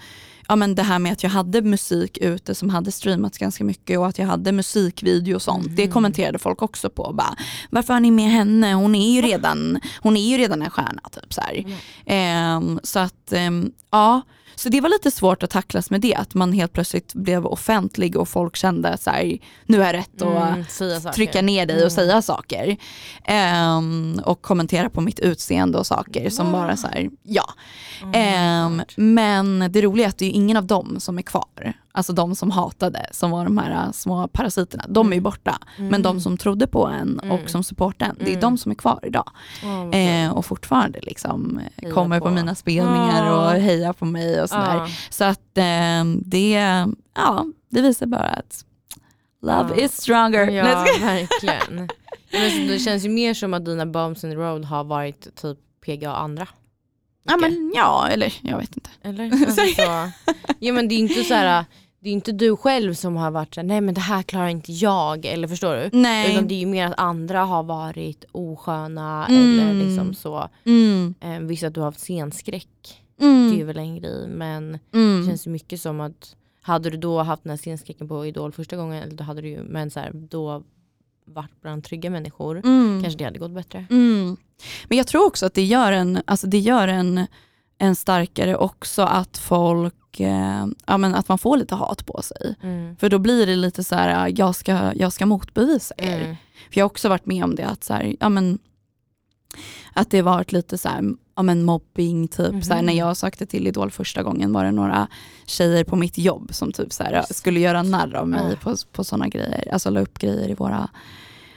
ja, 0.48 0.56
men 0.56 0.74
det 0.74 0.82
här 0.82 0.98
med 0.98 1.12
att 1.12 1.22
jag 1.22 1.30
hade 1.30 1.62
musik 1.62 2.18
ute 2.18 2.54
som 2.54 2.70
hade 2.70 2.92
streamats 2.92 3.38
ganska 3.38 3.64
mycket 3.64 3.98
och 3.98 4.06
att 4.06 4.18
jag 4.18 4.26
hade 4.26 4.52
musikvideo 4.52 5.34
och 5.34 5.42
sånt. 5.42 5.64
Mm. 5.64 5.76
Det 5.76 5.88
kommenterade 5.88 6.38
folk 6.38 6.62
också 6.62 6.90
på. 6.90 7.12
Bara, 7.12 7.36
Varför 7.70 7.92
har 7.92 8.00
ni 8.00 8.10
med 8.10 8.30
henne? 8.30 8.72
Hon 8.72 8.94
är 8.94 9.14
ju 9.14 9.22
redan, 9.22 9.80
hon 10.00 10.16
är 10.16 10.30
ju 10.30 10.38
redan 10.38 10.62
en 10.62 10.70
stjärna. 10.70 11.02
Typ, 11.12 11.32
så, 11.32 11.42
mm. 12.06 12.76
eh, 12.76 12.80
så 12.82 12.98
att 12.98 13.32
eh, 13.32 13.50
ja, 13.90 14.22
så 14.62 14.68
det 14.68 14.80
var 14.80 14.88
lite 14.88 15.10
svårt 15.10 15.42
att 15.42 15.50
tacklas 15.50 15.90
med 15.90 16.00
det, 16.00 16.14
att 16.14 16.34
man 16.34 16.52
helt 16.52 16.72
plötsligt 16.72 17.14
blev 17.14 17.46
offentlig 17.46 18.16
och 18.16 18.28
folk 18.28 18.56
kände 18.56 18.88
att 18.88 19.08
nu 19.66 19.82
är 19.82 19.92
rätt 19.92 20.22
att 20.22 20.80
mm, 20.80 21.12
trycka 21.14 21.42
ner 21.42 21.66
dig 21.66 21.76
och 21.76 21.80
mm. 21.80 21.90
säga 21.90 22.22
saker. 22.22 22.76
Um, 23.78 24.20
och 24.24 24.42
kommentera 24.42 24.90
på 24.90 25.00
mitt 25.00 25.20
utseende 25.20 25.78
och 25.78 25.86
saker 25.86 26.30
som 26.30 26.52
bara 26.52 26.76
så 26.76 26.86
här, 26.86 27.10
ja. 27.22 27.44
Um, 28.02 28.82
men 28.96 29.72
det 29.72 29.82
roliga 29.82 30.06
är 30.06 30.08
att 30.08 30.18
det 30.18 30.26
är 30.26 30.30
ingen 30.30 30.56
av 30.56 30.66
dem 30.66 31.00
som 31.00 31.18
är 31.18 31.22
kvar. 31.22 31.74
Alltså 31.94 32.12
de 32.12 32.34
som 32.34 32.50
hatade, 32.50 33.06
som 33.10 33.30
var 33.30 33.44
de 33.44 33.58
här 33.58 33.86
äh, 33.86 33.92
små 33.92 34.28
parasiterna, 34.28 34.84
de 34.88 35.06
är 35.06 35.10
ju 35.10 35.18
mm. 35.18 35.22
borta. 35.22 35.58
Mm. 35.76 35.90
Men 35.90 36.02
de 36.02 36.20
som 36.20 36.36
trodde 36.36 36.66
på 36.66 36.86
en 36.86 37.18
och 37.18 37.24
mm. 37.24 37.48
som 37.48 37.64
supportade 37.64 38.10
en, 38.10 38.16
det 38.18 38.24
är 38.24 38.28
mm. 38.28 38.40
de 38.40 38.58
som 38.58 38.72
är 38.72 38.76
kvar 38.76 39.00
idag. 39.02 39.30
Oh, 39.64 39.96
eh, 39.96 40.32
och 40.32 40.46
fortfarande 40.46 41.00
liksom 41.02 41.60
eh, 41.76 41.90
kommer 41.90 42.18
på. 42.18 42.24
på. 42.24 42.30
mina 42.30 42.54
spelningar 42.54 43.30
oh. 43.30 43.46
och 43.46 43.50
hejar 43.50 43.92
på 43.92 44.04
mig 44.04 44.42
och 44.42 44.48
sådär. 44.48 44.78
Oh. 44.78 44.88
Så 45.10 45.24
att 45.24 45.58
eh, 45.58 46.04
det, 46.24 46.86
ja, 47.14 47.46
det 47.68 47.82
visar 47.82 48.06
bara 48.06 48.20
att 48.20 48.64
love 49.42 49.84
is 49.84 49.96
stronger. 49.96 50.50
Ja, 50.50 50.64
verkligen. 51.00 51.88
Men 52.32 52.66
det 52.68 52.78
känns 52.78 53.04
ju 53.04 53.08
mer 53.08 53.34
som 53.34 53.54
att 53.54 53.64
dina 53.64 53.86
bumps 53.86 54.24
in 54.24 54.30
the 54.30 54.36
road 54.36 54.64
har 54.64 54.84
varit 54.84 55.36
typ 55.36 55.58
PGA 55.84 56.12
andra. 56.12 56.48
Ja, 57.24 57.36
men, 57.36 57.72
ja, 57.74 58.08
eller 58.08 58.34
jag 58.42 58.58
vet 58.58 58.76
inte. 58.76 58.90
Eller? 59.02 59.24
Alltså, 59.46 59.66
så, 59.76 60.10
ja, 60.58 60.72
men 60.72 60.88
det 60.88 60.94
är 60.94 60.98
inte 60.98 61.24
så 61.24 61.34
här, 61.34 61.64
det 62.02 62.08
är 62.08 62.12
inte 62.12 62.32
du 62.32 62.56
själv 62.56 62.94
som 62.94 63.16
har 63.16 63.30
varit 63.30 63.54
såhär, 63.54 63.68
nej 63.68 63.80
men 63.80 63.94
det 63.94 64.00
här 64.00 64.22
klarar 64.22 64.48
inte 64.48 64.72
jag, 64.72 65.26
eller 65.26 65.48
förstår 65.48 65.74
du? 65.74 65.98
Nej. 65.98 66.32
Utan 66.32 66.48
det 66.48 66.54
är 66.54 66.58
ju 66.58 66.66
mer 66.66 66.86
att 66.86 67.00
andra 67.00 67.44
har 67.44 67.62
varit 67.62 68.24
osköna 68.32 69.26
mm. 69.26 69.60
eller 69.60 69.84
liksom 69.84 70.14
så. 70.14 70.48
Mm. 70.64 71.14
Eh, 71.20 71.38
visst 71.38 71.64
att 71.64 71.74
du 71.74 71.80
har 71.80 71.84
haft 71.84 72.00
scenskräck, 72.00 73.02
mm. 73.20 73.50
det 73.50 73.60
är 73.60 73.64
väl 73.64 73.78
en 73.78 74.00
grej 74.00 74.28
men 74.28 74.78
mm. 74.94 75.20
det 75.20 75.26
känns 75.26 75.46
ju 75.46 75.50
mycket 75.50 75.80
som 75.80 76.00
att 76.00 76.36
hade 76.62 76.90
du 76.90 76.96
då 76.96 77.22
haft 77.22 77.42
den 77.42 77.50
här 77.50 77.56
scenskräcken 77.56 78.08
på 78.08 78.26
Idol 78.26 78.52
första 78.52 78.76
gången, 78.76 79.02
eller 79.02 79.16
då 79.16 79.24
hade 79.24 79.40
du 79.40 79.48
ju, 79.48 79.62
men 79.62 79.90
så 79.90 80.00
här, 80.00 80.10
då 80.14 80.62
varit 81.24 81.60
bland 81.60 81.84
trygga 81.84 82.10
människor, 82.10 82.60
mm. 82.64 83.02
kanske 83.02 83.18
det 83.18 83.24
hade 83.24 83.38
gått 83.38 83.54
bättre. 83.54 83.86
Mm. 83.90 84.36
Men 84.88 84.98
jag 84.98 85.06
tror 85.06 85.26
också 85.26 85.46
att 85.46 85.54
det 85.54 85.64
gör 85.64 85.92
en, 85.92 86.22
alltså 86.24 86.46
det 86.46 86.58
gör 86.58 86.88
en, 86.88 87.26
en 87.78 87.96
starkare 87.96 88.56
också 88.56 89.02
att 89.02 89.38
folk, 89.38 89.94
eh, 90.20 90.66
ja, 90.86 90.98
men 90.98 91.14
att 91.14 91.28
man 91.28 91.38
får 91.38 91.56
lite 91.56 91.74
hat 91.74 92.06
på 92.06 92.22
sig. 92.22 92.56
Mm. 92.62 92.96
För 92.96 93.08
då 93.08 93.18
blir 93.18 93.46
det 93.46 93.56
lite 93.56 93.84
så 93.84 93.94
här, 93.94 94.32
jag 94.36 94.54
ska, 94.54 94.92
jag 94.94 95.12
ska 95.12 95.26
motbevisa 95.26 95.94
er. 95.98 96.20
Mm. 96.20 96.36
För 96.70 96.80
jag 96.80 96.84
har 96.84 96.90
också 96.90 97.08
varit 97.08 97.26
med 97.26 97.44
om 97.44 97.54
det, 97.54 97.66
att, 97.66 97.84
så 97.84 97.94
här, 97.94 98.16
ja, 98.20 98.28
men, 98.28 98.58
att 99.92 100.10
det 100.10 100.22
varit 100.22 100.52
lite 100.52 100.78
så 100.78 100.88
här, 100.88 101.02
ja, 101.36 101.42
men 101.42 101.64
mobbing, 101.64 102.28
typ 102.28 102.48
mm 102.48 102.62
så 102.62 102.74
här, 102.74 102.82
när 102.82 102.92
jag 102.92 103.16
sökte 103.16 103.46
till 103.46 103.66
Idol 103.66 103.90
första 103.90 104.22
gången 104.22 104.52
var 104.52 104.64
det 104.64 104.72
några 104.72 105.08
tjejer 105.46 105.84
på 105.84 105.96
mitt 105.96 106.18
jobb 106.18 106.54
som 106.54 106.72
typ 106.72 106.92
så 106.92 107.04
här, 107.04 107.24
skulle 107.30 107.60
göra 107.60 107.82
narr 107.82 108.14
av 108.14 108.28
mig 108.28 108.56
på, 108.56 108.76
på 108.92 109.04
sådana 109.04 109.28
grejer, 109.28 109.68
alltså 109.72 109.90
la 109.90 110.00
upp 110.00 110.18
grejer 110.18 110.48
i 110.48 110.54
våra, 110.54 110.88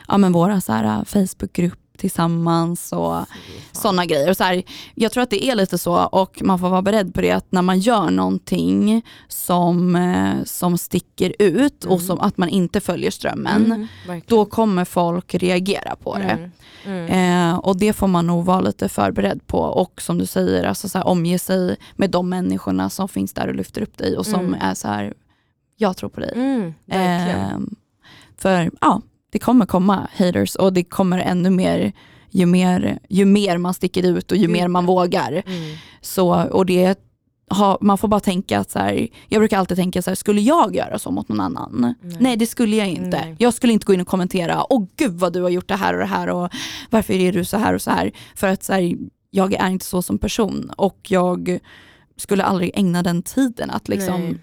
ja, 0.07 0.17
men 0.17 0.31
våra 0.31 0.61
så 0.61 0.73
här, 0.73 1.05
Facebookgrupp 1.05 1.79
tillsammans 1.97 2.93
och 2.93 3.25
sådana 3.71 4.05
grejer. 4.05 4.33
Så 4.33 4.43
här, 4.43 4.63
jag 4.95 5.11
tror 5.11 5.23
att 5.23 5.29
det 5.29 5.45
är 5.45 5.55
lite 5.55 5.77
så 5.77 6.05
och 6.05 6.41
man 6.41 6.59
får 6.59 6.69
vara 6.69 6.81
beredd 6.81 7.13
på 7.13 7.21
det 7.21 7.31
att 7.31 7.51
när 7.51 7.61
man 7.61 7.79
gör 7.79 8.09
någonting 8.09 9.05
som, 9.27 9.95
eh, 9.95 10.43
som 10.45 10.77
sticker 10.77 11.33
ut 11.39 11.83
mm. 11.83 11.95
och 11.95 12.01
som 12.01 12.19
att 12.19 12.37
man 12.37 12.49
inte 12.49 12.81
följer 12.81 13.11
strömmen, 13.11 13.65
mm, 13.65 14.21
då 14.27 14.45
kommer 14.45 14.85
folk 14.85 15.33
reagera 15.33 15.95
på 15.95 16.17
det. 16.17 16.23
Mm. 16.23 16.51
mm. 16.85 17.51
Eh, 17.51 17.57
och 17.57 17.77
det 17.77 17.93
får 17.93 18.07
man 18.07 18.27
nog 18.27 18.45
vara 18.45 18.61
lite 18.61 18.89
förberedd 18.89 19.47
på 19.47 19.59
och 19.59 20.01
som 20.01 20.17
du 20.17 20.25
säger, 20.25 20.63
alltså 20.63 20.89
så 20.89 20.97
här, 20.97 21.07
omge 21.07 21.39
sig 21.39 21.75
med 21.95 22.09
de 22.09 22.29
människorna 22.29 22.89
som 22.89 23.09
finns 23.09 23.33
där 23.33 23.47
och 23.47 23.55
lyfter 23.55 23.81
upp 23.81 23.97
dig 23.97 24.17
och 24.17 24.25
som 24.25 24.39
mm. 24.39 24.61
är 24.61 24.73
så 24.73 24.87
här, 24.87 25.13
jag 25.77 25.97
tror 25.97 26.09
på 26.09 26.19
dig. 26.19 26.33
Eh, 26.87 27.57
för 28.37 28.71
ja, 28.81 29.01
det 29.35 29.39
kommer 29.39 29.65
komma 29.65 30.07
haters 30.17 30.55
och 30.55 30.73
det 30.73 30.83
kommer 30.83 31.19
ännu 31.19 31.49
mer 31.49 31.93
ju 32.29 32.45
mer, 32.45 32.99
ju 33.09 33.25
mer 33.25 33.57
man 33.57 33.73
sticker 33.73 34.03
ut 34.03 34.31
och 34.31 34.37
ju 34.37 34.47
mer 34.47 34.67
man 34.67 34.85
vågar. 34.85 35.31
Mm. 35.31 35.77
Så, 36.01 36.43
och 36.43 36.65
det 36.65 36.99
ha, 37.49 37.77
man 37.81 37.97
får 37.97 38.07
bara 38.07 38.19
tänka 38.19 38.59
att 38.59 38.71
så 38.71 38.79
här, 38.79 39.07
jag 39.27 39.41
brukar 39.41 39.57
alltid 39.57 39.77
tänka 39.77 40.01
så 40.01 40.09
här, 40.09 40.15
skulle 40.15 40.41
jag 40.41 40.75
göra 40.75 40.99
så 40.99 41.11
mot 41.11 41.29
någon 41.29 41.39
annan? 41.39 41.95
Nej, 42.01 42.17
Nej 42.19 42.37
det 42.37 42.47
skulle 42.47 42.75
jag 42.75 42.87
inte. 42.87 43.25
Nej. 43.25 43.35
Jag 43.39 43.53
skulle 43.53 43.73
inte 43.73 43.85
gå 43.85 43.93
in 43.93 44.01
och 44.01 44.07
kommentera, 44.07 44.73
åh 44.73 44.85
gud 44.95 45.19
vad 45.19 45.33
du 45.33 45.41
har 45.41 45.49
gjort 45.49 45.67
det 45.67 45.75
här 45.75 45.93
och 45.93 45.99
det 45.99 46.05
här 46.05 46.29
och 46.29 46.49
varför 46.89 47.13
är 47.13 47.31
du 47.31 47.45
så 47.45 47.57
här 47.57 47.73
och 47.73 47.81
så 47.81 47.91
här? 47.91 48.11
För 48.35 48.47
att 48.47 48.63
så 48.63 48.73
här, 48.73 48.95
jag 49.31 49.53
är 49.53 49.69
inte 49.69 49.85
så 49.85 50.01
som 50.01 50.17
person 50.17 50.71
och 50.77 50.99
jag 51.07 51.59
skulle 52.17 52.43
aldrig 52.43 52.71
ägna 52.73 53.03
den 53.03 53.23
tiden 53.23 53.69
att 53.69 53.87
liksom 53.87 54.21
Nej 54.21 54.37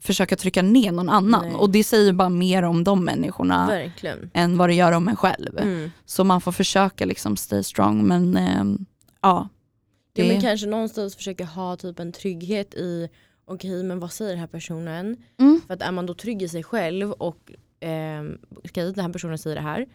försöka 0.00 0.36
trycka 0.36 0.62
ner 0.62 0.92
någon 0.92 1.08
annan. 1.08 1.46
Nej. 1.46 1.54
Och 1.54 1.70
det 1.70 1.84
säger 1.84 2.12
bara 2.12 2.28
mer 2.28 2.62
om 2.62 2.84
de 2.84 3.04
människorna 3.04 3.66
Verkligen. 3.66 4.30
än 4.34 4.58
vad 4.58 4.68
det 4.68 4.74
gör 4.74 4.92
om 4.92 5.08
en 5.08 5.16
själv. 5.16 5.58
Mm. 5.58 5.90
Så 6.04 6.24
man 6.24 6.40
får 6.40 6.52
försöka 6.52 7.06
liksom 7.06 7.36
stay 7.36 7.62
strong 7.62 8.06
men 8.06 8.36
eh, 8.36 8.64
ja. 9.22 9.48
Det... 10.12 10.22
Ja 10.22 10.32
men 10.32 10.40
kanske 10.40 10.66
någonstans 10.66 11.16
försöka 11.16 11.44
ha 11.44 11.76
typ 11.76 11.98
en 11.98 12.12
trygghet 12.12 12.74
i 12.74 13.08
okej 13.44 13.70
okay, 13.70 13.82
men 13.82 14.00
vad 14.00 14.12
säger 14.12 14.30
den 14.30 14.40
här 14.40 14.46
personen? 14.46 15.16
Mm. 15.38 15.60
För 15.66 15.74
att 15.74 15.82
är 15.82 15.92
man 15.92 16.06
då 16.06 16.14
trygg 16.14 16.42
i 16.42 16.48
sig 16.48 16.62
själv 16.62 17.12
och 17.12 17.52
eh, 17.80 18.22
okej 18.64 18.92
den 18.92 19.04
här 19.04 19.12
personen 19.12 19.38
säger 19.38 19.56
det 19.56 19.62
här. 19.62 19.86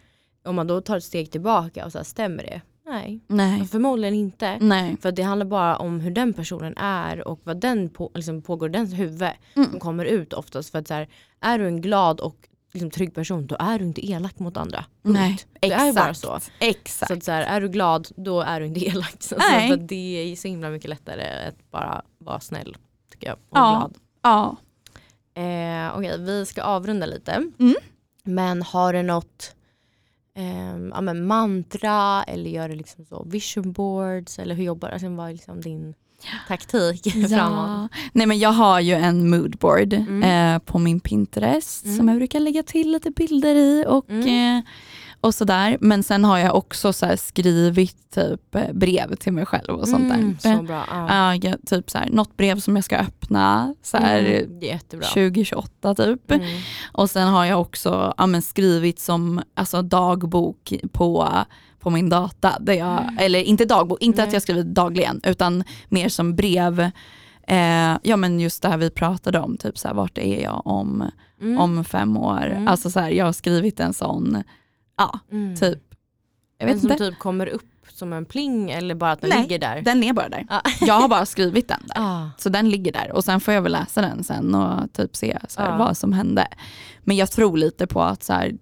Om 0.44 0.54
man 0.54 0.66
då 0.66 0.80
tar 0.80 0.96
ett 0.96 1.04
steg 1.04 1.30
tillbaka 1.30 1.84
och 1.84 1.92
så 1.92 1.98
här, 1.98 2.04
stämmer 2.04 2.42
det? 2.42 2.60
Nej, 2.86 3.20
Nej. 3.26 3.66
förmodligen 3.66 4.14
inte. 4.14 4.58
Nej. 4.60 4.96
För 5.00 5.12
det 5.12 5.22
handlar 5.22 5.46
bara 5.46 5.76
om 5.76 6.00
hur 6.00 6.10
den 6.10 6.32
personen 6.32 6.76
är 6.76 7.28
och 7.28 7.40
vad 7.44 7.60
den 7.60 7.88
på, 7.88 8.10
liksom 8.14 8.42
pågår 8.42 8.68
i 8.68 8.72
dens 8.72 8.94
huvud 8.94 9.30
mm. 9.56 9.70
som 9.70 9.80
kommer 9.80 10.04
ut 10.04 10.32
oftast. 10.32 10.70
För 10.70 10.78
att 10.78 10.88
så 10.88 10.94
här, 10.94 11.08
är 11.40 11.58
du 11.58 11.66
en 11.66 11.80
glad 11.80 12.20
och 12.20 12.48
liksom, 12.72 12.90
trygg 12.90 13.14
person 13.14 13.46
då 13.46 13.56
är 13.58 13.78
du 13.78 13.84
inte 13.84 14.10
elak 14.10 14.38
mot 14.38 14.56
andra. 14.56 14.84
Nej, 15.02 15.36
det 15.60 15.66
exakt. 15.66 15.82
är 15.82 15.92
bara 15.92 16.14
så. 16.14 16.40
Exakt. 16.58 17.08
Så, 17.08 17.14
att, 17.14 17.24
så 17.24 17.32
här, 17.32 17.42
är 17.42 17.60
du 17.60 17.68
glad 17.68 18.08
då 18.16 18.40
är 18.40 18.60
du 18.60 18.66
inte 18.66 18.80
elak. 18.86 19.16
Så, 19.18 19.36
Nej. 19.36 19.70
Så, 19.70 19.76
det 19.76 20.32
är 20.32 20.36
så 20.36 20.48
himla 20.48 20.70
mycket 20.70 20.90
lättare 20.90 21.48
att 21.48 21.70
bara 21.70 22.02
vara 22.18 22.40
snäll 22.40 22.76
tycker 23.10 23.26
jag. 23.26 23.36
Och 23.36 23.58
ja. 23.58 23.76
glad. 23.78 23.98
Ja. 24.22 24.56
Eh, 25.42 25.96
Okej, 25.96 26.14
okay, 26.14 26.24
vi 26.24 26.46
ska 26.46 26.62
avrunda 26.62 27.06
lite. 27.06 27.32
Mm. 27.32 27.74
Men 28.22 28.62
har 28.62 28.92
du 28.92 29.02
något 29.02 29.54
eh, 30.36 30.76
ja, 30.92 31.00
men 31.00 31.26
mantra 31.26 32.24
eller 32.24 32.50
gör 32.50 32.68
du 32.68 32.74
liksom 32.74 33.04
så 33.04 33.24
vision 33.24 33.72
boards 33.72 34.38
eller 34.38 34.54
hur 34.54 34.64
jobbar? 34.64 34.88
Alltså, 34.88 35.08
vad 35.08 35.28
är 35.28 35.32
liksom 35.32 35.60
din 35.60 35.94
taktik 36.48 37.06
ja. 37.14 37.28
framåt? 37.28 37.90
Nej 38.12 38.26
men 38.26 38.38
jag 38.38 38.52
har 38.52 38.80
ju 38.80 38.94
en 38.94 39.30
moodboard 39.30 39.92
mm. 39.92 40.22
eh, 40.22 40.58
på 40.58 40.78
min 40.78 41.00
Pinterest 41.00 41.84
mm. 41.84 41.96
som 41.96 42.08
jag 42.08 42.16
brukar 42.16 42.40
lägga 42.40 42.62
till 42.62 42.92
lite 42.92 43.10
bilder 43.10 43.54
i 43.54 43.84
och 43.88 44.10
mm. 44.10 44.58
eh, 44.58 44.64
och 45.24 45.34
sådär. 45.34 45.78
Men 45.80 46.02
sen 46.02 46.24
har 46.24 46.38
jag 46.38 46.54
också 46.54 46.92
så 46.92 47.16
skrivit 47.16 48.10
typ 48.14 48.54
eh, 48.54 48.72
brev 48.72 49.16
till 49.16 49.32
mig 49.32 49.46
själv 49.46 49.74
och 49.74 49.88
sånt 49.88 50.12
mm, 50.12 50.36
där. 50.42 50.56
Så 50.56 50.62
bra. 50.62 50.84
Ja. 50.90 51.34
Uh, 51.34 51.54
typ 51.66 51.90
så 51.90 51.98
här, 51.98 52.08
något 52.10 52.36
brev 52.36 52.60
som 52.60 52.76
jag 52.76 52.84
ska 52.84 52.96
öppna 52.96 53.74
så 53.82 53.96
här, 53.96 54.46
mm, 54.60 54.80
2028 55.00 55.94
typ. 55.94 56.30
Mm. 56.30 56.46
Och 56.92 57.10
sen 57.10 57.28
har 57.28 57.44
jag 57.44 57.60
också 57.60 58.14
ja, 58.16 58.40
skrivit 58.40 58.98
som 58.98 59.42
alltså, 59.54 59.82
dagbok 59.82 60.72
på 60.92 61.32
på 61.80 61.90
min 61.90 62.08
data. 62.08 62.56
Där 62.60 62.74
jag, 62.74 63.02
mm. 63.02 63.18
Eller 63.18 63.42
inte 63.42 63.64
dagbok, 63.64 64.02
inte 64.02 64.22
att 64.22 64.32
jag 64.32 64.42
skriver 64.42 64.62
dagligen 64.62 65.20
utan 65.24 65.64
mer 65.88 66.08
som 66.08 66.36
brev. 66.36 66.80
Eh, 67.46 67.96
ja 68.02 68.16
men 68.16 68.40
just 68.40 68.62
det 68.62 68.68
här 68.68 68.76
vi 68.76 68.90
pratade 68.90 69.40
om, 69.40 69.56
typ 69.56 69.78
så 69.78 69.88
här, 69.88 69.94
vart 69.94 70.18
är 70.18 70.42
jag 70.42 70.62
om, 70.64 71.10
mm. 71.40 71.58
om 71.58 71.84
fem 71.84 72.16
år. 72.16 72.46
Mm. 72.46 72.68
Alltså 72.68 72.90
så 72.90 73.00
här, 73.00 73.10
jag 73.10 73.24
har 73.24 73.32
skrivit 73.32 73.80
en 73.80 73.94
sån 73.94 74.42
Ja, 74.96 75.20
mm. 75.30 75.56
typ. 75.56 75.78
Jag 76.58 76.66
vet 76.66 76.76
inte. 76.76 76.88
som 76.88 76.96
typ 76.96 77.18
kommer 77.18 77.46
upp 77.46 77.62
som 77.94 78.12
en 78.12 78.24
pling 78.24 78.70
eller 78.70 78.94
bara 78.94 79.12
att 79.12 79.20
den 79.20 79.30
Nej, 79.30 79.42
ligger 79.42 79.58
där? 79.58 79.82
den 79.82 80.02
är 80.02 80.12
bara 80.12 80.28
där. 80.28 80.46
Ah. 80.48 80.60
Jag 80.80 80.94
har 80.94 81.08
bara 81.08 81.26
skrivit 81.26 81.68
den 81.68 81.82
där. 81.86 81.94
Ah. 81.96 82.30
Så 82.38 82.48
den 82.48 82.70
ligger 82.70 82.92
där 82.92 83.12
och 83.12 83.24
sen 83.24 83.40
får 83.40 83.54
jag 83.54 83.62
väl 83.62 83.72
läsa 83.72 84.00
den 84.00 84.24
sen 84.24 84.54
och 84.54 84.92
typ 84.92 85.16
se 85.16 85.38
så 85.48 85.60
här, 85.60 85.74
ah. 85.74 85.76
vad 85.76 85.96
som 85.96 86.12
hände. 86.12 86.48
Men 87.00 87.16
jag 87.16 87.30
tror 87.30 87.56
lite 87.56 87.86
på 87.86 88.02
att 88.02 88.22
så 88.22 88.32
här, 88.32 88.52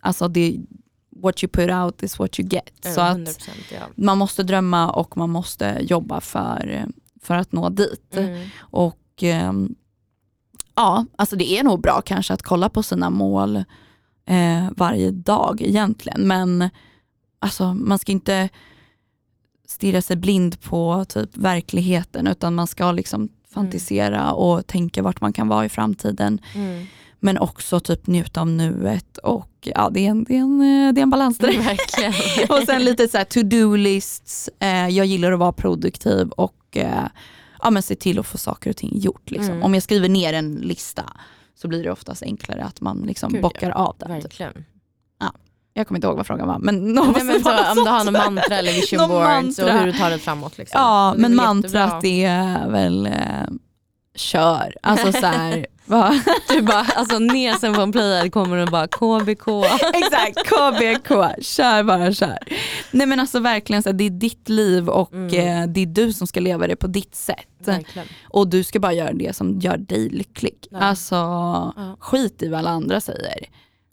alltså 0.00 0.28
det, 0.28 0.56
what 1.22 1.44
you 1.44 1.50
put 1.50 1.70
out 1.70 2.02
is 2.02 2.18
what 2.18 2.40
you 2.40 2.48
get. 2.48 2.94
så 2.94 3.00
att 3.00 3.48
ja. 3.72 3.78
man 3.94 4.18
måste 4.18 4.42
drömma 4.42 4.90
och 4.90 5.16
man 5.16 5.30
måste 5.30 5.78
jobba 5.80 6.20
för, 6.20 6.86
för 7.22 7.34
att 7.34 7.52
nå 7.52 7.68
dit. 7.68 8.16
Mm. 8.16 8.48
Och 8.58 9.22
um, 9.48 9.74
ja, 10.74 11.04
alltså 11.16 11.36
det 11.36 11.58
är 11.58 11.64
nog 11.64 11.80
bra 11.80 12.02
kanske 12.04 12.34
att 12.34 12.42
kolla 12.42 12.68
på 12.68 12.82
sina 12.82 13.10
mål 13.10 13.64
eh, 14.26 14.68
varje 14.76 15.10
dag 15.10 15.62
egentligen. 15.62 16.28
Men 16.28 16.70
alltså, 17.38 17.74
man 17.74 17.98
ska 17.98 18.12
inte 18.12 18.48
stirra 19.68 20.02
sig 20.02 20.16
blind 20.16 20.60
på 20.60 21.04
typ 21.08 21.36
verkligheten 21.36 22.26
utan 22.26 22.54
man 22.54 22.66
ska 22.66 22.92
liksom 22.92 23.28
fantisera 23.50 24.32
och 24.32 24.66
tänka 24.66 25.02
vart 25.02 25.20
man 25.20 25.32
kan 25.32 25.48
vara 25.48 25.64
i 25.64 25.68
framtiden. 25.68 26.40
Mm. 26.54 26.86
Men 27.20 27.38
också 27.38 27.80
typ 27.80 28.06
njuta 28.06 28.40
av 28.40 28.48
nuet 28.48 29.18
och 29.18 29.68
ja, 29.74 29.90
det 29.90 30.06
är 30.06 30.10
en, 30.10 30.24
det 30.24 30.36
är 30.36 30.40
en, 30.40 30.60
eh, 30.60 30.92
det 30.92 31.00
är 31.00 31.02
en 31.02 31.10
balans 31.10 31.38
där. 31.38 31.58
Verkligen. 31.62 32.12
och 32.48 32.66
sen 32.66 32.84
lite 32.84 33.08
så 33.08 33.18
här 33.18 33.24
to-do 33.24 33.76
lists, 33.76 34.50
eh, 34.60 34.88
jag 34.88 35.06
gillar 35.06 35.32
att 35.32 35.38
vara 35.38 35.52
produktiv 35.52 36.28
och 36.28 36.76
eh, 36.76 37.06
ja, 37.62 37.70
men 37.70 37.82
se 37.82 37.94
till 37.94 38.18
att 38.18 38.26
få 38.26 38.38
saker 38.38 38.70
och 38.70 38.76
ting 38.76 38.98
gjort. 38.98 39.30
Liksom. 39.30 39.50
Mm. 39.50 39.62
Om 39.62 39.74
jag 39.74 39.82
skriver 39.82 40.08
ner 40.08 40.32
en 40.32 40.54
lista 40.54 41.12
så 41.56 41.68
blir 41.68 41.82
det 41.82 41.90
oftast 41.90 42.22
enklare 42.22 42.64
att 42.64 42.80
man 42.80 43.02
liksom 43.06 43.32
Gud, 43.32 43.42
bockar 43.42 43.70
av 43.70 43.96
den. 43.98 44.08
Verkligen. 44.10 44.64
Jag 45.74 45.86
kommer 45.86 45.98
inte 45.98 46.06
ihåg 46.06 46.16
vad 46.16 46.26
frågan 46.26 46.48
var 46.48 46.58
men 46.58 46.88
något 46.94 47.16
Nej, 47.16 47.24
men 47.24 47.42
så, 47.42 47.50
var 47.50 47.70
om 47.70 47.84
du 47.84 47.90
har 47.90 48.04
något 48.04 48.12
mantra 48.12 48.56
eller 48.58 48.72
vision 48.80 48.98
Någon 48.98 49.08
boards 49.08 49.58
och 49.58 49.64
mantra. 49.64 49.78
hur 49.78 49.92
du 49.92 49.98
tar 49.98 50.10
det 50.10 50.18
framåt. 50.18 50.58
Liksom. 50.58 50.80
Ja 50.80 51.12
det 51.16 51.22
men 51.22 51.36
mantrat 51.36 52.00
det 52.00 52.24
är 52.24 52.68
väl 52.68 53.06
eh, 53.06 53.12
kör. 54.14 54.74
Alltså 54.82 55.12
så 55.12 55.26
här, 55.26 55.66
va? 55.84 56.20
Du 56.48 56.62
bara, 56.62 56.86
alltså 56.96 57.18
nesen 57.18 57.74
på 57.74 57.80
en 57.80 57.92
playhead 57.92 58.30
kommer 58.30 58.56
och 58.56 58.68
bara 58.68 58.86
KBK. 58.86 59.48
Exakt, 59.94 60.48
KBK, 60.48 61.08
kör 61.44 61.82
bara 61.82 62.12
kör. 62.12 62.38
Nej 62.96 63.06
men 63.06 63.20
alltså 63.20 63.40
verkligen 63.40 63.82
så 63.82 63.88
här, 63.88 63.94
det 63.94 64.04
är 64.04 64.10
ditt 64.10 64.48
liv 64.48 64.88
och 64.88 65.12
Mm. 65.12 65.26
eh, 65.26 65.68
det 65.72 65.80
är 65.80 65.86
du 65.86 66.12
som 66.12 66.26
ska 66.26 66.40
leva 66.40 66.66
det 66.66 66.76
på 66.76 66.86
ditt 66.86 67.14
sätt. 67.14 67.46
Verkligen. 67.58 68.08
Och 68.28 68.48
du 68.48 68.64
ska 68.64 68.80
bara 68.80 68.92
göra 68.92 69.12
det 69.12 69.36
som 69.36 69.58
gör 69.58 69.76
dig 69.76 70.08
lycklig. 70.08 70.66
Ja. 70.70 70.78
Alltså 70.78 71.14
Ja. 71.14 71.96
skit 72.00 72.42
i 72.42 72.48
vad 72.48 72.58
alla 72.58 72.70
andra 72.70 73.00
säger. 73.00 73.38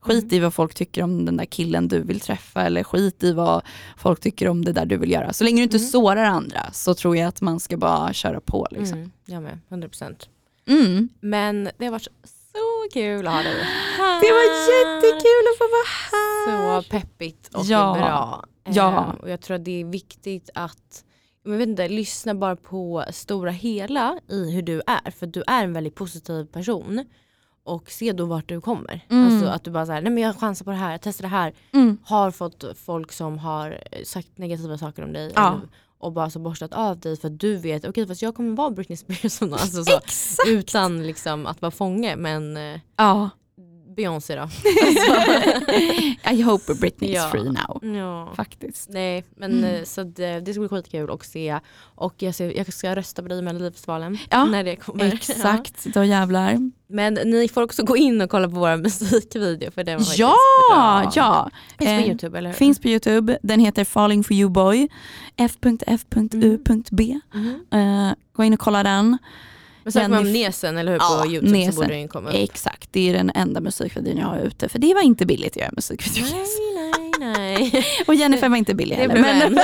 Skit 0.02 0.34
i 0.34 0.40
vad 0.40 0.54
folk 0.54 0.74
tycker 0.76 1.04
om 1.04 1.26
den 1.26 1.38
där 1.38 1.46
killen 1.46 1.88
du 1.88 2.02
vill 2.04 2.20
träffa 2.20 2.62
eller 2.62 2.84
skit 2.84 3.24
i 3.24 3.32
vad 3.32 3.62
folk 3.98 4.20
tycker 4.20 4.48
om 4.50 4.66
det 4.66 4.72
där 4.74 4.86
du 4.86 4.98
vill 4.98 5.12
göra. 5.12 5.34
Så 5.34 5.44
länge 5.44 5.58
du 5.58 5.64
inte 5.64 5.78
Mm. 5.78 5.90
sårar 5.90 6.24
andra 6.24 6.72
så 6.74 6.94
tror 6.94 7.18
jag 7.18 7.28
att 7.28 7.42
man 7.42 7.60
ska 7.60 7.78
bara 7.78 8.14
köra 8.14 8.40
på. 8.42 8.68
Liksom. 8.72 8.98
Mm, 8.98 9.12
jag 9.26 9.44
med, 9.44 9.60
100%. 9.70 10.30
Mm. 10.68 11.10
Men 11.22 11.70
det 11.78 11.86
har 11.86 11.92
varit 11.92 12.08
så 12.54 12.90
kul 12.94 13.28
att 13.28 13.34
ha 13.34 13.42
dig 13.44 13.64
här. 13.64 14.22
Det 14.22 14.32
var 14.32 14.44
jättekul 14.74 15.44
att 15.52 15.58
få 15.58 15.64
vara 15.64 15.88
här. 16.12 16.82
Så 16.82 16.90
peppigt 16.90 17.48
och 17.56 17.64
Ja. 17.66 17.94
bra. 17.98 18.44
Ja. 18.74 19.04
Eh, 19.14 19.22
och 19.22 19.30
jag 19.30 19.42
tror 19.42 19.56
att 19.56 19.66
det 19.66 19.82
är 19.82 19.86
viktigt 19.86 20.50
att 20.56 21.04
jag 21.46 21.52
vet 21.52 21.68
inte, 21.70 21.88
lyssna 21.88 22.36
bara 22.36 22.56
på 22.56 23.06
stora 23.12 23.52
hela 23.52 24.20
i 24.30 24.52
hur 24.52 24.62
du 24.62 24.82
är. 24.88 25.12
För 25.12 25.28
du 25.28 25.44
är 25.48 25.64
en 25.64 25.74
väldigt 25.74 25.96
positiv 25.96 26.46
person. 26.46 27.06
Och 27.66 27.92
se 27.92 28.12
då 28.12 28.26
vart 28.26 28.50
du 28.50 28.62
kommer. 28.62 29.06
Mm. 29.10 29.26
Alltså 29.26 29.50
att 29.50 29.64
du 29.64 29.72
bara 29.72 29.86
såhär, 29.86 30.02
nej 30.02 30.12
men 30.12 30.24
jag 30.24 30.40
chansar 30.40 30.66
på 30.66 30.72
det 30.72 30.78
här, 30.78 30.92
jag 30.92 31.02
testar 31.02 31.22
det 31.24 31.28
här. 31.30 31.54
Mm. 31.74 31.98
Har 32.06 32.32
fått 32.32 32.64
folk 32.86 33.12
som 33.12 33.38
har 33.38 33.84
sagt 34.04 34.38
negativa 34.38 34.78
saker 34.78 35.04
om 35.04 35.14
dig. 35.14 35.32
Ja. 35.36 35.62
Och 36.04 36.14
bara 36.14 36.30
så 36.30 36.40
borstat 36.40 36.74
av 36.74 37.00
dig 37.00 37.18
för 37.18 37.28
att 37.28 37.40
du 37.40 37.58
vet, 37.58 37.86
okej 37.86 38.08
fast 38.08 38.22
jag 38.22 38.36
kommer 38.36 38.56
vara 38.56 38.70
Britney 38.72 38.98
Spears. 38.98 39.42
Alltså 39.42 39.84
så, 39.84 40.00
utan 40.48 41.08
liksom 41.08 41.46
att 41.46 41.62
vara 41.62 41.72
fånge. 41.72 42.16
Men 42.16 42.58
eh, 42.58 42.80
Ja. 42.98 43.30
Beyoncé 43.96 44.36
då. 44.36 44.50
I 46.32 46.42
hope 46.42 46.74
Britney 46.74 47.10
is 47.12 47.16
Ja. 47.16 47.30
free 47.32 47.44
now. 47.50 47.96
ja. 47.98 48.34
Faktiskt. 48.36 48.90
Nej 48.90 49.24
men 49.36 49.52
Mm. 49.52 49.64
eh, 49.76 49.84
så 49.84 50.02
att, 50.02 50.20
eh, 50.20 50.36
det 50.36 50.54
ska 50.54 50.60
bli 50.60 50.70
skitkul 50.70 51.12
att 51.12 51.26
se. 51.26 51.60
Och 51.96 52.14
jag, 52.18 52.36
ser, 52.36 52.58
jag 52.58 52.74
ska 52.74 52.96
rösta 52.96 53.22
på 53.22 53.28
dig 53.28 53.40
i 53.40 53.42
Melodifestivalen 53.42 54.18
Ja, 54.30 54.46
när 54.46 54.64
det 54.64 54.76
kommer. 54.76 55.06
Ja. 55.06 55.12
Exakt, 55.14 55.86
då 55.86 56.04
jävlar. 56.04 56.72
Men 56.88 57.14
ni 57.14 57.48
får 57.48 57.62
också 57.62 57.84
gå 57.84 57.98
in 57.98 58.22
och 58.22 58.30
kolla 58.30 58.50
på 58.50 58.56
vår 58.56 58.78
musikvideo 58.78 59.72
för 59.72 59.84
den 59.84 59.98
var 60.00 60.06
Ja, 60.18 60.36
bra. 60.72 61.12
ja. 61.16 61.50
Finns 61.80 61.90
på 61.90 61.96
Eh, 61.96 62.08
youtube 62.08 62.38
eller 62.38 62.50
hur? 62.50 62.56
Finns 62.58 62.80
på 62.80 62.88
youtube, 62.88 63.38
den 63.44 63.60
heter 63.60 63.84
Falling 63.86 64.24
for 64.24 64.34
you 64.34 64.50
boy, 64.50 64.88
f.f.u.b. 65.38 67.20
Mhm. 67.34 67.66
Eh, 67.72 68.14
gå 68.34 68.44
in 68.44 68.54
och 68.54 68.60
kolla 68.60 68.84
den. 68.84 69.18
Men 69.84 69.94
söker 69.94 70.08
man 70.10 70.26
Jenny- 70.26 70.32
Nesen 70.46 70.78
eller 70.78 70.92
hur 70.92 71.00
Ja, 71.00 71.20
på 71.24 71.30
youtube 71.30 71.52
Nesen. 71.58 71.74
så 71.74 71.82
borde 71.82 71.94
den 71.94 72.08
komma 72.08 72.30
upp. 72.30 72.36
Exakt, 72.36 72.90
det 72.92 73.10
är 73.10 73.14
den 73.14 73.32
enda 73.36 73.62
musikvideon 73.62 74.18
jag 74.18 74.28
har 74.28 74.38
ute 74.40 74.70
för 74.70 74.80
det 74.80 74.94
var 74.94 75.02
inte 75.02 75.26
billigt 75.26 75.52
att 75.52 75.58
göra 75.62 75.70
musikvideo. 75.76 76.24
Nej 76.24 77.12
nej 77.20 77.72
nej. 77.72 77.86
Och 78.08 78.16
Jennifer 78.16 78.50
var 78.50 78.58
inte 78.58 78.76
billig 78.76 78.98
Det 78.98 79.02
heller. 79.02 79.22
Men, 79.22 79.42
en. 79.42 79.60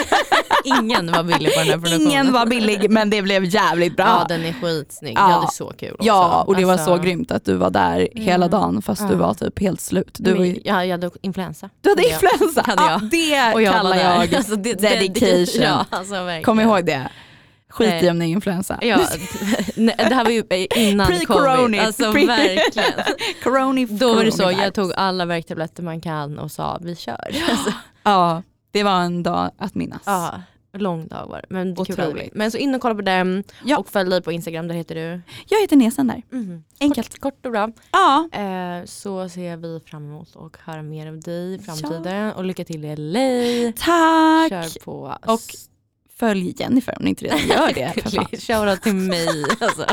Ingen 0.83 1.11
var 1.11 1.23
billig 1.23 1.53
på 1.53 1.59
den 1.59 1.67
här 1.69 1.77
produktionen. 1.77 2.01
ingen 2.11 2.33
var 2.33 2.45
billig 2.45 2.89
men 2.91 3.09
det 3.09 3.21
blev 3.21 3.45
jävligt 3.45 3.95
bra. 3.95 4.05
Ja 4.05 4.25
den 4.29 4.45
är 4.45 4.53
skitsnygg. 4.53 5.17
Ja. 5.17 5.29
Jag 5.29 5.35
hade 5.39 5.51
så 5.51 5.73
kul 5.77 5.91
också. 5.93 6.05
Ja, 6.07 6.43
och 6.47 6.55
det 6.55 6.65
var 6.65 6.71
Alltså, 6.73 6.97
så 6.97 7.03
grymt 7.03 7.31
att 7.31 7.45
du 7.45 7.55
var 7.55 7.69
där 7.69 8.07
hela 8.15 8.45
Mm. 8.45 8.49
dagen 8.49 8.81
fast 8.81 9.07
du 9.07 9.13
Ja. 9.13 9.19
var 9.19 9.33
typ 9.33 9.59
helt 9.59 9.81
slut. 9.81 10.17
Du, 10.19 10.33
var 10.33 10.45
ju, 10.45 10.59
ja, 10.63 10.85
jag 10.85 10.91
hade 10.91 11.09
influensa. 11.21 11.69
du 11.81 11.89
hade 11.89 12.01
Ja, 12.03 12.09
influensa, 12.13 12.63
ja, 12.77 13.01
det 13.11 13.53
Och 13.53 13.61
jag 13.61 13.73
kallar 13.73 13.89
var 13.89 14.03
jag 14.03 14.35
Alltså, 14.35 14.55
det- 14.55 14.73
det- 14.73 14.89
dedication. 14.89 15.63
Ja, 15.63 15.85
alltså. 15.89 16.15
Kom 16.43 16.59
ihåg 16.59 16.85
det. 16.85 17.09
Skit 17.69 18.03
i 18.03 18.09
om 18.09 18.19
det 18.19 18.25
är 18.25 18.27
influensa. 18.27 18.79
Ja, 18.81 18.97
nej, 19.75 19.95
det 19.97 20.15
här 20.15 20.23
var 20.23 20.31
ju 20.31 20.43
innan 20.75 21.07
covid. 21.25 21.79
Alltså 21.79 22.11
verkligen. 22.11 22.91
Corona, 23.43 23.87
Då 23.89 24.13
var 24.15 24.23
det 24.25 24.31
så, 24.31 24.43
jag 24.51 24.73
tog 24.73 24.91
alla 24.95 25.25
värktabletter 25.25 25.83
man 25.83 26.01
kan 26.01 26.39
och 26.39 26.51
sa 26.51 26.79
vi 26.81 26.95
kör. 26.95 27.25
Alltså, 27.49 27.73
Ja, 28.03 28.43
det 28.71 28.83
var 28.83 29.01
en 29.01 29.23
dag 29.23 29.51
att 29.57 29.75
minnas. 29.75 30.01
ja, 30.05 30.41
lång 30.73 31.07
dag 31.07 31.27
var 31.27 31.37
det. 31.37 31.45
Men 31.49 31.73
det 31.73 31.81
Otroligt. 31.81 31.99
roligt. 32.13 32.33
Men 32.33 32.51
så 32.51 32.57
in 32.57 32.75
och 32.75 32.81
kolla 32.81 32.95
på 32.95 33.01
den 33.01 33.43
Ja. 33.65 33.77
och 33.77 33.89
följ 33.89 34.09
dig 34.09 34.21
på 34.21 34.31
Instagram, 34.31 34.67
där 34.67 34.75
heter 34.75 34.95
du? 34.95 35.21
Jag 35.47 35.61
heter 35.61 35.75
Nesen 35.75 36.07
där. 36.07 36.21
Mhm. 36.31 36.63
Enkelt. 36.79 37.09
Kort, 37.09 37.19
kort 37.19 37.45
och 37.45 37.51
bra. 37.51 37.69
Ja, 37.91 38.29
Eh, 38.31 38.85
så 38.85 39.29
ser 39.29 39.57
vi 39.57 39.79
fram 39.85 40.05
emot 40.05 40.35
och 40.35 40.57
höra 40.65 40.81
mer 40.81 41.07
av 41.07 41.19
dig 41.19 41.53
i 41.55 41.59
framtiden. 41.59 42.31
Och 42.31 42.43
lycka 42.43 42.65
till 42.65 42.85
i 42.85 42.95
LA. 42.95 43.71
tack. 43.77 44.49
Kör 44.73 44.83
på. 44.85 45.17
Och 45.25 45.39
Följ 46.19 46.53
Jennifer 46.57 46.95
om 46.97 47.03
ni 47.03 47.09
inte 47.09 47.25
redan 47.25 47.47
gör 47.47 47.73
det. 47.73 47.93
Shoutout 48.41 48.81
till 48.81 48.95
mig. 48.95 49.27
Alltså. 49.59 49.85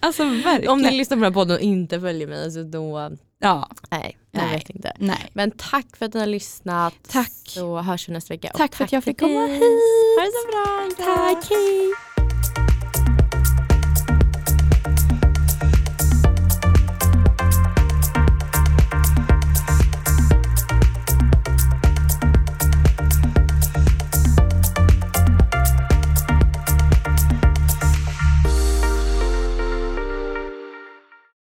Alltså 0.00 0.24
verkligen. 0.24 0.68
Om 0.72 0.82
ni 0.82 0.90
lyssnar 0.90 1.16
på 1.16 1.20
den 1.20 1.32
här 1.32 1.34
podden 1.40 1.56
och 1.56 1.62
inte 1.62 2.00
följer 2.00 2.26
mig 2.26 2.50
så 2.52 2.62
då, 2.62 3.10
Ja, 3.40 3.70
nej, 3.90 4.18
jag 4.30 4.42
Nej. 4.42 4.52
vet 4.58 4.70
inte. 4.70 4.92
nej. 4.98 5.30
Men 5.32 5.50
tack 5.50 5.96
för 5.96 6.06
att 6.06 6.14
ni 6.14 6.20
har 6.20 6.26
lyssnat. 6.26 6.94
Tack. 7.08 7.32
Så 7.46 7.78
hörs 7.80 8.08
vi 8.08 8.12
nästa 8.12 8.34
vecka. 8.34 8.48
Och 8.52 8.58
Tack 8.58 8.74
för 8.74 8.84
att 8.84 8.92
jag 8.92 9.04
fick 9.04 9.20
komma 9.20 9.46
hit. 9.46 9.62
Ha 10.18 10.24
det 10.24 10.32
så 10.32 10.48
bra. 10.50 11.06
Tack, 11.06 11.50
hej. 11.50 12.09